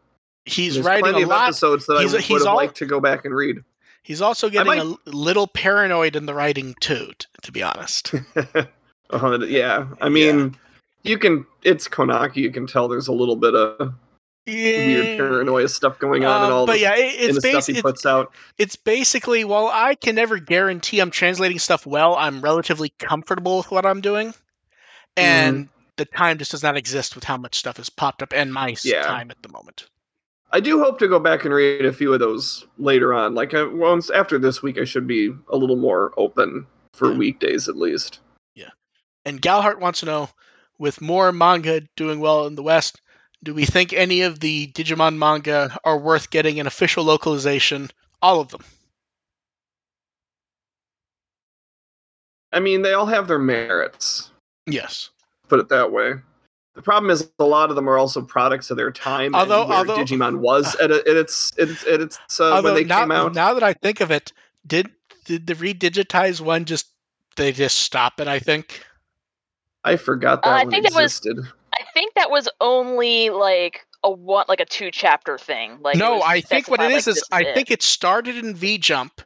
he's 0.46 0.74
There's 0.74 0.86
writing 0.86 1.04
plenty 1.04 1.20
a 1.20 1.24
of 1.24 1.28
lot. 1.28 1.44
episodes 1.48 1.84
that 1.86 1.98
He's- 2.00 2.12
I 2.14 2.32
would 2.32 2.40
have 2.40 2.46
all- 2.48 2.56
liked 2.56 2.76
to 2.78 2.86
go 2.86 2.98
back 3.00 3.26
and 3.26 3.34
read. 3.34 3.62
He's 4.02 4.22
also 4.22 4.48
getting 4.50 4.66
might- 4.66 4.82
a 4.82 4.96
little 5.10 5.46
paranoid 5.46 6.16
in 6.16 6.26
the 6.26 6.34
writing 6.34 6.74
too, 6.80 7.10
t- 7.18 7.26
to 7.42 7.52
be 7.52 7.62
honest. 7.62 8.14
Uh, 9.12 9.40
yeah, 9.40 9.88
I 10.00 10.08
mean, 10.08 10.56
you 11.02 11.18
can. 11.18 11.44
It's 11.64 11.88
Konaka. 11.88 12.36
You 12.36 12.52
can 12.52 12.68
tell 12.68 12.86
there's 12.86 13.08
a 13.08 13.12
little 13.12 13.34
bit 13.34 13.56
of 13.56 13.92
weird 14.46 15.18
paranoia 15.18 15.68
stuff 15.68 15.98
going 15.98 16.24
on 16.24 16.42
in 16.44 16.46
Um, 16.46 16.52
all 16.52 16.64
but 16.66 16.74
the, 16.74 16.78
yeah, 16.78 16.94
it, 16.94 17.16
it's 17.18 17.34
the 17.34 17.40
stuff 17.40 17.66
he 17.66 17.72
basically 17.72 17.82
puts 17.82 18.06
out. 18.06 18.32
it's 18.56 18.76
basically 18.76 19.42
while 19.42 19.66
I 19.66 19.96
can 19.96 20.14
never 20.14 20.38
guarantee 20.38 21.00
I'm 21.00 21.10
translating 21.10 21.58
stuff 21.58 21.86
well, 21.86 22.14
I'm 22.14 22.40
relatively 22.40 22.90
comfortable 23.00 23.56
with 23.58 23.72
what 23.72 23.84
I'm 23.84 24.00
doing. 24.00 24.32
And 25.16 25.68
the 25.96 26.04
time 26.04 26.38
just 26.38 26.52
does 26.52 26.62
not 26.62 26.76
exist 26.76 27.16
with 27.16 27.24
how 27.24 27.36
much 27.36 27.58
stuff 27.58 27.78
has 27.78 27.90
popped 27.90 28.22
up 28.22 28.32
and 28.32 28.52
my 28.52 28.76
Yeah. 28.84 29.02
time 29.02 29.32
at 29.32 29.42
the 29.42 29.48
moment. 29.48 29.86
I 30.52 30.60
do 30.60 30.82
hope 30.82 30.98
to 30.98 31.08
go 31.08 31.20
back 31.20 31.44
and 31.44 31.54
read 31.54 31.84
a 31.84 31.92
few 31.92 32.12
of 32.12 32.18
those 32.20 32.66
later 32.76 33.14
on. 33.14 33.34
Like 33.34 33.54
uh, 33.54 33.68
once 33.72 34.10
after 34.10 34.38
this 34.38 34.62
week, 34.62 34.78
I 34.78 34.84
should 34.84 35.06
be 35.06 35.32
a 35.48 35.56
little 35.56 35.76
more 35.76 36.12
open 36.16 36.66
for 36.94 37.12
Yeah. 37.12 37.18
weekdays 37.18 37.68
at 37.68 37.76
least. 37.76 38.18
Yeah. 38.54 38.70
And 39.24 39.40
Galhart 39.40 39.78
wants 39.78 40.00
to 40.00 40.06
know, 40.06 40.28
with 40.78 41.00
more 41.00 41.30
manga 41.30 41.82
doing 41.96 42.20
well 42.20 42.46
in 42.46 42.56
the 42.56 42.62
West, 42.62 43.00
do 43.44 43.54
we 43.54 43.64
think 43.64 43.92
any 43.92 44.22
of 44.22 44.40
the 44.40 44.66
Digimon 44.72 45.16
manga 45.18 45.78
are 45.84 45.98
worth 45.98 46.30
getting 46.30 46.58
an 46.58 46.66
official 46.66 47.04
localization? 47.04 47.88
All 48.20 48.40
of 48.40 48.48
them. 48.48 48.62
I 52.52 52.60
mean, 52.60 52.82
they 52.82 52.92
all 52.94 53.06
have 53.06 53.28
their 53.28 53.38
merits. 53.38 54.30
Yes. 54.66 55.10
Put 55.48 55.60
it 55.60 55.68
that 55.68 55.92
way. 55.92 56.14
The 56.74 56.82
problem 56.82 57.10
is 57.10 57.28
a 57.38 57.44
lot 57.44 57.70
of 57.70 57.76
them 57.76 57.88
are 57.88 57.98
also 57.98 58.22
products 58.22 58.70
of 58.70 58.76
their 58.76 58.90
time. 58.92 59.34
Although- 59.34 59.60
and 59.62 59.68
where 59.68 59.78
although- 59.78 59.96
Digimon 59.98 60.38
was 60.40 60.74
at, 60.76 60.90
a, 60.90 60.96
at 61.00 61.16
its 61.16 61.52
at 61.58 61.68
its, 61.68 61.84
at 61.86 62.00
its 62.00 62.18
uh, 62.40 62.44
Although 62.44 62.74
when 62.74 62.82
they 62.82 62.84
now, 62.88 63.00
came 63.00 63.10
out. 63.12 63.34
now 63.34 63.54
that 63.54 63.62
I 63.62 63.72
think 63.74 64.00
of 64.00 64.10
it, 64.10 64.32
did 64.66 64.90
did 65.24 65.46
the 65.46 65.54
redigitized 65.54 66.40
one 66.40 66.64
just 66.64 66.86
they 67.36 67.52
just 67.52 67.78
stop 67.80 68.20
it? 68.20 68.28
I 68.28 68.38
think. 68.38 68.84
I 69.84 69.96
forgot 69.96 70.42
that 70.42 70.48
Uh, 70.48 70.52
I 70.52 70.62
one 70.64 70.70
think 70.70 70.84
that 70.84 70.94
was- 70.94 71.18
existed. 71.18 71.38
I 71.72 71.82
think 71.94 72.14
that 72.14 72.30
was 72.30 72.48
only 72.60 73.30
like 73.30 73.86
a 74.04 74.10
one, 74.10 74.44
like 74.48 74.60
a 74.60 74.64
two 74.66 74.90
chapter 74.90 75.38
thing. 75.38 75.78
Like 75.80 75.96
no, 75.96 76.20
I 76.22 76.40
think 76.40 76.68
what 76.68 76.80
it 76.80 76.90
specified, 76.90 76.96
is 76.98 77.06
like, 77.06 77.12
is 77.12 77.14
this 77.14 77.28
I 77.32 77.40
it. 77.50 77.54
think 77.54 77.70
it 77.70 77.82
started 77.82 78.36
in 78.36 78.54
V 78.54 78.78
Jump. 78.78 79.22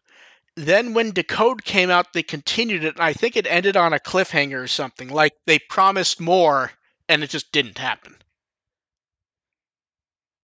Then 0.57 0.95
when 0.95 1.11
Decode 1.11 1.65
came 1.65 1.91
out, 1.91 2.13
they 2.13 2.23
continued 2.23 2.85
it, 2.85 2.95
and 2.95 3.03
I 3.05 3.13
think 3.13 3.37
it 3.37 3.47
ended 3.49 3.77
on 3.77 3.93
a 3.93 3.99
cliffhanger 3.99 4.63
or 4.63 4.67
something. 4.69 5.09
Like 5.09 5.35
they 5.47 5.59
promised 5.59 6.21
more, 6.21 6.71
and 7.09 7.23
it 7.23 7.31
just 7.31 7.53
didn't 7.53 7.79
happen. 7.79 8.17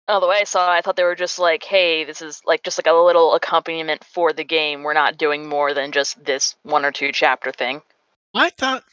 Oh, 0.09 0.21
the 0.21 0.27
way 0.27 0.37
I 0.39 0.45
saw 0.45 0.73
it, 0.73 0.77
I 0.77 0.81
thought 0.81 0.95
they 0.95 1.03
were 1.03 1.15
just 1.15 1.37
like, 1.37 1.63
"Hey, 1.63 2.05
this 2.05 2.21
is 2.21 2.41
like 2.45 2.63
just 2.63 2.79
like 2.79 2.87
a 2.87 2.93
little 2.93 3.33
accompaniment 3.35 4.05
for 4.05 4.31
the 4.31 4.45
game. 4.45 4.83
We're 4.83 4.93
not 4.93 5.17
doing 5.17 5.49
more 5.49 5.73
than 5.73 5.91
just 5.91 6.23
this 6.23 6.55
one 6.63 6.85
or 6.85 6.91
two 6.91 7.11
chapter 7.11 7.51
thing." 7.51 7.81
I 8.33 8.49
thought. 8.51 8.83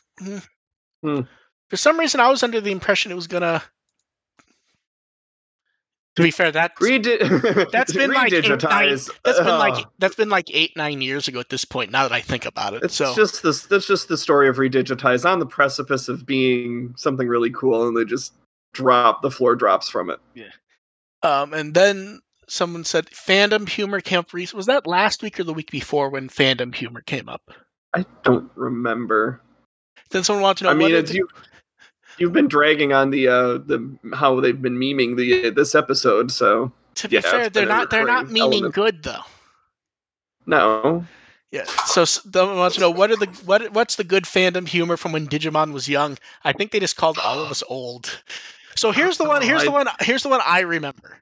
Hmm. 1.02 1.20
for 1.68 1.76
some 1.76 2.00
reason, 2.00 2.20
I 2.20 2.30
was 2.30 2.42
under 2.42 2.60
the 2.60 2.72
impression 2.72 3.12
it 3.12 3.16
was 3.16 3.26
gonna. 3.26 3.62
To 6.16 6.22
be 6.22 6.30
fair, 6.30 6.52
that 6.52 6.72
Redi- 6.80 7.16
that's 7.72 7.92
been 7.92 8.12
like 8.12 8.32
eight, 8.32 8.46
nine, 8.62 8.98
that's 9.24 9.38
been 9.40 9.58
like 9.58 9.84
that's 9.98 10.14
been 10.14 10.28
like 10.28 10.48
eight 10.54 10.76
nine 10.76 11.00
years 11.00 11.26
ago 11.26 11.40
at 11.40 11.48
this 11.48 11.64
point. 11.64 11.90
Now 11.90 12.04
that 12.04 12.12
I 12.12 12.20
think 12.20 12.46
about 12.46 12.74
it, 12.74 12.84
It's 12.84 12.94
so 12.94 13.14
just 13.16 13.42
this. 13.42 13.66
That's 13.66 13.86
just 13.86 14.06
the 14.06 14.16
story 14.16 14.48
of 14.48 14.56
redigitize 14.56 15.28
on 15.28 15.40
the 15.40 15.46
precipice 15.46 16.08
of 16.08 16.24
being 16.24 16.94
something 16.96 17.26
really 17.26 17.50
cool, 17.50 17.88
and 17.88 17.96
they 17.96 18.04
just 18.04 18.32
drop 18.72 19.22
the 19.22 19.30
floor 19.30 19.56
drops 19.56 19.88
from 19.88 20.08
it. 20.08 20.20
Yeah, 20.34 20.50
um, 21.24 21.52
and 21.52 21.74
then 21.74 22.20
someone 22.46 22.84
said 22.84 23.06
fandom 23.06 23.68
humor 23.68 24.00
came 24.00 24.20
up. 24.20 24.32
Recently. 24.32 24.58
Was 24.58 24.66
that 24.66 24.86
last 24.86 25.20
week 25.20 25.40
or 25.40 25.44
the 25.44 25.54
week 25.54 25.72
before 25.72 26.10
when 26.10 26.28
fandom 26.28 26.72
humor 26.72 27.00
came 27.00 27.28
up? 27.28 27.42
I 27.92 28.04
don't 28.22 28.52
remember. 28.54 29.40
Then 30.10 30.22
someone 30.22 30.44
wanted 30.44 30.58
to 30.58 30.64
know. 30.64 30.70
I 30.70 30.74
mean, 30.74 30.82
what 30.82 30.92
are 30.92 30.96
it's 30.98 31.10
the- 31.10 31.16
you. 31.16 31.28
You've 32.18 32.32
been 32.32 32.48
dragging 32.48 32.92
on 32.92 33.10
the 33.10 33.28
uh 33.28 33.58
the 33.58 33.98
how 34.14 34.40
they've 34.40 34.60
been 34.60 34.76
memeing 34.76 35.16
the 35.16 35.50
this 35.50 35.74
episode, 35.74 36.30
so 36.30 36.72
to 36.96 37.08
be 37.08 37.16
yeah, 37.16 37.20
fair, 37.22 37.48
they're 37.48 37.66
not 37.66 37.90
they're 37.90 38.06
not 38.06 38.26
element. 38.36 38.74
good 38.74 39.02
though. 39.02 39.22
no. 40.46 41.06
Yeah. 41.50 41.64
So 41.86 42.04
someone 42.04 42.58
wants 42.58 42.74
to 42.74 42.80
know 42.80 42.90
what 42.90 43.12
are 43.12 43.16
the 43.16 43.26
what 43.44 43.72
what's 43.72 43.94
the 43.94 44.02
good 44.02 44.24
fandom 44.24 44.66
humor 44.66 44.96
from 44.96 45.12
when 45.12 45.28
Digimon 45.28 45.72
was 45.72 45.88
young? 45.88 46.18
I 46.42 46.52
think 46.52 46.72
they 46.72 46.80
just 46.80 46.96
called 46.96 47.16
all 47.16 47.44
of 47.44 47.50
us 47.50 47.62
old. 47.68 48.20
So 48.74 48.90
here's 48.90 49.18
the 49.18 49.24
one. 49.28 49.40
Here's 49.40 49.62
the 49.62 49.70
one. 49.70 49.86
Here's 50.00 50.24
the 50.24 50.30
one 50.30 50.40
I 50.44 50.60
remember. 50.60 51.16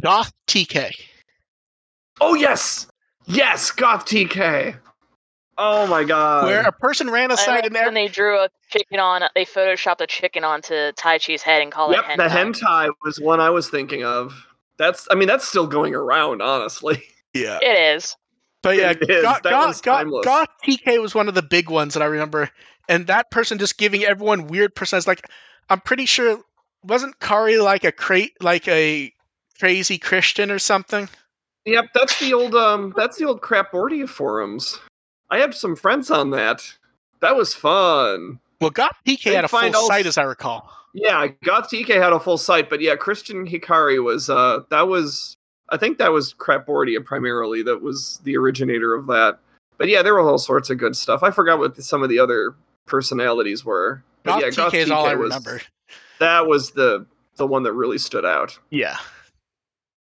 Goth 0.00 0.32
TK. 0.48 0.92
Oh 2.20 2.34
yes, 2.34 2.88
yes, 3.26 3.70
Goth 3.70 4.04
TK. 4.04 4.76
Oh 5.58 5.86
my 5.86 6.04
god. 6.04 6.44
where 6.44 6.62
a 6.62 6.72
person 6.72 7.10
ran 7.10 7.30
I 7.30 7.34
aside 7.34 7.72
like 7.72 7.86
and 7.86 7.96
they 7.96 8.08
drew 8.08 8.38
a 8.38 8.48
chicken 8.70 8.98
on, 8.98 9.22
they 9.34 9.44
photoshopped 9.44 10.00
a 10.00 10.06
chicken 10.06 10.44
onto 10.44 10.74
Taichi's 10.92 11.42
head 11.42 11.62
and 11.62 11.70
called 11.70 11.92
Yep, 11.92 12.04
it 12.04 12.06
hentai. 12.06 12.16
the 12.16 12.28
hentai 12.28 12.90
was 13.04 13.20
one 13.20 13.40
I 13.40 13.50
was 13.50 13.68
thinking 13.68 14.04
of. 14.04 14.46
That's, 14.78 15.06
I 15.10 15.14
mean, 15.14 15.28
that's 15.28 15.46
still 15.46 15.66
going 15.66 15.94
around, 15.94 16.40
honestly. 16.40 17.02
yeah. 17.34 17.58
It 17.60 17.96
is. 17.96 18.16
But 18.62 18.76
yeah, 18.76 18.90
It 18.90 19.10
is. 19.10 19.22
Goth, 19.22 19.42
That 19.42 19.50
Goth, 19.50 19.64
one's 19.66 19.80
Goth, 19.80 19.98
timeless. 19.98 20.24
Goth 20.24 20.48
TK 20.66 21.00
was 21.02 21.14
one 21.14 21.28
of 21.28 21.34
the 21.34 21.42
big 21.42 21.68
ones 21.68 21.94
that 21.94 22.02
I 22.02 22.06
remember, 22.06 22.48
and 22.88 23.08
that 23.08 23.30
person 23.30 23.58
just 23.58 23.76
giving 23.76 24.04
everyone 24.04 24.46
weird 24.46 24.74
personas. 24.74 25.06
Like, 25.06 25.28
I'm 25.68 25.80
pretty 25.80 26.06
sure 26.06 26.40
wasn't 26.84 27.18
Kari 27.20 27.58
like 27.58 27.84
a 27.84 27.92
cra- 27.92 28.30
like 28.40 28.68
a 28.68 29.12
crazy 29.58 29.98
Christian 29.98 30.50
or 30.50 30.58
something? 30.58 31.08
Yep, 31.64 31.86
that's 31.94 32.18
the 32.18 32.34
old, 32.34 32.54
um, 32.54 32.92
that's 32.96 33.18
the 33.18 33.26
old 33.26 33.40
Crapbordia 33.40 34.08
forums. 34.08 34.80
I 35.32 35.38
have 35.38 35.54
some 35.54 35.74
friends 35.76 36.10
on 36.10 36.30
that. 36.30 36.62
That 37.20 37.36
was 37.36 37.54
fun. 37.54 38.38
Well, 38.60 38.70
Goth 38.70 38.96
TK 39.06 39.34
had 39.34 39.44
a 39.44 39.48
full 39.48 39.74
all- 39.74 39.88
site, 39.88 40.06
as 40.06 40.18
I 40.18 40.22
recall. 40.24 40.70
Yeah, 40.94 41.26
Goth 41.42 41.70
TK 41.70 41.88
had 42.00 42.12
a 42.12 42.20
full 42.20 42.36
site, 42.36 42.68
but 42.68 42.80
yeah, 42.82 42.96
Christian 42.96 43.46
Hikari 43.46 44.02
was, 44.04 44.28
uh, 44.28 44.60
that 44.70 44.88
was, 44.88 45.36
I 45.70 45.78
think 45.78 45.96
that 45.98 46.12
was 46.12 46.34
Crapbordia 46.34 47.02
primarily. 47.04 47.62
That 47.62 47.80
was 47.80 48.20
the 48.24 48.36
originator 48.36 48.94
of 48.94 49.06
that. 49.06 49.38
But 49.78 49.88
yeah, 49.88 50.02
there 50.02 50.12
were 50.12 50.20
all 50.20 50.36
sorts 50.38 50.68
of 50.68 50.76
good 50.78 50.94
stuff. 50.94 51.22
I 51.22 51.30
forgot 51.30 51.58
what 51.58 51.76
the, 51.76 51.82
some 51.82 52.02
of 52.02 52.10
the 52.10 52.18
other 52.18 52.54
personalities 52.86 53.64
were. 53.64 54.02
But 54.22 54.32
Goth 54.32 54.40
yeah, 54.42 54.48
TK 54.48 54.56
Goth 54.56 54.74
is 54.74 54.90
all 54.90 55.06
I 55.06 55.14
TK 55.14 55.18
was- 55.18 55.28
remember. 55.30 55.62
That 56.20 56.46
was 56.46 56.70
the 56.72 57.06
the 57.36 57.46
one 57.46 57.62
that 57.62 57.72
really 57.72 57.96
stood 57.98 58.26
out. 58.26 58.58
Yeah. 58.68 58.96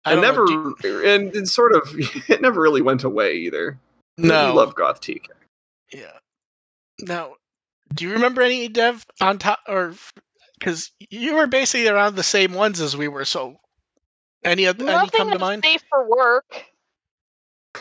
I 0.05 0.12
And 0.12 0.20
never, 0.20 0.45
know, 0.45 0.75
do- 0.83 1.03
and 1.07 1.35
it 1.35 1.49
sort 1.49 1.75
of, 1.75 1.83
it 2.29 2.43
never 2.43 2.61
really 2.61 2.83
went 2.83 3.03
away 3.05 3.37
either. 3.37 3.79
No. 4.16 4.46
we 4.48 4.52
love 4.52 4.74
Goth 4.74 5.00
TK. 5.00 5.26
Yeah. 5.92 6.12
Now, 7.00 7.34
do 7.92 8.04
you 8.04 8.12
remember 8.14 8.42
any 8.42 8.68
Dev 8.68 9.04
on 9.20 9.38
top 9.38 9.60
or 9.68 9.94
because 10.58 10.90
you 11.10 11.36
were 11.36 11.46
basically 11.46 11.88
around 11.88 12.14
the 12.16 12.22
same 12.22 12.54
ones 12.54 12.80
as 12.80 12.96
we 12.96 13.08
were? 13.08 13.24
So, 13.24 13.56
any 14.44 14.66
of 14.66 14.80
any 14.80 15.08
come 15.10 15.30
to 15.30 15.38
mind? 15.38 15.64
safe 15.64 15.82
for 15.88 16.08
work. 16.08 16.64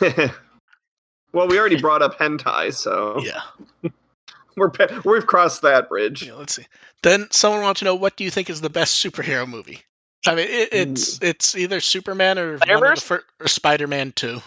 well, 1.32 1.48
we 1.48 1.58
already 1.58 1.80
brought 1.80 2.02
up 2.02 2.18
hentai, 2.18 2.72
so 2.74 3.20
Yeah. 3.22 3.40
we're 4.56 4.70
pe- 4.70 5.00
we've 5.04 5.26
crossed 5.26 5.62
that 5.62 5.88
bridge. 5.88 6.24
yeah. 6.26 6.34
Let's 6.34 6.56
see. 6.56 6.66
Then 7.02 7.28
someone 7.30 7.62
wants 7.62 7.80
to 7.80 7.84
know 7.84 7.94
what 7.96 8.16
do 8.16 8.24
you 8.24 8.30
think 8.30 8.50
is 8.50 8.60
the 8.60 8.70
best 8.70 9.04
superhero 9.04 9.46
movie? 9.46 9.82
I 10.26 10.34
mean, 10.34 10.46
it, 10.48 10.72
hmm. 10.72 10.92
it's 10.92 11.22
it's 11.22 11.56
either 11.56 11.80
Superman 11.80 12.38
or 12.38 12.58
one 12.58 12.84
of 12.84 12.94
the 12.96 13.00
fir- 13.00 13.24
or 13.40 13.46
Spider-Man 13.48 14.12
Two. 14.12 14.40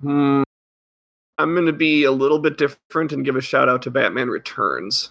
Hmm. 0.00 0.42
I'm 1.38 1.54
going 1.54 1.66
to 1.66 1.72
be 1.72 2.04
a 2.04 2.10
little 2.12 2.38
bit 2.40 2.58
different 2.58 3.12
and 3.12 3.24
give 3.24 3.36
a 3.36 3.40
shout 3.40 3.68
out 3.68 3.82
to 3.82 3.90
Batman 3.90 4.28
Returns. 4.28 5.10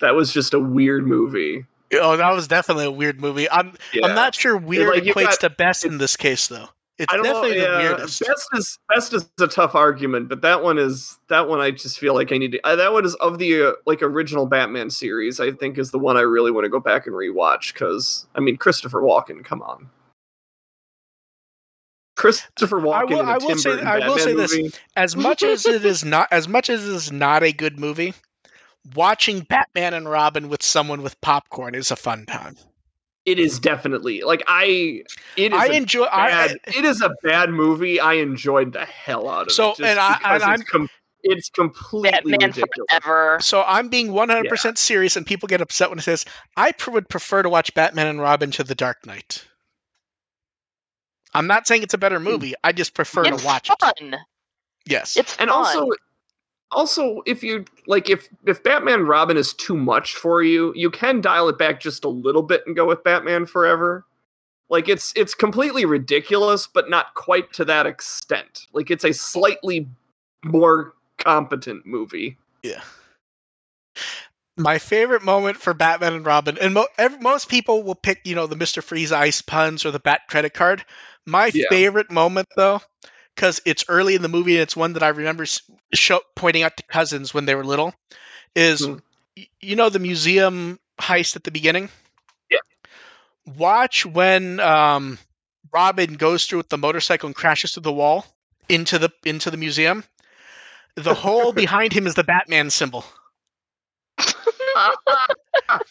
That 0.00 0.14
was 0.14 0.32
just 0.32 0.54
a 0.54 0.60
weird 0.60 1.06
movie. 1.06 1.66
Oh, 1.92 2.16
that 2.16 2.32
was 2.32 2.48
definitely 2.48 2.84
a 2.84 2.90
weird 2.90 3.20
movie. 3.20 3.50
I'm 3.50 3.76
Yeah. 3.92 4.06
I'm 4.06 4.14
not 4.14 4.34
sure 4.34 4.56
weird 4.56 4.88
like, 4.88 5.02
equates 5.02 5.24
got- 5.24 5.40
to 5.40 5.50
best 5.50 5.84
in 5.84 5.98
this 5.98 6.16
case 6.16 6.48
though. 6.48 6.68
It's 6.98 7.12
definitely 7.14 7.58
know. 7.58 7.78
the 7.78 7.78
weirdest. 7.78 8.26
best 8.26 8.48
is 8.54 8.78
best 8.92 9.14
is 9.14 9.30
a 9.40 9.46
tough 9.46 9.76
argument, 9.76 10.28
but 10.28 10.42
that 10.42 10.64
one 10.64 10.78
is 10.78 11.16
that 11.28 11.48
one. 11.48 11.60
I 11.60 11.70
just 11.70 11.96
feel 11.96 12.12
like 12.12 12.32
I 12.32 12.38
need 12.38 12.50
to. 12.52 12.60
Uh, 12.66 12.74
that 12.74 12.92
one 12.92 13.04
is 13.04 13.14
of 13.16 13.38
the 13.38 13.68
uh, 13.68 13.72
like 13.86 14.02
original 14.02 14.46
Batman 14.46 14.90
series. 14.90 15.38
I 15.38 15.52
think 15.52 15.78
is 15.78 15.92
the 15.92 15.98
one 16.00 16.16
I 16.16 16.22
really 16.22 16.50
want 16.50 16.64
to 16.64 16.68
go 16.68 16.80
back 16.80 17.06
and 17.06 17.14
rewatch 17.14 17.72
because 17.72 18.26
I 18.34 18.40
mean 18.40 18.56
Christopher 18.56 19.00
Walken. 19.00 19.44
Come 19.44 19.62
on, 19.62 19.88
Christopher 22.18 22.80
Walken 22.80 23.10
will- 23.10 23.20
in 23.20 23.28
a 23.28 23.30
I 23.30 23.38
will 23.38 23.48
Tim 23.48 23.58
say- 23.58 23.70
Burton 23.70 23.86
I 23.86 23.98
will 24.08 24.18
say 24.18 24.34
this. 24.34 24.54
movie. 24.56 24.70
as 24.96 25.16
much 25.16 25.42
as 25.42 25.64
it 25.66 25.84
is 25.84 26.04
not 26.04 26.28
as 26.30 26.46
much 26.48 26.68
as 26.68 26.86
it 26.86 26.92
is 26.92 27.10
not 27.12 27.42
a 27.42 27.52
good 27.52 27.78
movie, 27.80 28.12
watching 28.94 29.40
Batman 29.40 29.94
and 29.94 30.08
Robin 30.10 30.48
with 30.48 30.62
someone 30.62 31.02
with 31.02 31.20
popcorn 31.20 31.74
is 31.74 31.90
a 31.90 31.96
fun 31.96 32.26
time. 32.26 32.56
It 33.24 33.38
is 33.38 33.58
definitely 33.58 34.22
like 34.22 34.42
I. 34.46 35.02
It 35.36 35.52
is. 35.52 35.58
I 35.58 35.66
a 35.66 35.72
enjoy. 35.72 36.04
I, 36.04 36.54
it 36.66 36.84
is 36.84 37.02
a 37.02 37.10
bad 37.22 37.50
movie. 37.50 38.00
I 38.00 38.14
enjoyed 38.14 38.72
the 38.72 38.84
hell 38.86 39.28
out 39.28 39.46
of 39.48 39.52
So, 39.52 39.70
it. 39.72 39.76
So 39.76 39.84
and 39.84 39.98
I- 39.98 40.16
because 40.18 40.42
and 40.42 40.52
it's, 40.62 40.70
com- 40.70 40.88
it's 41.22 41.50
completely 41.50 42.10
Batman 42.32 42.48
ridiculous. 42.50 42.86
forever. 43.02 43.38
so 43.42 43.62
I'm 43.66 43.88
being 43.90 44.08
100% 44.08 44.78
serious, 44.78 45.16
and 45.16 45.26
people 45.26 45.46
get 45.46 45.60
upset 45.60 45.90
when 45.90 45.98
it 45.98 46.02
says 46.02 46.24
I 46.56 46.72
pr- 46.72 46.92
would 46.92 47.08
prefer 47.08 47.42
to 47.42 47.50
watch 47.50 47.74
Batman 47.74 48.06
and 48.06 48.20
Robin 48.20 48.50
to 48.52 48.64
The 48.64 48.74
Dark 48.74 49.04
Knight. 49.04 49.44
I'm 51.34 51.46
not 51.46 51.66
saying 51.66 51.82
it's 51.82 51.94
a 51.94 51.98
better 51.98 52.18
hmm. 52.18 52.24
movie. 52.24 52.54
I 52.62 52.72
just 52.72 52.94
prefer 52.94 53.24
It's 53.24 53.40
to 53.42 53.46
watch 53.46 53.70
it. 53.70 54.14
Yes. 54.86 55.16
It's 55.16 55.36
and 55.36 55.50
fun. 55.50 55.58
also 55.58 55.90
also 56.70 57.22
if 57.26 57.42
you 57.42 57.64
like 57.86 58.10
if 58.10 58.28
if 58.46 58.62
batman 58.62 59.06
robin 59.06 59.38
is 59.38 59.54
too 59.54 59.74
much 59.74 60.16
for 60.16 60.42
you 60.42 60.70
you 60.76 60.90
can 60.90 61.22
dial 61.22 61.48
it 61.48 61.56
back 61.56 61.80
just 61.80 62.04
a 62.04 62.08
little 62.10 62.42
bit 62.42 62.62
and 62.66 62.76
go 62.76 62.84
with 62.84 63.02
batman 63.02 63.46
forever 63.46 64.04
like 64.68 64.86
it's 64.86 65.14
it's 65.16 65.34
completely 65.34 65.86
ridiculous 65.86 66.66
but 66.66 66.90
not 66.90 67.14
quite 67.14 67.50
to 67.54 67.64
that 67.64 67.86
extent 67.86 68.66
like 68.74 68.90
it's 68.90 69.04
a 69.04 69.14
slightly 69.14 69.88
more 70.44 70.92
competent 71.18 71.84
movie. 71.86 72.36
Yeah. 72.62 72.80
My 74.58 74.78
favorite 74.78 75.22
moment 75.22 75.56
for 75.58 75.72
Batman 75.72 76.14
and 76.14 76.26
Robin, 76.26 76.58
and 76.58 76.74
mo- 76.74 76.88
ev- 76.98 77.22
most 77.22 77.48
people 77.48 77.82
will 77.84 77.94
pick, 77.94 78.20
you 78.24 78.34
know, 78.34 78.46
the 78.46 78.56
Mister 78.56 78.82
Freeze 78.82 79.12
ice 79.12 79.40
puns 79.40 79.86
or 79.86 79.90
the 79.92 80.00
Bat 80.00 80.22
credit 80.28 80.52
card. 80.54 80.84
My 81.26 81.50
Yeah. 81.54 81.66
favorite 81.70 82.10
moment, 82.10 82.48
though, 82.56 82.82
because 83.34 83.60
it's 83.64 83.84
early 83.88 84.14
in 84.14 84.22
the 84.22 84.28
movie 84.28 84.54
and 84.56 84.62
it's 84.62 84.76
one 84.76 84.94
that 84.94 85.02
I 85.02 85.08
remember 85.08 85.46
show- 85.94 86.22
pointing 86.34 86.62
out 86.64 86.76
to 86.76 86.82
cousins 86.84 87.32
when 87.32 87.44
they 87.46 87.54
were 87.54 87.64
little, 87.64 87.94
is 88.56 88.84
Hmm. 88.84 88.96
y- 89.36 89.48
you 89.60 89.76
know 89.76 89.88
the 89.90 89.98
museum 90.00 90.78
heist 91.00 91.36
at 91.36 91.44
the 91.44 91.50
beginning. 91.52 91.88
Yeah. 92.50 92.58
Watch 93.46 94.04
when 94.06 94.60
um, 94.60 95.18
Robin 95.72 96.14
goes 96.14 96.46
through 96.46 96.58
with 96.58 96.68
the 96.68 96.78
motorcycle 96.78 97.28
and 97.28 97.36
crashes 97.36 97.72
through 97.72 97.82
the 97.84 97.92
wall 97.92 98.26
into 98.68 98.98
the 98.98 99.10
into 99.24 99.50
the 99.50 99.56
museum. 99.56 100.04
The 100.96 101.14
hole 101.14 101.52
behind 101.52 101.92
him 101.92 102.06
is 102.06 102.14
the 102.14 102.24
Batman 102.24 102.70
symbol. 102.70 103.04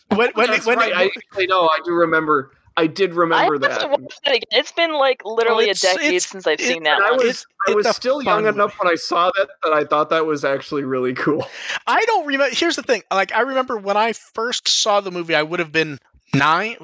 When, 0.10 0.32
when, 0.34 0.48
That's 0.50 0.66
when 0.66 0.78
right. 0.80 0.94
I 0.96 1.06
actually 1.06 1.48
know. 1.48 1.62
I 1.64 1.80
do 1.86 1.92
remember. 1.92 2.52
I 2.76 2.86
did 2.88 3.14
remember 3.16 3.54
have 3.54 3.82
to 3.82 3.90
that. 3.90 4.10
that 4.26 4.36
again. 4.36 4.42
It's 4.52 4.72
been 4.72 4.94
like 4.94 5.24
literally 5.26 5.66
it's- 5.70 5.84
a 5.84 5.96
decade 5.96 6.08
it's- 6.14 6.28
since 6.28 6.46
I've 6.48 6.60
it- 6.60 6.68
seen 6.68 6.84
that 6.84 7.02
I 7.02 7.12
was 7.12 7.22
It's- 7.24 7.46
I 7.68 7.72
was 7.74 7.88
still 7.96 8.22
fun 8.24 8.44
young 8.44 8.54
enough 8.54 8.76
when 8.80 8.92
I 8.92 8.96
saw 8.96 9.32
that 9.36 9.50
that 9.64 9.74
I 9.74 9.84
thought 9.84 10.10
that 10.12 10.26
was 10.26 10.46
actually 10.46 10.84
really 10.84 11.14
cool. 11.14 11.46
I 11.88 12.02
don't 12.06 12.26
remember. 12.28 12.54
Here's 12.56 12.76
the 12.76 12.84
thing. 12.84 13.04
Like 13.12 13.34
I 13.34 13.42
remember 13.42 13.78
when 13.78 13.98
I 13.98 14.14
first 14.14 14.68
saw 14.68 15.02
the 15.02 15.12
movie, 15.12 15.34
I 15.36 15.44
would 15.44 15.60
have 15.60 15.72
been 15.72 16.00
nine. 16.34 16.76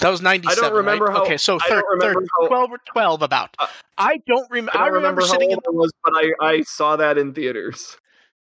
That 0.00 0.10
was 0.10 0.22
ninety 0.22 0.48
seven. 0.48 0.72
remember 0.72 1.06
right? 1.06 1.16
how- 1.16 1.22
Okay, 1.24 1.36
so 1.36 1.56
I 1.56 1.68
thir- 1.68 1.74
don't 1.80 1.90
remember 2.00 2.20
thir- 2.22 2.26
how- 2.40 2.46
twelve 2.48 2.70
or 2.72 2.78
twelve 2.86 3.22
about. 3.22 3.50
Uh, 3.58 3.66
I 3.98 4.18
don't 4.26 4.50
remember. 4.50 4.72
I 4.78 4.82
I, 4.82 4.84
don't 4.86 4.94
remember, 4.94 5.20
remember 5.20 5.20
how 5.22 5.32
sitting 5.32 5.50
in. 5.50 5.56
old 5.56 5.64
I 5.66 5.70
was, 5.76 5.92
but 6.04 6.12
I, 6.16 6.32
I 6.40 6.62
saw 6.62 6.96
that 6.96 7.18
in 7.18 7.34
theaters. 7.34 7.96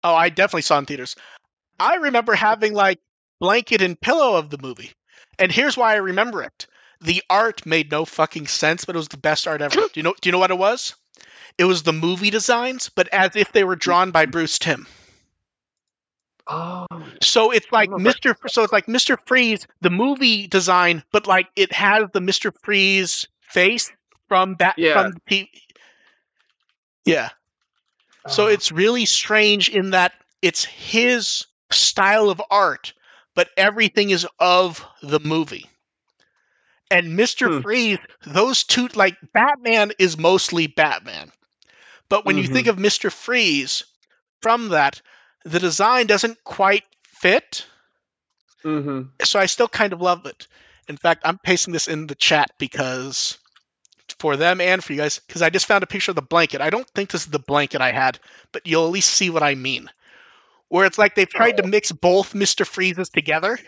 Oh, 0.05 0.15
I 0.15 0.29
definitely 0.29 0.63
saw 0.63 0.79
in 0.79 0.87
theaters. 0.87 1.17
I 1.79 1.97
remember 1.97 2.35
having 2.35 2.75
like 2.75 2.99
blanket 3.41 3.83
and 3.83 4.01
pillow 4.01 4.37
of 4.37 4.51
the 4.51 4.59
movie, 4.59 4.93
and 5.39 5.51
here's 5.53 5.77
why 5.77 5.93
I 5.93 5.97
remember 5.97 6.43
it. 6.43 6.67
The 7.01 7.23
art 7.31 7.65
made 7.67 7.91
no 7.91 8.05
fucking 8.05 8.49
sense, 8.49 8.85
but 8.85 8.97
it 8.97 8.99
was 8.99 9.09
the 9.09 9.17
best 9.19 9.47
art 9.47 9.61
ever. 9.63 9.75
do 9.81 9.89
you 9.95 10.03
know? 10.03 10.15
Do 10.21 10.29
you 10.29 10.33
know 10.33 10.39
what 10.39 10.51
it 10.51 10.59
was? 10.59 10.95
It 11.57 11.65
was 11.65 11.83
the 11.83 11.93
movie 11.93 12.31
designs, 12.31 12.89
but 12.95 13.09
as 13.09 13.35
if 13.37 13.53
they 13.53 13.65
were 13.65 13.77
drawn 13.77 14.11
by 14.11 14.27
Bruce 14.27 14.59
Timm. 14.59 14.87
Oh, 16.51 16.87
So 17.23 17.51
it's 17.51 17.67
like 17.71 17.91
Mr. 17.91 18.35
So 18.49 18.63
it's 18.63 18.73
like 18.73 18.87
Mr. 18.87 19.19
Freeze, 19.27 19.67
the 19.83 19.91
movie 19.91 20.47
design, 20.47 21.03
but 21.13 21.27
like 21.27 21.47
it 21.57 21.73
has 21.73 22.05
the 22.13 22.21
Mr. 22.21 22.53
Freeze 22.63 23.27
face 23.43 23.93
from 24.29 24.57
that 24.59 24.75
Yeah. 24.79 24.95
from 24.95 25.13
the 25.13 25.21
T- 25.29 25.51
Yeah. 27.05 27.29
So 28.29 28.45
Oh. 28.45 28.49
it's 28.49 28.73
really 28.73 29.05
strange 29.05 29.69
in 29.69 29.91
that 29.91 30.13
it's 30.43 30.65
his 30.65 31.47
style 31.71 32.31
of 32.31 32.43
art, 32.51 32.93
but 33.35 33.51
everything 33.57 34.11
is 34.11 34.27
of 34.39 34.85
the 35.03 35.21
movie. 35.21 35.69
And 36.91 37.17
Mr. 37.17 37.49
Hmm. 37.49 37.61
Freeze, 37.63 37.99
those 38.27 38.65
two 38.65 38.89
like 38.89 39.17
Batman 39.33 39.93
is 39.99 40.17
mostly 40.19 40.67
Batman. 40.67 41.33
But 42.09 42.25
when 42.25 42.37
you 42.39 42.47
Mhm. 42.47 42.49
think 42.49 42.67
of 42.67 42.79
Mr. 42.79 43.11
Freeze 43.11 43.85
from 44.43 44.69
that, 44.69 45.01
the 45.45 45.59
design 45.61 46.07
doesn't 46.07 46.45
quite 46.45 46.85
fit. 47.05 47.67
hmm 48.65 49.11
So 49.25 49.39
I 49.39 49.47
still 49.47 49.69
kind 49.69 49.93
of 49.93 50.01
love 50.01 50.27
it. 50.27 50.47
In 50.89 50.97
fact, 50.97 51.23
I'm 51.25 51.39
pasting 51.39 51.73
this 51.73 51.89
in 51.89 52.07
the 52.07 52.15
chat 52.15 52.51
because 52.59 53.39
for 54.21 54.37
them 54.37 54.61
and 54.61 54.83
for 54.83 54.93
you 54.93 54.99
guys, 54.99 55.19
because 55.19 55.43
I 55.43 55.51
just 55.51 55.67
found 55.67 55.83
a 55.83 55.87
picture 55.89 56.11
of 56.13 56.17
the 56.17 56.23
blanket. 56.23 56.61
I 56.61 56.71
don't 56.71 56.89
think 56.91 57.11
this 57.11 57.23
is 57.23 57.29
the 57.31 57.39
blanket 57.39 57.81
I 57.81 57.93
had, 57.93 58.19
but 58.53 58.67
you'll 58.67 58.87
at 58.87 58.93
least 58.93 59.11
see 59.11 59.31
what 59.31 59.43
I 59.43 59.55
mean. 59.55 59.91
Where 60.69 60.85
it's 60.87 60.99
like 60.99 61.15
they've 61.15 61.29
tried 61.29 61.57
to 61.59 61.67
mix 61.67 61.93
both 61.93 62.35
Mr. 62.35 62.67
Freezes 62.67 63.09
together. 63.09 63.59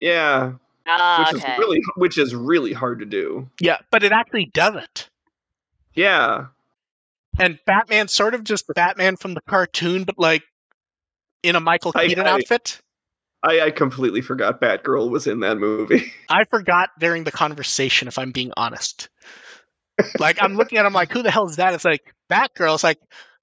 Yeah, 0.00 0.52
Ah, 0.86 1.28
which 1.32 1.42
okay. 1.42 1.52
is 1.52 1.58
really 1.58 1.82
which 1.96 2.18
is 2.18 2.34
really 2.34 2.72
hard 2.72 3.00
to 3.00 3.04
do. 3.06 3.48
Yeah, 3.60 3.78
but 3.90 4.02
it 4.04 4.12
actually 4.12 4.46
doesn't. 4.46 5.08
Yeah, 5.94 6.46
And 7.38 7.58
Batman 7.66 8.06
sort 8.08 8.34
of 8.34 8.44
just 8.44 8.64
Batman 8.74 9.16
from 9.16 9.34
the 9.34 9.40
cartoon, 9.42 10.04
but 10.04 10.18
like 10.18 10.42
in 11.42 11.56
a 11.56 11.60
Michael 11.60 11.92
I- 11.94 12.06
Keaton 12.06 12.26
I- 12.26 12.30
outfit. 12.30 12.80
I, 13.42 13.60
I 13.62 13.70
completely 13.70 14.20
forgot 14.20 14.60
Batgirl 14.60 15.08
was 15.10 15.26
in 15.26 15.40
that 15.40 15.56
movie. 15.56 16.12
I 16.28 16.44
forgot 16.44 16.90
during 17.00 17.24
the 17.24 17.32
conversation, 17.32 18.06
if 18.06 18.18
I'm 18.18 18.32
being 18.32 18.52
honest. 18.54 19.08
like 20.18 20.42
I'm 20.42 20.56
looking 20.56 20.76
at 20.78 20.84
him 20.84 20.92
like, 20.92 21.10
who 21.10 21.22
the 21.22 21.30
hell 21.30 21.48
is 21.48 21.56
that? 21.56 21.72
It's 21.72 21.84
like 21.86 22.14
Batgirl. 22.30 22.74
It's 22.74 22.84
like, 22.84 22.98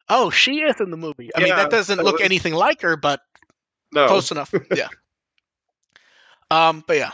oh, 0.10 0.30
she 0.30 0.60
is 0.62 0.80
in 0.80 0.92
the 0.92 0.98
movie. 0.98 1.32
I 1.36 1.40
mean, 1.42 1.56
that 1.56 1.70
doesn't 1.70 2.02
look 2.02 2.16
was- 2.16 2.22
anything 2.24 2.54
like 2.54 2.82
her, 2.82 2.96
but 2.98 3.22
No, 3.92 4.08
close 4.08 4.32
enough. 4.32 4.54
Yeah. 4.76 4.88
Um, 6.50 6.84
but 6.88 6.98
yeah. 6.98 7.12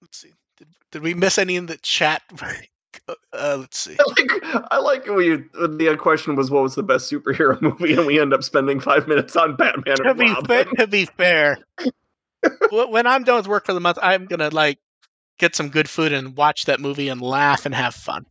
Let's 0.00 0.18
see. 0.18 0.32
Did, 0.56 0.68
did 0.92 1.02
we 1.02 1.14
miss 1.14 1.38
any 1.38 1.56
in 1.56 1.66
the 1.66 1.76
chat? 1.76 2.22
uh, 3.32 3.56
let's 3.60 3.78
see. 3.78 3.96
I 3.98 4.04
like 4.08 4.64
I 4.72 4.78
like 4.78 5.06
when 5.06 5.24
you 5.24 5.50
the 5.52 5.96
question 5.98 6.36
was 6.36 6.50
what 6.50 6.62
was 6.62 6.74
the 6.74 6.82
best 6.82 7.10
superhero 7.10 7.60
movie, 7.62 7.94
and 7.94 8.06
we 8.06 8.18
end 8.20 8.32
up 8.32 8.42
spending 8.42 8.80
five 8.80 9.06
minutes 9.08 9.36
on 9.36 9.56
Batman 9.56 9.96
To 9.96 10.14
be, 10.14 10.34
fa- 10.46 10.66
to 10.78 10.86
be 10.86 11.04
fair, 11.04 11.58
when 12.70 13.06
I'm 13.06 13.24
done 13.24 13.36
with 13.36 13.48
work 13.48 13.66
for 13.66 13.74
the 13.74 13.80
month, 13.80 13.98
I'm 14.00 14.26
gonna 14.26 14.50
like 14.50 14.78
get 15.38 15.54
some 15.54 15.68
good 15.68 15.88
food 15.88 16.12
and 16.12 16.36
watch 16.36 16.66
that 16.66 16.80
movie 16.80 17.08
and 17.08 17.20
laugh 17.20 17.66
and 17.66 17.74
have 17.74 17.94
fun. 17.94 18.26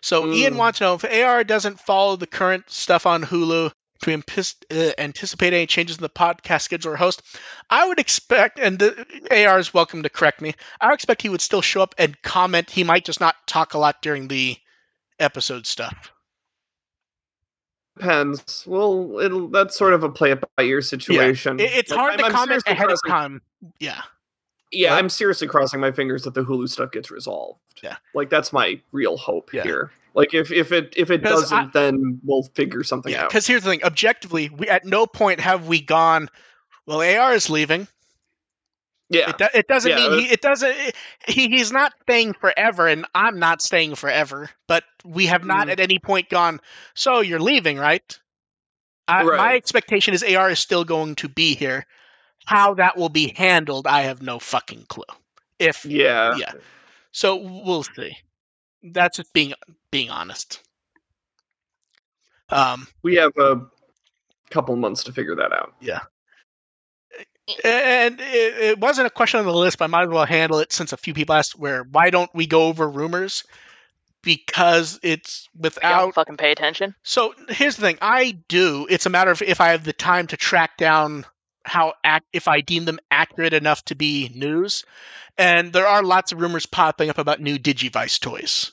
So 0.00 0.32
Ian 0.32 0.54
Mm. 0.54 0.56
wants 0.58 0.78
to 0.78 0.84
know 0.84 0.94
if 0.94 1.04
AR 1.04 1.44
doesn't 1.44 1.80
follow 1.80 2.16
the 2.16 2.26
current 2.26 2.70
stuff 2.70 3.06
on 3.06 3.22
Hulu 3.24 3.70
to 4.02 4.12
uh, 4.70 4.90
anticipate 4.96 5.52
any 5.52 5.66
changes 5.66 5.96
in 5.96 6.02
the 6.02 6.08
podcast 6.08 6.62
schedule 6.62 6.92
or 6.92 6.96
host. 6.96 7.20
I 7.68 7.86
would 7.88 7.98
expect, 7.98 8.58
and 8.60 8.78
the, 8.78 9.06
AR 9.30 9.58
is 9.58 9.74
welcome 9.74 10.04
to 10.04 10.08
correct 10.08 10.40
me. 10.40 10.54
I 10.80 10.86
would 10.86 10.94
expect 10.94 11.22
he 11.22 11.28
would 11.28 11.40
still 11.40 11.62
show 11.62 11.82
up 11.82 11.96
and 11.98 12.20
comment. 12.22 12.70
He 12.70 12.84
might 12.84 13.04
just 13.04 13.20
not 13.20 13.34
talk 13.46 13.74
a 13.74 13.78
lot 13.78 14.00
during 14.00 14.28
the 14.28 14.56
episode 15.18 15.66
stuff. 15.66 16.12
Depends. 17.96 18.64
Well, 18.66 19.18
it'll 19.20 19.48
that's 19.48 19.76
sort 19.76 19.92
of 19.94 20.04
a 20.04 20.08
play 20.08 20.30
it 20.30 20.44
by 20.56 20.62
ear 20.62 20.80
situation. 20.80 21.58
It- 21.58 21.72
it's 21.72 21.92
hard 21.92 22.18
to 22.18 22.26
I'm 22.26 22.32
comment 22.32 22.62
ahead 22.66 22.90
of 22.92 23.00
time. 23.08 23.42
Yeah. 23.80 24.00
Yeah, 24.70 24.90
What? 24.90 24.98
I'm 24.98 25.08
seriously 25.08 25.46
crossing 25.48 25.80
my 25.80 25.90
fingers 25.92 26.22
that 26.24 26.34
the 26.34 26.42
Hulu 26.44 26.68
stuff 26.68 26.90
gets 26.92 27.10
resolved. 27.10 27.60
Yeah. 27.82 27.96
like 28.14 28.28
that's 28.28 28.52
my 28.52 28.80
real 28.92 29.16
hope 29.16 29.52
Yeah. 29.54 29.62
here. 29.62 29.92
Like 30.14 30.34
if 30.34 30.50
if 30.50 30.72
it 30.72 30.92
if 30.96 31.10
it 31.10 31.18
doesn't, 31.18 31.56
I- 31.56 31.70
then 31.72 32.20
we'll 32.24 32.42
figure 32.42 32.82
something 32.82 33.12
Yeah, 33.12 33.22
out. 33.24 33.28
because 33.30 33.46
here's 33.46 33.62
the 33.62 33.70
thing. 33.70 33.84
Objectively, 33.84 34.48
we 34.50 34.68
at 34.68 34.84
no 34.84 35.06
point 35.06 35.38
have 35.40 35.68
we 35.68 35.80
gone. 35.80 36.28
Well, 36.86 37.00
AR 37.02 37.34
is 37.34 37.48
leaving. 37.48 37.86
Yeah, 39.10 39.30
It, 39.30 39.38
do, 39.38 39.46
it 39.54 39.68
doesn't 39.68 39.90
Yeah, 39.90 39.96
mean 40.08 40.18
he. 40.20 40.26
It 40.32 40.42
doesn't. 40.42 40.74
He, 41.28 41.48
he's 41.48 41.72
not 41.72 41.94
staying 42.02 42.34
forever, 42.34 42.86
and 42.88 43.06
I'm 43.14 43.38
not 43.38 43.62
staying 43.62 43.94
forever. 43.94 44.50
But 44.66 44.84
we 45.04 45.26
have 45.26 45.44
not 45.44 45.68
Mm. 45.68 45.72
at 45.72 45.80
any 45.80 45.98
point 45.98 46.28
gone. 46.28 46.60
So 46.94 47.20
you're 47.20 47.40
leaving, 47.40 47.78
right? 47.78 48.18
I, 49.06 49.24
Right. 49.24 49.38
My 49.38 49.54
expectation 49.54 50.12
is 50.12 50.22
AR 50.22 50.50
is 50.50 50.58
still 50.58 50.84
going 50.84 51.14
to 51.16 51.28
be 51.28 51.54
here. 51.54 51.86
How 52.48 52.72
that 52.74 52.96
will 52.96 53.10
be 53.10 53.34
handled, 53.36 53.86
I 53.86 54.04
have 54.04 54.22
no 54.22 54.38
fucking 54.38 54.86
clue. 54.88 55.04
If 55.58 55.84
yeah. 55.84 56.34
yeah. 56.38 56.52
so, 57.12 57.36
we'll 57.36 57.82
see. 57.82 58.16
That's 58.82 59.18
just 59.18 59.34
being 59.34 59.52
being 59.90 60.08
honest. 60.08 60.62
Um. 62.48 62.86
We 63.02 63.16
have 63.16 63.36
a 63.36 63.66
couple 64.48 64.74
months 64.76 65.04
to 65.04 65.12
figure 65.12 65.34
that 65.34 65.52
out. 65.52 65.74
Yeah. 65.82 66.00
And 67.62 68.18
it, 68.18 68.62
it 68.62 68.80
wasn't 68.80 69.08
a 69.08 69.10
question 69.10 69.40
on 69.40 69.44
the 69.44 69.52
list, 69.52 69.76
but 69.76 69.84
I 69.84 69.88
might 69.88 70.04
as 70.04 70.08
well 70.08 70.24
handle 70.24 70.60
it 70.60 70.72
since 70.72 70.94
a 70.94 70.96
few 70.96 71.12
people 71.12 71.34
asked 71.34 71.58
where 71.58 71.82
why 71.82 72.08
don't 72.08 72.34
we 72.34 72.46
go 72.46 72.62
over 72.68 72.88
rumors? 72.88 73.44
Because 74.22 74.98
it's 75.02 75.50
I 75.54 75.60
don't 75.60 75.62
without 75.62 76.14
fucking 76.14 76.38
pay 76.38 76.50
attention. 76.50 76.94
so 77.02 77.34
here's 77.50 77.76
the 77.76 77.82
thing, 77.82 77.98
I 78.00 78.38
do. 78.48 78.86
It's 78.88 79.04
a 79.04 79.10
matter 79.10 79.30
of 79.30 79.42
if 79.42 79.60
I 79.60 79.72
have 79.72 79.84
the 79.84 79.92
time 79.92 80.28
to 80.28 80.38
track 80.38 80.78
down 80.78 81.26
how 81.68 81.94
if 82.32 82.48
I 82.48 82.60
deem 82.60 82.84
them 82.84 82.98
accurate 83.10 83.52
enough 83.52 83.84
to 83.86 83.94
be 83.94 84.30
news. 84.34 84.84
And 85.36 85.72
there 85.72 85.86
are 85.86 86.02
lots 86.02 86.32
of 86.32 86.40
rumors 86.40 86.66
popping 86.66 87.10
up 87.10 87.18
about 87.18 87.40
new 87.40 87.58
Digivice 87.58 88.18
toys. 88.18 88.72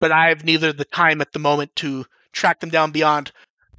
But 0.00 0.12
I 0.12 0.28
have 0.28 0.44
neither 0.44 0.72
the 0.72 0.84
time 0.84 1.20
at 1.20 1.32
the 1.32 1.38
moment 1.38 1.74
to 1.76 2.04
track 2.32 2.60
them 2.60 2.70
down 2.70 2.90
beyond 2.90 3.32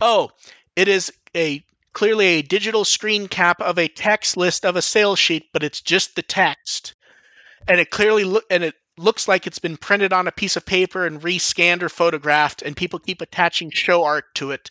oh, 0.04 0.30
it 0.76 0.88
is 0.88 1.14
a 1.36 1.64
clearly 1.94 2.26
a 2.26 2.42
digital 2.42 2.84
screen 2.84 3.28
cap 3.28 3.62
of 3.62 3.78
a 3.80 3.88
text 3.88 4.36
list 4.36 4.66
of 4.66 4.76
a 4.76 4.82
sales 4.82 5.20
sheet, 5.20 5.46
but 5.54 5.64
it's 5.64 5.82
just 5.82 6.16
the 6.16 6.22
text. 6.22 6.96
And 7.68 7.80
it 7.80 7.90
clearly 7.90 8.40
and 8.50 8.64
it 8.64 8.76
looks 8.98 9.28
like 9.28 9.48
it's 9.48 9.60
been 9.60 9.78
printed 9.78 10.12
on 10.12 10.28
a 10.28 10.32
piece 10.32 10.58
of 10.58 10.66
paper 10.66 11.06
and 11.06 11.22
rescanned 11.22 11.82
or 11.82 11.90
photographed, 11.90 12.62
and 12.62 12.76
people 12.76 13.00
keep 13.00 13.22
attaching 13.22 13.72
show 13.72 14.04
art 14.04 14.26
to 14.36 14.52
it. 14.52 14.70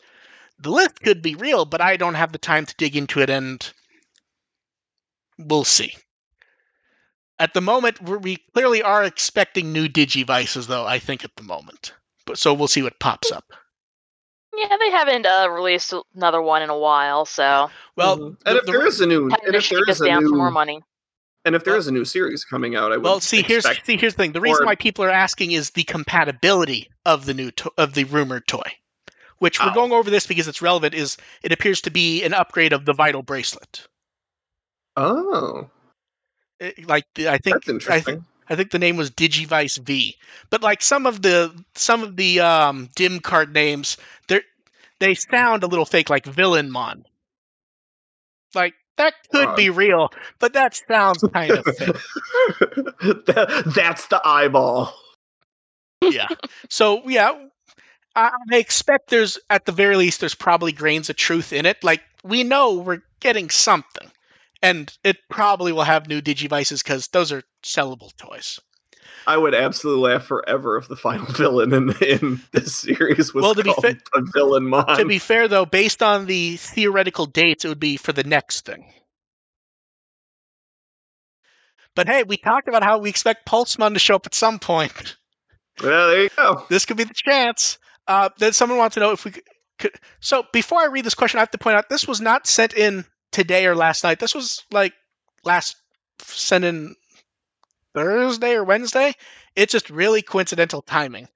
The 0.63 0.71
list 0.71 1.01
could 1.03 1.23
be 1.23 1.35
real, 1.35 1.65
but 1.65 1.81
I 1.81 1.97
don't 1.97 2.15
have 2.15 2.33
the 2.33 2.39
time 2.39 2.67
to 2.67 2.75
dig 2.79 2.97
into 2.97 3.21
it, 3.21 3.29
and 3.31 3.69
we'll 5.39 5.65
see. 5.65 5.95
At 7.39 7.55
the 7.55 7.61
moment, 7.61 8.01
we're, 8.01 8.21
clearly 8.55 8.83
are 8.83 9.03
expecting 9.03 9.73
new 9.73 9.89
Digivices, 9.89 10.69
though, 10.69 10.87
I 10.87 10.99
think, 11.01 11.25
at 11.25 11.35
the 11.37 11.43
moment. 11.43 11.95
But 12.27 12.39
So 12.39 12.55
we'll 12.55 12.69
see 12.69 12.83
what 12.83 13.01
pops 13.01 13.33
up. 13.33 13.45
Yeah, 14.57 14.77
they 14.79 14.91
haven't 14.91 15.27
uh, 15.27 15.49
released 15.51 15.93
another 16.15 16.41
one 16.41 16.63
in 16.63 16.71
a 16.71 16.79
while, 16.79 17.25
so 17.25 17.69
Well, 17.97 18.19
Mhm. 18.19 18.37
and 18.47 18.59
if 18.59 18.65
there 18.67 18.87
is 18.87 19.01
a 19.01 19.07
new, 19.07 19.25
and 19.25 19.33
if 19.43 19.51
there 19.53 19.61
shake 19.61 19.89
us 19.89 19.97
is 19.97 20.01
a 20.03 20.07
down 20.07 20.23
for 20.23 20.37
more 20.37 20.49
new, 20.51 20.55
money. 20.55 20.83
and 21.45 21.57
if 21.57 21.65
there 21.65 21.73
Well- 21.73 21.81
is 21.81 21.89
a 21.89 21.93
new 21.93 22.05
series 22.05 22.45
coming 22.45 22.77
out, 22.77 22.93
I 22.93 22.97
would 22.99 23.05
Well, 23.05 23.19
see, 23.19 23.43
here's 23.43 23.65
see, 23.85 23.97
here's 23.97 24.15
the 24.15 24.19
thing. 24.23 24.33
The 24.33 24.41
reason 24.43 24.63
or- 24.63 24.67
why 24.67 24.77
people 24.77 25.05
are 25.05 25.11
asking 25.11 25.53
is 25.53 25.71
the 25.71 25.83
compatibility 25.85 26.91
of 27.05 27.25
the 27.27 27.35
new 27.35 27.51
to- 27.53 27.73
of 27.79 27.95
the 27.95 28.05
rumored 28.05 28.47
toy, 28.47 28.77
which 29.43 29.59
we're 29.59 29.71
Oh. 29.73 29.75
going 29.75 29.91
over 29.93 30.09
this 30.09 30.25
because 30.29 30.47
it's 30.47 30.63
relevant. 30.63 30.95
Is 30.95 31.17
it 31.43 31.51
appears 31.51 31.81
to 31.83 31.91
be 31.91 32.23
an 32.23 32.33
upgrade 32.33 32.73
of 32.73 32.85
the 32.85 32.93
Vital 32.93 33.23
bracelet? 33.25 33.89
Oh, 34.97 35.69
It- 36.61 36.87
like 36.87 37.07
I 37.19 37.39
think 37.39 37.57
that's 37.57 37.69
I 37.69 37.73
interesting. 37.73 38.03
think 38.15 38.25
I 38.49 38.55
think 38.55 38.71
the 38.71 38.79
name 38.79 38.97
was 38.97 39.11
Digivice 39.11 39.79
V. 39.79 40.17
But 40.51 40.63
like 40.63 40.81
some 40.81 41.07
of 41.07 41.23
the 41.23 41.53
some 41.75 42.05
of 42.05 42.15
the 42.15 42.39
um, 42.41 42.89
dim 42.95 43.19
card 43.19 43.53
names, 43.53 43.97
they 44.29 44.43
they 45.01 45.15
sound 45.15 45.65
a 45.65 45.67
little 45.67 45.87
fake, 45.87 46.09
like 46.09 46.25
Villainmon. 46.25 47.05
Like 48.55 48.75
that 48.97 49.15
could 49.33 49.49
Odd. 49.49 49.57
be 49.57 49.71
real, 49.71 50.13
but 50.39 50.53
that 50.53 50.77
sounds 50.89 51.25
kind 51.35 51.51
of 51.51 51.65
fake. 51.65 51.97
That- 53.27 53.73
that's 53.75 54.07
the 54.07 54.21
eyeball. 54.25 54.95
yeah. 56.01 56.29
So 56.69 57.03
yeah, 57.09 57.47
I, 58.15 58.31
I 58.53 58.57
expect 58.57 59.09
there's 59.11 59.39
at 59.49 59.65
the 59.65 59.73
very 59.73 59.97
least 59.97 60.21
there's 60.21 60.35
probably 60.35 60.73
grains 60.73 61.11
of 61.11 61.17
truth 61.17 61.53
in 61.53 61.67
it. 61.67 61.83
Like 61.83 62.03
we 62.25 62.45
know 62.45 62.75
we're 62.75 63.03
getting 63.21 63.51
something, 63.51 64.11
and 64.63 64.93
it 65.05 65.17
probably 65.31 65.73
will 65.73 65.83
have 65.85 66.09
new 66.09 66.21
Digivices 66.21 66.83
because 66.83 67.09
those 67.09 67.33
are 67.33 67.43
sellable 67.63 68.15
toys. 68.17 68.61
I 69.27 69.37
would 69.37 69.55
absolutely 69.55 70.11
laugh 70.11 70.25
forever 70.25 70.77
if 70.79 70.89
the 70.89 70.97
final 70.97 71.27
villain 71.33 71.73
in 71.73 71.91
in 72.03 72.41
this 72.53 72.75
series 72.75 73.33
was 73.33 73.43
Well, 73.43 73.55
to 73.55 73.63
be 73.63 73.73
called 73.73 73.85
fa- 73.85 73.99
a 74.15 74.23
villain 74.33 74.65
mon. 74.69 74.99
to 74.99 75.05
be 75.05 75.19
fair 75.19 75.49
though, 75.49 75.65
based 75.67 76.03
on 76.03 76.27
the 76.27 76.57
theoretical 76.57 77.27
dates, 77.27 77.65
it 77.65 77.69
would 77.69 77.81
be 77.81 77.97
for 77.97 78.13
the 78.13 78.25
next 78.25 78.65
thing. 78.67 78.85
But 81.95 82.09
hey, 82.09 82.23
we 82.23 82.37
talked 82.39 82.69
about 82.69 82.83
how 82.83 82.99
we 82.99 83.11
expect 83.11 83.47
Pulsemon 83.47 83.93
to 83.93 83.99
show 83.99 84.17
up 84.17 84.27
at 84.27 84.35
some 84.35 84.59
point. 84.59 85.17
well, 85.83 86.09
there 86.09 86.23
you 86.23 86.31
go. 86.35 86.65
this 86.71 86.87
could 86.87 86.97
be 86.97 87.05
the 87.05 87.15
chance. 87.15 87.79
Uh, 88.09 88.29
then 88.39 88.53
someone 88.53 88.79
wants 88.79 88.95
to 88.95 89.01
know 89.01 89.13
if 89.13 89.25
we 89.25 89.31
could, 89.33 89.45
could. 89.79 89.93
So 90.21 90.45
before 90.53 90.81
I 90.81 90.87
read 90.87 91.05
this 91.05 91.15
question, 91.15 91.39
I 91.39 91.43
have 91.43 91.51
to 91.53 91.59
point 91.59 91.77
out 91.77 91.89
this 91.89 92.07
was 92.07 92.21
not 92.21 92.47
sent 92.47 92.75
in 92.75 93.05
today 93.31 93.67
or 93.67 93.75
last 93.75 94.05
night. 94.05 94.19
This 94.19 94.35
was 94.35 94.65
like 94.71 94.93
last 95.45 95.77
sent 96.21 96.65
in 96.65 96.95
Thursday 97.95 98.55
or 98.55 98.65
Wednesday. 98.65 99.13
It's 99.55 99.73
just 99.73 99.91
really 99.91 100.23
coincidental 100.23 100.83
timing. 100.83 101.29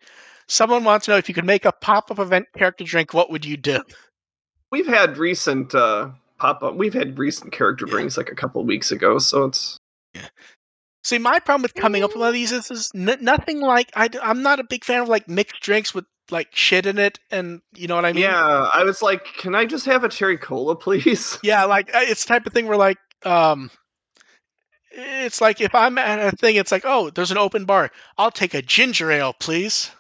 Someone 0.49 0.85
wants 0.85 1.07
to 1.07 1.13
know 1.13 1.17
if 1.19 1.29
you 1.29 1.35
could 1.35 1.45
make 1.45 1.65
a 1.65 1.73
pop-up 1.73 2.19
event 2.19 2.47
character 2.57 2.85
drink. 2.85 3.13
What 3.13 3.31
would 3.31 3.45
you 3.45 3.57
do? 3.57 3.81
We've 4.71 4.87
had 4.87 5.19
recent 5.19 5.75
uh, 5.75 6.11
pop 6.39 6.63
up. 6.63 6.77
We've 6.77 6.95
had 6.95 7.19
recent 7.19 7.53
character 7.53 7.85
Yeah. 7.87 7.93
brings 7.93 8.17
like 8.17 8.31
a 8.31 8.35
couple 8.35 8.65
weeks 8.65 8.91
ago, 8.93 9.19
so 9.19 9.45
it's 9.45 9.77
Yeah. 10.15 10.29
See, 11.05 11.19
my 11.19 11.39
problem 11.39 11.63
with 11.63 11.75
coming 11.75 12.03
up 12.03 12.11
with 12.11 12.19
one 12.19 12.29
of 12.29 12.35
these 12.35 12.53
is, 12.53 12.71
is 12.71 12.91
n- 12.95 13.19
nothing 13.21 13.61
like 13.61 13.91
I, 13.95 14.09
am 14.23 14.43
not 14.43 14.59
a 14.59 14.65
big 14.65 14.85
fan 14.85 15.03
of 15.03 15.09
like 15.09 15.29
mixed 15.29 15.61
drinks 15.63 15.95
with 15.95 16.05
like 16.31 16.49
shit 16.55 16.87
in 16.87 16.99
it, 16.99 17.19
and 17.31 17.61
you 17.75 17.87
know 17.89 17.95
what 17.97 18.05
I 18.05 18.13
mean? 18.13 18.23
yeah. 18.23 18.69
I 18.73 18.85
was 18.85 19.01
like, 19.03 19.25
can 19.39 19.55
I 19.55 19.65
just 19.65 19.87
have 19.87 20.05
a 20.05 20.09
cherry 20.09 20.39
cola, 20.39 20.75
please? 20.77 21.39
Yeah, 21.43 21.65
like 21.65 21.91
it's 21.93 22.25
the 22.25 22.29
type 22.29 22.47
of 22.47 22.53
thing 22.53 22.67
where 22.67 22.77
like 22.77 22.99
um 23.25 23.71
it's 24.91 25.41
like 25.41 25.61
if 25.61 25.75
I'm 25.75 25.99
at 25.99 26.33
a 26.33 26.37
thing, 26.37 26.57
it's 26.57 26.73
like, 26.73 26.83
oh, 26.87 27.11
there's 27.11 27.31
an 27.31 27.39
open 27.39 27.65
bar. 27.67 27.91
I'll 28.17 28.31
take 28.31 28.55
a 28.55 28.63
ginger 28.63 29.11
ale, 29.11 29.35
please. 29.39 29.91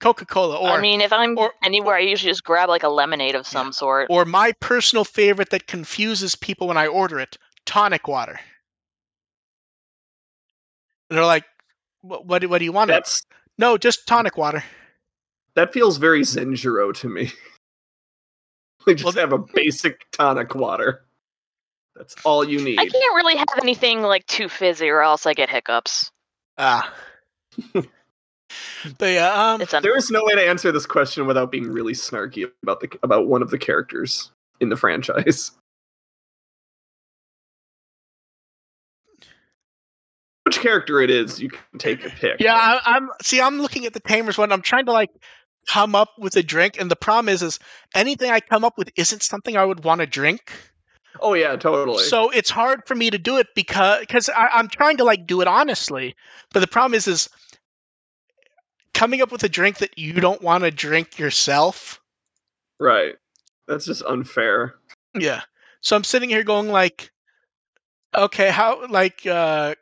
Coca 0.00 0.26
Cola, 0.26 0.56
or 0.58 0.68
I 0.70 0.80
mean, 0.80 1.00
if 1.00 1.12
I'm 1.12 1.38
or- 1.38 1.52
anywhere, 1.62 1.96
I 1.96 2.00
usually 2.00 2.30
just 2.32 2.44
grab 2.44 2.68
like 2.68 2.82
a 2.82 2.88
lemonade 2.88 3.34
of 3.36 3.46
some 3.46 3.72
sort. 3.72 4.08
or 4.10 4.24
my 4.24 4.52
personal 4.60 5.04
favorite 5.04 5.50
that 5.50 5.66
confuses 5.66 6.34
people 6.34 6.66
when 6.68 6.76
I 6.76 6.88
order 6.88 7.20
it, 7.20 7.38
tonic 7.64 8.08
water. 8.08 8.38
And 11.10 11.16
they're 11.18 11.24
like, 11.26 11.44
what, 12.02 12.26
what, 12.26 12.40
do- 12.40 12.48
what 12.48 12.58
do 12.58 12.64
you 12.64 12.72
want? 12.72 12.88
That's 12.88 13.22
no, 13.58 13.78
just 13.78 14.06
tonic 14.06 14.36
water. 14.36 14.64
That 15.56 15.72
feels 15.72 15.96
very 15.96 16.22
Zenjiro 16.22 16.94
to 16.96 17.08
me. 17.08 17.32
we 18.86 18.94
just 18.94 19.04
Well, 19.04 19.14
have 19.14 19.32
a 19.32 19.38
basic 19.38 20.10
tonic 20.10 20.54
water. 20.54 21.04
That's 21.96 22.16
all 22.24 22.44
you 22.44 22.60
need. 22.60 22.78
I 22.80 22.86
can't 22.86 23.14
really 23.14 23.36
have 23.36 23.46
anything 23.62 24.02
like 24.02 24.26
too 24.26 24.48
fizzy, 24.48 24.88
or 24.88 25.00
else 25.00 25.26
I 25.26 25.34
get 25.34 25.48
hiccups. 25.48 26.10
Ah. 26.58 26.92
but 27.72 27.86
yeah, 29.00 29.52
um, 29.52 29.60
It's 29.60 29.72
un- 29.72 29.82
There 29.82 29.96
is 29.96 30.10
no 30.10 30.24
way 30.24 30.34
to 30.34 30.42
answer 30.42 30.72
this 30.72 30.86
question 30.86 31.26
without 31.26 31.52
being 31.52 31.70
really 31.70 31.92
snarky 31.92 32.50
about 32.62 32.80
the 32.80 32.88
about 33.02 33.28
one 33.28 33.42
of 33.42 33.50
the 33.50 33.58
characters 33.58 34.32
in 34.60 34.70
the 34.70 34.76
franchise. 34.76 35.52
Which 40.44 40.60
character 40.60 41.00
it 41.00 41.08
is, 41.10 41.40
you 41.40 41.48
can 41.48 41.78
take 41.78 42.04
a 42.04 42.10
pick. 42.10 42.38
Yeah, 42.38 42.54
I, 42.54 42.80
I'm 42.84 43.08
see. 43.22 43.40
I'm 43.40 43.60
looking 43.60 43.86
at 43.86 43.94
the 43.94 44.00
Tamers 44.00 44.36
one. 44.36 44.52
I'm 44.52 44.60
trying 44.60 44.84
to 44.86 44.92
like 44.92 45.10
come 45.68 45.94
up 45.94 46.10
with 46.18 46.36
a 46.36 46.42
drink, 46.42 46.78
and 46.78 46.90
the 46.90 46.96
problem 46.96 47.28
is, 47.28 47.42
is 47.42 47.58
anything 47.94 48.30
I 48.30 48.40
come 48.40 48.64
up 48.64 48.78
with 48.78 48.90
isn't 48.96 49.22
something 49.22 49.56
I 49.56 49.64
would 49.64 49.84
want 49.84 50.00
to 50.00 50.06
drink. 50.06 50.52
Oh 51.20 51.34
yeah, 51.34 51.56
totally. 51.56 52.04
So 52.04 52.30
it's 52.30 52.50
hard 52.50 52.86
for 52.86 52.94
me 52.94 53.10
to 53.10 53.18
do 53.18 53.38
it 53.38 53.48
because 53.54 54.00
because 54.00 54.30
I'm 54.34 54.68
trying 54.68 54.98
to 54.98 55.04
like 55.04 55.26
do 55.26 55.40
it 55.40 55.48
honestly, 55.48 56.16
but 56.52 56.60
the 56.60 56.66
problem 56.66 56.94
is, 56.94 57.06
is 57.06 57.30
coming 58.92 59.22
up 59.22 59.32
with 59.32 59.44
a 59.44 59.48
drink 59.48 59.78
that 59.78 59.98
you 59.98 60.14
don't 60.14 60.42
want 60.42 60.64
to 60.64 60.70
drink 60.70 61.18
yourself. 61.18 62.00
right. 62.78 63.16
That's 63.66 63.86
just 63.86 64.02
unfair. 64.02 64.74
Yeah. 65.14 65.40
So 65.80 65.96
I'm 65.96 66.04
sitting 66.04 66.28
here 66.28 66.44
going 66.44 66.68
like, 66.68 67.10
okay, 68.14 68.50
how 68.50 68.86
like 68.88 69.26
uh 69.26 69.74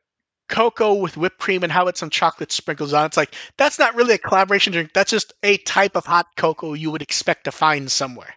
cocoa 0.52 0.94
with 0.94 1.16
whipped 1.16 1.38
cream 1.38 1.64
and 1.64 1.72
how 1.72 1.88
it's 1.88 1.98
some 1.98 2.10
chocolate 2.10 2.52
sprinkles 2.52 2.92
on. 2.92 3.06
It's 3.06 3.16
like 3.16 3.34
that's 3.56 3.78
not 3.78 3.96
really 3.96 4.14
a 4.14 4.18
collaboration 4.18 4.72
drink. 4.72 4.92
That's 4.92 5.10
just 5.10 5.32
a 5.42 5.56
type 5.56 5.96
of 5.96 6.06
hot 6.06 6.26
cocoa 6.36 6.74
you 6.74 6.92
would 6.92 7.02
expect 7.02 7.44
to 7.44 7.52
find 7.52 7.90
somewhere. 7.90 8.34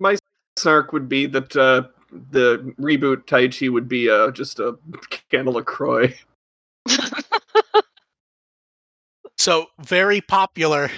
My 0.00 0.16
snark 0.56 0.92
would 0.92 1.08
be 1.08 1.26
that 1.26 1.54
uh, 1.54 1.84
the 2.10 2.74
reboot 2.80 3.26
Taichi 3.26 3.70
would 3.70 3.88
be 3.88 4.10
uh, 4.10 4.30
just 4.32 4.58
a 4.58 4.78
can 5.30 5.46
of 5.46 5.54
LaCroix. 5.54 6.14
So 9.40 9.68
very 9.80 10.20
popular 10.20 10.90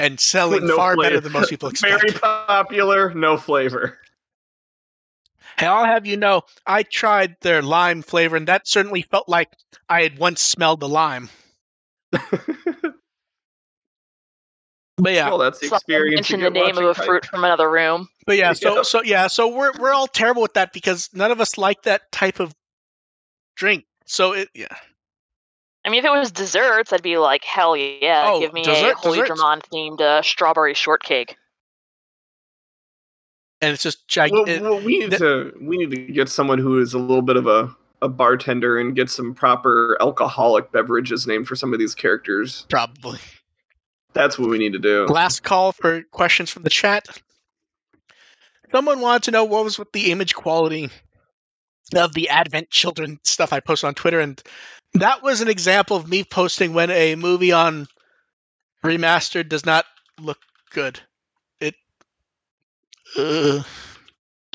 and 0.00 0.18
selling 0.18 0.66
No 0.66 0.74
far 0.74 0.96
better 0.96 1.20
than 1.20 1.30
most 1.30 1.48
people 1.48 1.68
expect. 1.70 2.00
Very 2.00 2.18
popular, 2.18 3.14
no 3.14 3.36
flavor. 3.36 4.00
Hey, 5.58 5.66
I'll 5.66 5.84
have 5.84 6.06
you 6.06 6.16
know, 6.16 6.42
I 6.66 6.84
tried 6.84 7.36
their 7.40 7.62
lime 7.62 8.02
flavor, 8.02 8.36
and 8.36 8.48
that 8.48 8.68
certainly 8.68 9.02
felt 9.02 9.28
like 9.28 9.48
I 9.88 10.02
had 10.02 10.18
once 10.18 10.40
smelled 10.40 10.80
the 10.80 10.88
lime. 10.88 11.28
But 15.00 15.12
yeah, 15.12 15.28
well, 15.28 15.38
that's 15.38 15.60
the 15.60 15.66
Someone 15.68 15.78
experience. 15.78 16.10
you 16.30 16.36
mention 16.38 16.40
the 16.40 16.50
name 16.60 16.76
of 16.76 16.82
a 16.82 16.86
watching 16.88 17.04
fruit 17.04 17.24
from 17.26 17.44
another 17.44 17.70
room. 17.70 18.08
but 18.26 18.36
yeah, 18.36 18.52
so 18.52 18.76
Yeah. 18.76 18.82
so 18.82 19.02
yeah, 19.04 19.26
so 19.28 19.46
we're 19.46 19.70
we're 19.78 19.92
all 19.92 20.08
terrible 20.08 20.42
with 20.42 20.54
that 20.54 20.72
because 20.72 21.08
none 21.12 21.30
of 21.30 21.40
us 21.40 21.56
like 21.56 21.82
that 21.82 22.10
type 22.10 22.40
of 22.40 22.52
drink. 23.54 23.84
So 24.06 24.32
it 24.32 24.48
yeah. 24.54 24.66
I 25.84 25.90
mean, 25.90 26.00
if 26.00 26.04
it 26.04 26.10
was 26.10 26.32
desserts, 26.32 26.92
I'd 26.92 27.02
be 27.04 27.16
like, 27.16 27.44
hell 27.44 27.76
yeah, 27.76 28.24
Oh, 28.26 28.40
give 28.40 28.52
me 28.52 28.64
dessert- 28.64 28.94
a 28.94 28.94
Holy 28.96 29.20
desserts. 29.20 29.40
Dramon 29.40 29.60
themed 29.72 30.00
uh, 30.00 30.20
strawberry 30.22 30.74
shortcake. 30.74 31.36
And 33.60 33.72
it's 33.72 33.82
just 33.82 33.98
Well, 34.16 34.28
gigantic. 34.30 34.62
well, 34.62 34.80
we 34.80 34.98
need 34.98 35.10
to 35.12 35.52
we 35.60 35.78
need 35.78 35.90
to 35.90 36.12
get 36.12 36.28
someone 36.28 36.58
who 36.58 36.78
is 36.78 36.94
a 36.94 36.98
little 36.98 37.22
bit 37.22 37.36
of 37.36 37.46
a, 37.46 37.74
a 38.02 38.08
bartender 38.08 38.78
and 38.78 38.94
get 38.94 39.10
some 39.10 39.34
proper 39.34 39.96
alcoholic 40.00 40.70
beverages 40.70 41.26
named 41.26 41.48
for 41.48 41.56
some 41.56 41.72
of 41.72 41.78
these 41.78 41.94
characters. 41.94 42.66
probably. 42.68 43.18
That's 44.14 44.38
what 44.38 44.48
we 44.48 44.58
need 44.58 44.72
to 44.72 44.78
do. 44.78 45.06
Last 45.06 45.42
call 45.42 45.72
for 45.72 46.02
questions 46.10 46.50
from 46.50 46.62
the 46.62 46.70
chat. 46.70 47.06
Someone 48.72 49.00
wanted 49.00 49.24
to 49.24 49.30
know 49.30 49.44
what 49.44 49.64
was 49.64 49.78
with 49.78 49.92
the 49.92 50.10
image 50.12 50.34
quality 50.34 50.90
of 51.94 52.12
the 52.14 52.28
Advent 52.28 52.70
Children 52.70 53.18
stuff 53.24 53.52
I 53.52 53.60
posted 53.60 53.88
on 53.88 53.94
Twitter, 53.94 54.20
and 54.20 54.42
that 54.94 55.22
was 55.22 55.40
an 55.40 55.48
example 55.48 55.96
of 55.96 56.08
me 56.08 56.24
posting 56.24 56.74
when 56.74 56.90
a 56.90 57.14
movie 57.16 57.52
on 57.52 57.86
remastered 58.84 59.48
does 59.48 59.64
not 59.66 59.84
look 60.20 60.38
good. 60.70 61.00
It. 63.16 63.60
Uh, 63.60 63.62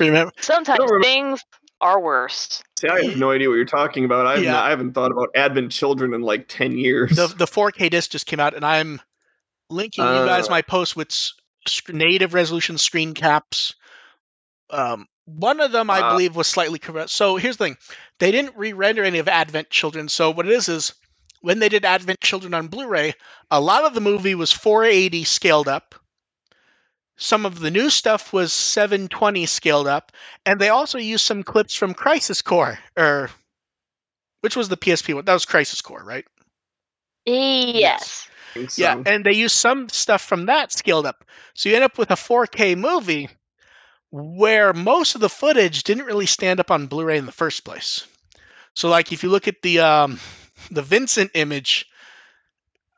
remember? 0.00 0.32
Sometimes 0.40 0.78
remember- 0.80 1.02
things 1.02 1.40
are 1.80 2.00
worse. 2.00 2.62
See, 2.78 2.88
I 2.88 3.02
have 3.04 3.16
no 3.16 3.30
idea 3.30 3.48
what 3.48 3.54
you're 3.56 3.64
talking 3.64 4.04
about. 4.04 4.26
I, 4.26 4.36
Yeah. 4.36 4.60
I 4.60 4.70
haven't 4.70 4.92
thought 4.94 5.10
about 5.12 5.30
Advent 5.34 5.72
Children 5.72 6.14
in 6.14 6.22
like 6.22 6.46
ten 6.48 6.76
years. 6.78 7.16
The 7.16 7.26
the 7.28 7.46
4K 7.46 7.90
disc 7.90 8.10
just 8.10 8.26
came 8.26 8.40
out, 8.40 8.54
and 8.54 8.64
I'm 8.64 9.00
linking 9.70 10.04
you 10.04 10.10
guys 10.10 10.46
Uh. 10.48 10.50
my 10.50 10.62
post 10.62 10.96
with 10.96 11.10
sc- 11.12 11.88
native 11.92 12.34
resolution 12.34 12.78
screen 12.78 13.14
caps. 13.14 13.74
Um, 14.70 15.06
one 15.26 15.60
of 15.60 15.72
them 15.72 15.90
I 15.90 16.00
Uh. 16.00 16.10
believe 16.10 16.36
was 16.36 16.46
slightly 16.46 16.78
correct. 16.78 17.10
So 17.10 17.36
here's 17.36 17.56
the 17.56 17.64
thing: 17.64 17.76
they 18.18 18.30
didn't 18.30 18.56
re-render 18.56 19.04
any 19.04 19.18
of 19.18 19.28
Advent 19.28 19.70
Children. 19.70 20.08
So 20.08 20.30
what 20.30 20.46
it 20.46 20.52
is 20.52 20.68
is 20.68 20.94
when 21.40 21.58
they 21.58 21.68
did 21.68 21.84
Advent 21.84 22.20
Children 22.20 22.54
on 22.54 22.68
Blu-ray, 22.68 23.14
a 23.50 23.60
lot 23.60 23.84
of 23.84 23.94
the 23.94 24.00
movie 24.00 24.34
was 24.34 24.50
480 24.52 25.24
scaled 25.24 25.68
up. 25.68 25.94
Some 27.16 27.46
of 27.46 27.60
the 27.60 27.70
new 27.70 27.90
stuff 27.90 28.32
was 28.32 28.52
720 28.52 29.46
scaled 29.46 29.86
up, 29.86 30.12
and 30.44 30.60
they 30.60 30.68
also 30.68 30.98
used 30.98 31.24
some 31.24 31.44
clips 31.44 31.74
from 31.74 31.94
Crisis 31.94 32.42
Core, 32.42 32.78
or 32.96 33.30
which 34.40 34.56
was 34.56 34.68
the 34.68 34.76
PSP 34.76 35.14
one? 35.14 35.24
That 35.24 35.32
was 35.32 35.44
Crisis 35.44 35.80
Core, 35.80 36.02
right? 36.02 36.24
Yes. 37.24 38.28
I 38.56 38.68
Yeah, 38.76 38.94
so. 38.94 39.02
and 39.06 39.24
they 39.24 39.32
used 39.32 39.56
some 39.56 39.88
stuff 39.88 40.22
from 40.22 40.46
that 40.46 40.72
scaled 40.72 41.06
up. 41.06 41.24
So 41.54 41.68
you 41.68 41.76
end 41.76 41.84
up 41.84 41.98
with 41.98 42.10
a 42.10 42.16
4K 42.16 42.76
movie 42.76 43.28
where 44.10 44.72
most 44.72 45.14
of 45.14 45.20
the 45.20 45.28
footage 45.28 45.82
didn't 45.82 46.06
really 46.06 46.26
stand 46.26 46.60
up 46.60 46.70
on 46.70 46.86
Blu-ray 46.86 47.18
in 47.18 47.26
the 47.26 47.32
first 47.32 47.64
place. 47.64 48.06
So 48.74 48.88
like 48.88 49.12
if 49.12 49.22
you 49.22 49.28
look 49.28 49.48
at 49.48 49.62
the 49.62 49.80
um 49.80 50.20
the 50.70 50.82
Vincent 50.82 51.32
image, 51.34 51.86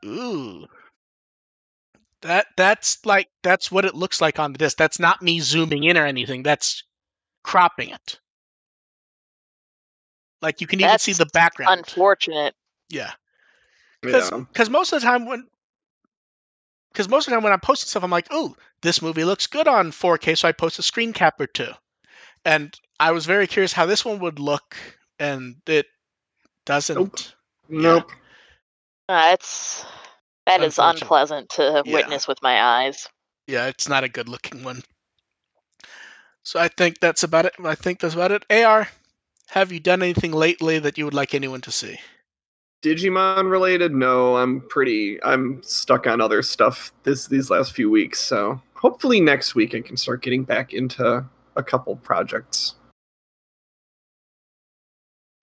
ooh. 0.05 0.67
That 2.23 2.47
that's 2.57 3.05
like 3.05 3.29
that's 3.43 3.71
what 3.71 3.85
it 3.85 3.95
looks 3.95 4.21
like 4.21 4.39
on 4.39 4.53
the 4.53 4.59
disc. 4.59 4.77
That's 4.77 4.99
not 4.99 5.23
me 5.23 5.41
zooming 5.41 5.85
in 5.85 5.97
or 5.97 6.07
anything. 6.07 6.43
That's 6.43 6.83
cropping 7.43 7.91
it. 7.91 8.19
Like 10.43 10.61
you 10.61 10.67
can 10.67 10.81
even 10.81 10.99
see 10.99 11.13
the 11.13 11.27
background. 11.27 11.79
Unfortunate. 11.79 12.55
yeah. 12.89 13.13
Because 14.03 14.31
yeah. 14.31 14.69
most 14.69 14.93
of 14.93 15.01
the 15.01 15.07
time 15.07 15.27
when 15.27 15.47
because 16.93 17.09
most 17.09 17.27
of 17.27 17.31
the 17.31 17.37
time 17.37 17.45
when 17.45 17.53
I'm 17.53 17.61
posting 17.61 17.89
stuff, 17.89 18.05
I'm 18.05 18.11
like, 18.11 18.29
oh, 18.31 18.57
this 18.81 19.03
movie 19.03 19.25
looks 19.25 19.49
good 19.49 19.69
on 19.69 19.91
4K, 19.91 20.39
so 20.39 20.49
I 20.49 20.53
post 20.53 20.79
a 20.79 20.83
screen 20.83 21.13
cap 21.13 21.39
or 21.39 21.47
two. 21.47 21.71
And 22.43 22.75
I 22.99 23.13
was 23.13 23.27
very 23.27 23.47
curious 23.47 23.75
how 23.75 23.85
this 23.85 24.03
one 24.03 24.21
would 24.21 24.39
look, 24.39 24.77
and 25.19 25.57
it 25.67 25.87
doesn't. 26.65 26.97
Nope. 26.99 27.19
Nope. 27.69 28.13
Uh, 29.11 29.31
it's 29.35 29.85
that 30.47 30.63
is 30.63 30.79
unpleasant 30.79 31.51
to 31.51 31.83
Yeah. 31.85 31.93
witness 31.93 32.27
with 32.27 32.41
my 32.43 32.63
eyes. 32.63 33.09
Yeah, 33.47 33.67
it's 33.67 33.89
not 33.89 34.05
a 34.05 34.09
good 34.09 34.29
looking 34.29 34.65
one. 34.65 34.83
So 36.43 36.61
I 36.61 36.69
think 36.69 37.01
that's 37.01 37.23
about 37.23 37.47
it. 37.47 37.55
I 37.65 37.75
think 37.75 38.01
that's 38.01 38.15
about 38.15 38.33
it. 38.33 38.45
AR, 38.51 38.89
have 39.49 39.73
you 39.73 39.81
done 39.81 40.03
anything 40.03 40.33
lately 40.33 40.79
that 40.79 40.97
you 40.99 41.05
would 41.05 41.15
like 41.15 41.35
anyone 41.35 41.61
to 41.63 41.73
see? 41.73 41.99
Digimon 42.83 43.51
related? 43.51 43.93
No, 43.93 44.37
I'm 44.37 44.61
pretty. 44.69 45.23
I'm 45.25 45.63
stuck 45.63 46.07
on 46.07 46.21
other 46.21 46.43
stuff 46.43 46.93
this 47.03 47.27
these 47.27 47.51
last 47.51 47.73
few 47.73 47.91
weeks. 47.91 48.21
So 48.21 48.61
hopefully 48.75 49.21
next 49.21 49.55
week 49.55 49.75
I 49.75 49.81
can 49.81 49.97
start 49.97 50.23
getting 50.23 50.45
back 50.45 50.73
into 50.73 51.25
a 51.57 51.63
couple 51.63 51.97
projects. 51.97 52.75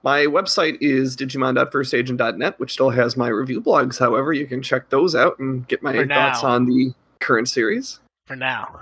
My 0.04 0.26
website 0.26 0.78
is 0.82 1.16
digimon.firstagent.net, 1.16 2.60
which 2.60 2.74
still 2.74 2.90
has 2.90 3.16
my 3.16 3.30
review 3.30 3.62
blogs. 3.62 3.98
However, 3.98 4.34
you 4.34 4.46
can 4.46 4.62
check 4.62 4.90
those 4.90 5.16
out 5.16 5.40
and 5.40 5.66
get 5.68 5.82
my 5.82 6.06
thoughts 6.06 6.44
on 6.44 6.66
the 6.66 6.94
current 7.20 7.48
series 7.48 8.02
For 8.28 8.36
now. 8.36 8.80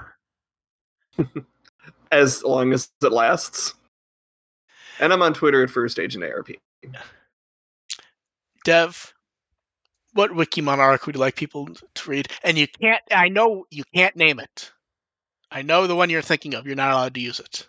as 2.11 2.43
long 2.43 2.74
as 2.74 2.89
it 3.03 3.11
lasts. 3.11 3.76
And 4.99 5.13
I'm 5.13 5.22
on 5.22 5.34
Twitter 5.34 5.63
at 5.63 5.69
First 5.69 5.99
Agent 5.99 6.24
ARP. 6.24 6.49
Dev, 8.63 9.13
what 10.13 10.32
Wikimon 10.32 10.78
arc 10.78 11.05
would 11.05 11.15
you 11.15 11.22
like 11.22 11.36
people 11.36 11.67
to 11.95 12.09
read? 12.09 12.28
And 12.43 12.57
you 12.57 12.67
can't, 12.67 13.01
I 13.11 13.30
know 13.30 13.65
you 13.69 13.84
can't 13.93 14.15
name 14.15 14.39
it. 14.39 14.72
I 15.51 15.61
know 15.61 15.88
the 15.88 15.95
one 15.95 16.09
you're 16.09 16.22
thinking 16.22 16.53
of. 16.53 16.65
You're 16.65 16.76
not 16.76 16.91
allowed 16.91 17.13
to 17.15 17.19
use 17.19 17.39
it. 17.39 17.67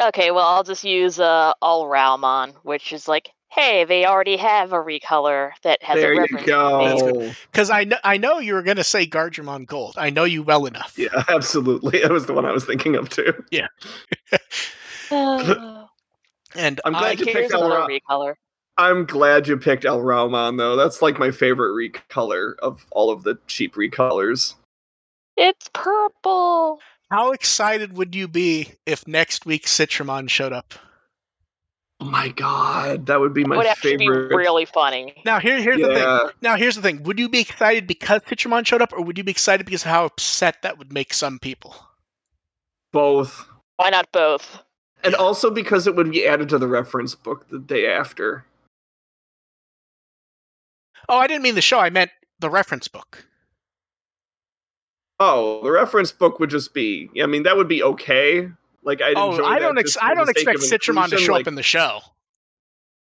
Okay, 0.00 0.30
well 0.30 0.46
I'll 0.46 0.64
just 0.64 0.84
use 0.84 1.20
uh 1.20 1.52
Alraumon, 1.62 2.54
which 2.62 2.92
is 2.92 3.06
like, 3.06 3.30
hey, 3.50 3.84
they 3.84 4.06
already 4.06 4.36
have 4.36 4.72
a 4.72 4.76
recolor 4.78 5.52
that 5.62 5.82
has 5.82 6.00
There 6.00 6.12
a 6.12 6.26
you 6.30 6.46
go. 6.46 7.32
Because 7.50 7.70
I 7.70 7.84
know, 7.84 7.98
I 8.04 8.16
know 8.16 8.38
you 8.38 8.54
were 8.54 8.62
going 8.62 8.76
to 8.76 8.84
say 8.84 9.06
Gargemon 9.06 9.66
Gold. 9.66 9.94
I 9.98 10.10
know 10.10 10.24
you 10.24 10.42
well 10.42 10.66
enough. 10.66 10.94
Yeah, 10.96 11.24
absolutely. 11.28 12.00
That 12.00 12.12
was 12.12 12.26
the 12.26 12.32
one 12.32 12.46
I 12.46 12.52
was 12.52 12.64
thinking 12.64 12.96
of 12.96 13.08
too. 13.10 13.34
Uh, 15.10 15.86
And 16.56 16.80
I'm 16.84 16.94
I, 16.94 17.00
glad 17.00 17.20
you 17.20 17.26
picked 17.26 17.52
El 17.52 17.64
another 17.64 17.80
Ra- 17.80 17.86
recolor. 17.86 18.34
I'm 18.76 19.04
glad 19.04 19.46
you 19.46 19.56
picked 19.56 19.84
Alraumon 19.84 20.56
though. 20.56 20.74
That's 20.76 21.02
like 21.02 21.18
my 21.18 21.30
favorite 21.30 21.92
recolor 21.92 22.54
of 22.60 22.84
all 22.90 23.10
of 23.10 23.22
the 23.22 23.38
cheap 23.46 23.74
recolors. 23.74 24.54
It's 25.36 25.70
purple. 25.72 26.80
How 27.10 27.32
excited 27.32 27.96
would 27.96 28.14
you 28.14 28.28
be 28.28 28.72
if 28.86 29.06
next 29.06 29.46
week 29.46 29.66
Citramon 29.66 30.28
showed 30.28 30.52
up? 30.52 30.74
Oh 32.02 32.06
my 32.06 32.28
god, 32.28 33.06
that 33.06 33.20
would 33.20 33.34
be 33.34 33.44
my 33.44 33.58
would 33.58 33.66
actually 33.66 33.98
favorite. 33.98 34.30
be 34.30 34.36
really 34.36 34.64
funny. 34.64 35.20
Now 35.26 35.38
here, 35.38 35.60
here's 35.60 35.80
the 35.80 35.94
thing. 35.94 36.30
Now 36.40 36.56
here's 36.56 36.76
the 36.76 36.82
thing. 36.82 37.02
Would 37.02 37.18
you 37.18 37.28
be 37.28 37.40
excited 37.40 37.86
because 37.86 38.22
Citramon 38.22 38.66
showed 38.66 38.80
up, 38.80 38.94
or 38.94 39.02
would 39.02 39.18
you 39.18 39.24
be 39.24 39.32
excited 39.32 39.66
because 39.66 39.82
of 39.82 39.90
how 39.90 40.06
upset 40.06 40.62
that 40.62 40.78
would 40.78 40.92
make 40.92 41.12
some 41.12 41.38
people? 41.38 41.76
both. 42.92 43.46
Why 43.76 43.90
not 43.90 44.10
both? 44.12 44.62
And 45.02 45.14
also 45.14 45.50
because 45.50 45.86
it 45.86 45.96
would 45.96 46.10
be 46.10 46.26
added 46.26 46.50
to 46.50 46.58
the 46.58 46.68
reference 46.68 47.14
book 47.14 47.48
the 47.48 47.58
day 47.58 47.88
after. 47.88 48.44
Oh, 51.08 51.16
I 51.16 51.26
didn't 51.26 51.42
mean 51.42 51.54
the 51.54 51.62
show. 51.62 51.78
I 51.78 51.90
meant 51.90 52.10
the 52.38 52.50
reference 52.50 52.88
book. 52.88 53.24
Oh, 55.20 55.62
the 55.62 55.70
reference 55.70 56.12
book 56.12 56.40
would 56.40 56.50
just 56.50 56.72
be. 56.72 57.10
I 57.22 57.26
mean, 57.26 57.42
that 57.44 57.56
would 57.56 57.68
be 57.68 57.82
okay. 57.82 58.48
Like 58.82 59.02
I'd 59.02 59.16
Oh, 59.16 59.32
enjoy 59.32 59.44
I 59.44 59.54
that 59.54 59.60
don't. 59.60 59.78
Ex- 59.78 59.98
I 60.00 60.14
don't 60.14 60.28
expect 60.30 60.56
of 60.58 60.64
Citramon 60.64 61.10
to 61.10 61.18
show 61.18 61.32
like, 61.32 61.42
up 61.42 61.48
in 61.48 61.54
the 61.54 61.62
show. 61.62 62.00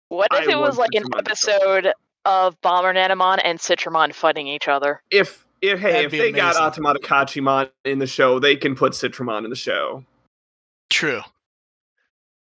What 0.09 0.29
if 0.33 0.49
I 0.49 0.53
it 0.53 0.59
was 0.59 0.79
like 0.79 0.91
an 0.95 1.03
Citramon 1.03 1.11
to 1.11 1.19
episode 1.19 1.93
of 2.25 2.61
Bomber 2.61 2.95
Nanimon 2.95 3.41
and 3.43 3.59
Citramon 3.59 4.15
fighting 4.15 4.47
each 4.47 4.69
other? 4.69 5.03
If 5.11 5.45
if 5.61 5.81
hey, 5.81 5.91
That'd 5.93 6.05
if 6.07 6.11
be 6.13 6.19
they 6.19 6.31
got 6.33 6.55
amazing. 6.57 6.63
Automata 6.63 7.01
Kachimon 7.01 7.71
in 7.85 7.99
the 7.99 8.07
show, 8.07 8.39
they 8.39 8.55
can 8.55 8.77
put 8.77 8.93
Citramon 8.93 9.43
in 9.45 9.51
the 9.51 9.57
show. 9.57 10.05
True. 10.91 11.23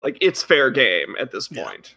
Like 0.04 0.18
it's 0.20 0.42
fair 0.44 0.70
game 0.70 1.16
at 1.18 1.32
this 1.32 1.50
Yeah. 1.50 1.64
point. 1.64 1.96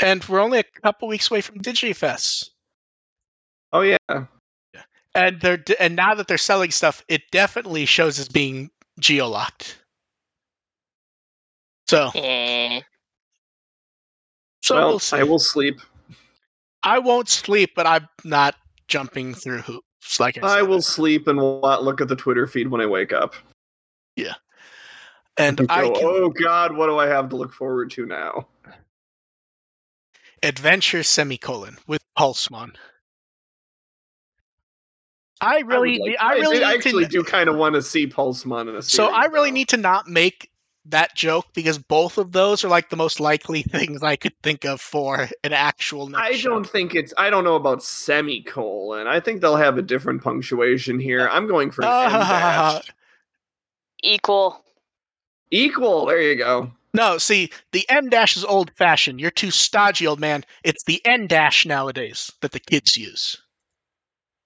And 0.00 0.24
we're 0.24 0.40
only 0.40 0.58
a 0.58 0.64
couple 0.82 1.06
weeks 1.06 1.30
away 1.30 1.40
from 1.42 1.58
DigiFes. 1.60 2.50
Oh 3.72 3.82
yeah. 3.82 3.98
And 5.14 5.40
they're 5.40 5.62
and 5.78 5.96
now 5.96 6.14
that 6.14 6.28
they're 6.28 6.38
selling 6.38 6.70
stuff, 6.70 7.04
it 7.08 7.22
definitely 7.32 7.84
shows 7.86 8.18
as 8.18 8.28
being 8.28 8.70
geolocked. 9.00 9.74
So, 11.88 12.10
Eh. 12.14 12.80
so 14.62 14.74
well, 14.76 14.88
we'll. 14.88 15.00
I 15.12 15.24
will 15.24 15.38
sleep. 15.40 15.80
I 16.82 17.00
won't 17.00 17.28
sleep, 17.28 17.72
but 17.74 17.86
I'm 17.86 18.08
not 18.24 18.54
jumping 18.86 19.34
through 19.34 19.58
hoops. 19.58 20.20
Like 20.20 20.38
I, 20.42 20.60
I 20.60 20.62
will 20.62 20.82
sleep 20.82 21.26
and 21.26 21.38
look 21.38 22.00
at 22.00 22.08
the 22.08 22.16
Twitter 22.16 22.46
feed 22.46 22.68
when 22.68 22.80
I 22.80 22.86
wake 22.86 23.12
up. 23.12 23.34
and 24.16 25.58
And 25.58 25.66
I 25.68 25.82
go, 25.82 25.92
can 25.92 26.04
oh 26.08 26.28
God, 26.30 26.76
what 26.76 26.86
do 26.86 26.98
I 26.98 27.06
have 27.06 27.30
to 27.30 27.36
look 27.36 27.52
forward 27.52 27.90
to 27.92 28.06
now? 28.06 28.46
adventure 30.42 31.02
semicolon 31.02 31.76
with 31.86 32.02
Pulsemon. 32.16 32.74
I 35.40 35.60
really, 35.60 35.98
would 36.00 36.10
like- 36.10 36.16
I 36.20 36.34
really 36.34 36.58
do- 36.58 36.64
need 36.64 36.74
actually 36.74 37.04
to, 37.04 37.10
do 37.10 37.24
kind 37.24 37.48
of 37.48 37.56
want 37.56 37.74
to 37.74 37.82
see 37.82 38.06
Pulsemon 38.06 38.62
in 38.68 38.76
a 38.76 38.82
series. 38.82 38.90
So 38.92 39.06
I 39.06 39.24
really 39.26 39.50
though. 39.50 39.54
need 39.54 39.68
to 39.70 39.76
not 39.78 40.06
make 40.08 40.50
that 40.86 41.14
joke 41.14 41.46
because 41.54 41.78
both 41.78 42.16
of 42.18 42.32
those 42.32 42.64
are 42.64 42.68
like 42.68 42.88
the 42.90 42.96
most 42.96 43.20
likely 43.20 43.62
things 43.70 44.02
I 44.02 44.16
could 44.16 44.32
think 44.42 44.64
of 44.64 44.80
for 44.80 45.28
an 45.44 45.52
actual. 45.52 46.08
next 46.08 46.22
I 46.22 46.32
show. 46.32 46.50
don't 46.50 46.68
think 46.68 46.94
it's. 46.94 47.12
I 47.18 47.30
don't 47.30 47.44
know 47.44 47.54
about 47.56 47.82
semicolon. 47.82 49.06
I 49.06 49.20
think 49.20 49.40
they'll 49.40 49.56
have 49.56 49.78
a 49.78 49.82
different 49.82 50.22
punctuation 50.22 50.98
here. 50.98 51.28
I'm 51.30 51.46
going 51.46 51.70
for 51.70 51.84
Uh, 51.84 52.80
Equal. 54.02 54.64
Equal. 55.50 56.06
There 56.06 56.20
you 56.22 56.36
go. 56.36 56.72
No, 56.94 57.18
see, 57.18 57.50
the 57.72 57.88
M 57.88 58.08
dash 58.08 58.36
is 58.36 58.44
old 58.44 58.72
fashioned. 58.76 59.20
You're 59.20 59.30
too 59.30 59.50
stodgy, 59.50 60.06
old 60.06 60.18
man. 60.18 60.44
It's 60.64 60.82
the 60.84 61.00
N 61.04 61.26
dash 61.28 61.66
nowadays 61.66 62.32
that 62.40 62.50
the 62.52 62.58
kids 62.60 62.96
use. 62.96 63.36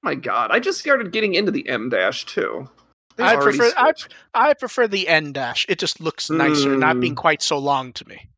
My 0.04 0.14
God, 0.14 0.50
I 0.52 0.60
just 0.60 0.78
started 0.78 1.12
getting 1.12 1.34
into 1.34 1.50
the 1.50 1.66
M 1.66 1.88
dash 1.88 2.26
too. 2.26 2.68
They've 3.16 3.26
I 3.26 3.36
prefer- 3.36 3.72
I- 3.74 3.92
I 4.34 4.52
prefer 4.52 4.86
the 4.86 5.08
N 5.08 5.32
dash. 5.32 5.64
It 5.68 5.78
just 5.78 5.98
looks 6.00 6.28
nicer, 6.28 6.76
not 6.76 6.96
Hmm. 6.96 7.00
being 7.00 7.14
quite 7.14 7.40
so 7.42 7.56
long 7.58 7.94
to 7.94 8.06
me. 8.06 8.28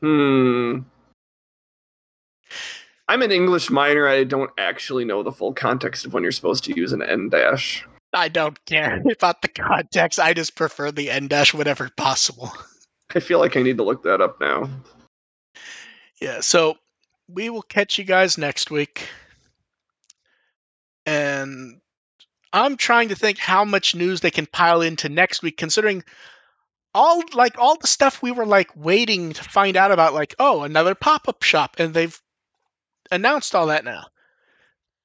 Hmm. 0.00 0.78
I'm 3.08 3.20
an 3.22 3.30
English 3.30 3.68
minor. 3.70 4.08
I 4.08 4.24
don't 4.24 4.50
actually 4.58 5.04
know 5.04 5.22
the 5.22 5.32
full 5.32 5.52
context 5.52 6.06
of 6.06 6.14
when 6.14 6.22
you're 6.22 6.32
supposed 6.32 6.64
to 6.64 6.74
use 6.74 6.92
an 6.92 7.02
N 7.02 7.28
dash. 7.28 7.84
I 8.14 8.28
don't 8.28 8.64
care 8.64 9.02
about 9.12 9.42
the 9.42 9.48
context. 9.48 10.18
I 10.18 10.32
just 10.32 10.54
prefer 10.56 10.90
the 10.92 11.10
N 11.10 11.28
dash 11.28 11.52
whenever 11.52 11.90
possible. 11.96 12.50
I 13.14 13.20
feel 13.20 13.38
like 13.38 13.56
I 13.56 13.62
need 13.62 13.76
to 13.76 13.84
look 13.84 14.02
that 14.04 14.20
up 14.22 14.40
now. 14.40 14.70
Yeah, 16.20 16.40
so 16.40 16.78
we 17.28 17.50
will 17.50 17.62
catch 17.62 17.98
you 17.98 18.04
guys 18.04 18.38
next 18.38 18.70
week. 18.70 19.08
And 21.46 21.80
I'm 22.52 22.76
trying 22.76 23.10
to 23.10 23.14
think 23.14 23.38
how 23.38 23.64
much 23.64 23.94
news 23.94 24.20
they 24.20 24.30
can 24.30 24.46
pile 24.46 24.82
into 24.82 25.08
next 25.08 25.42
week, 25.42 25.56
considering 25.56 26.04
all 26.94 27.22
like 27.34 27.58
all 27.58 27.76
the 27.78 27.86
stuff 27.86 28.22
we 28.22 28.32
were 28.32 28.46
like 28.46 28.70
waiting 28.74 29.32
to 29.32 29.42
find 29.44 29.76
out 29.76 29.92
about, 29.92 30.14
like, 30.14 30.34
oh, 30.38 30.62
another 30.62 30.94
pop-up 30.94 31.42
shop, 31.42 31.76
and 31.78 31.92
they've 31.92 32.18
announced 33.10 33.54
all 33.54 33.66
that 33.66 33.84
now. 33.84 34.04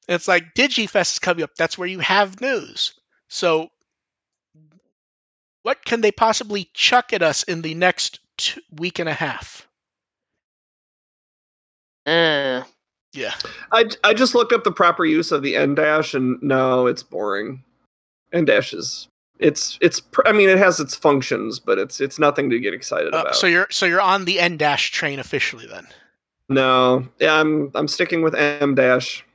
It's 0.07 0.27
like 0.27 0.53
DigiFes 0.55 1.13
is 1.13 1.19
coming 1.19 1.43
up. 1.43 1.51
That's 1.57 1.77
where 1.77 1.87
you 1.87 1.99
have 1.99 2.41
news. 2.41 2.93
So, 3.29 3.69
what 5.63 5.85
can 5.85 6.01
they 6.01 6.11
possibly 6.11 6.69
chuck 6.73 7.13
at 7.13 7.21
us 7.21 7.43
in 7.43 7.61
the 7.61 7.75
next 7.75 8.19
week 8.71 8.99
and 8.99 9.07
a 9.07 9.13
half? 9.13 9.67
Uh, 12.05 12.63
Yeah. 13.13 13.33
I, 13.71 13.85
I 14.03 14.13
just 14.13 14.33
looked 14.35 14.53
up 14.53 14.63
the 14.63 14.71
proper 14.71 15.03
use 15.05 15.31
of 15.31 15.41
the 15.43 15.55
N 15.57 15.75
dash, 15.75 16.13
and 16.13 16.41
no, 16.41 16.87
it's 16.87 17.03
boring. 17.03 17.63
N 18.33 18.45
dash 18.45 18.73
is 18.73 19.07
it's 19.39 19.77
it's 19.81 19.99
pr- 19.99 20.25
I 20.27 20.31
mean 20.31 20.47
it 20.49 20.57
has 20.57 20.79
its 20.79 20.95
functions, 20.95 21.59
but 21.59 21.77
it's 21.77 21.99
it's 21.99 22.19
nothing 22.19 22.49
to 22.49 22.59
get 22.59 22.73
excited 22.73 23.13
Uh, 23.13 23.21
about. 23.21 23.35
so 23.35 23.47
you're 23.47 23.67
so 23.69 23.85
you're 23.85 23.99
on 24.01 24.23
the 24.25 24.39
N 24.39 24.55
dash 24.57 24.91
train 24.91 25.19
officially 25.19 25.65
then. 25.67 25.87
no, 26.47 27.07
yeah, 27.19 27.33
I'm 27.39 27.71
I'm 27.75 27.87
sticking 27.89 28.21
with 28.21 28.33
M 28.35 28.75
dash. 28.75 29.25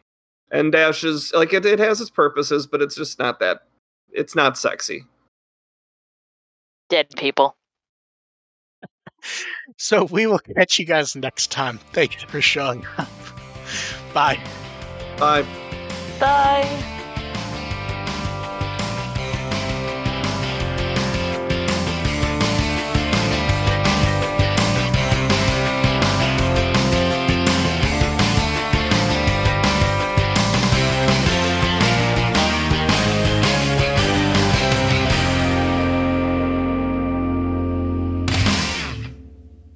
N 0.53 0.71
dash 0.71 1.05
is 1.05 1.33
like 1.35 1.53
it, 1.53 1.67
it 1.67 1.79
has 1.79 2.01
its 2.01 2.09
purposes, 2.11 2.67
but 2.67 2.81
it's 2.81 2.95
just 2.95 3.19
not 3.19 3.41
that. 3.41 3.63
It's 4.13 4.35
not 4.35 4.57
sexy. 4.57 5.05
dead 6.89 7.09
people. 7.17 7.57
So 9.79 10.05
we 10.05 10.27
will 10.29 10.39
catch 10.39 10.79
you 10.79 10.85
guys 10.85 11.17
next 11.17 11.51
time. 11.51 11.79
Thank 11.93 12.23
you 12.23 12.29
for 12.29 12.41
showing 12.41 12.87
up. 12.97 13.09
Bye. 14.13 14.41
Bye. 15.19 15.45
Bye. 16.19 16.93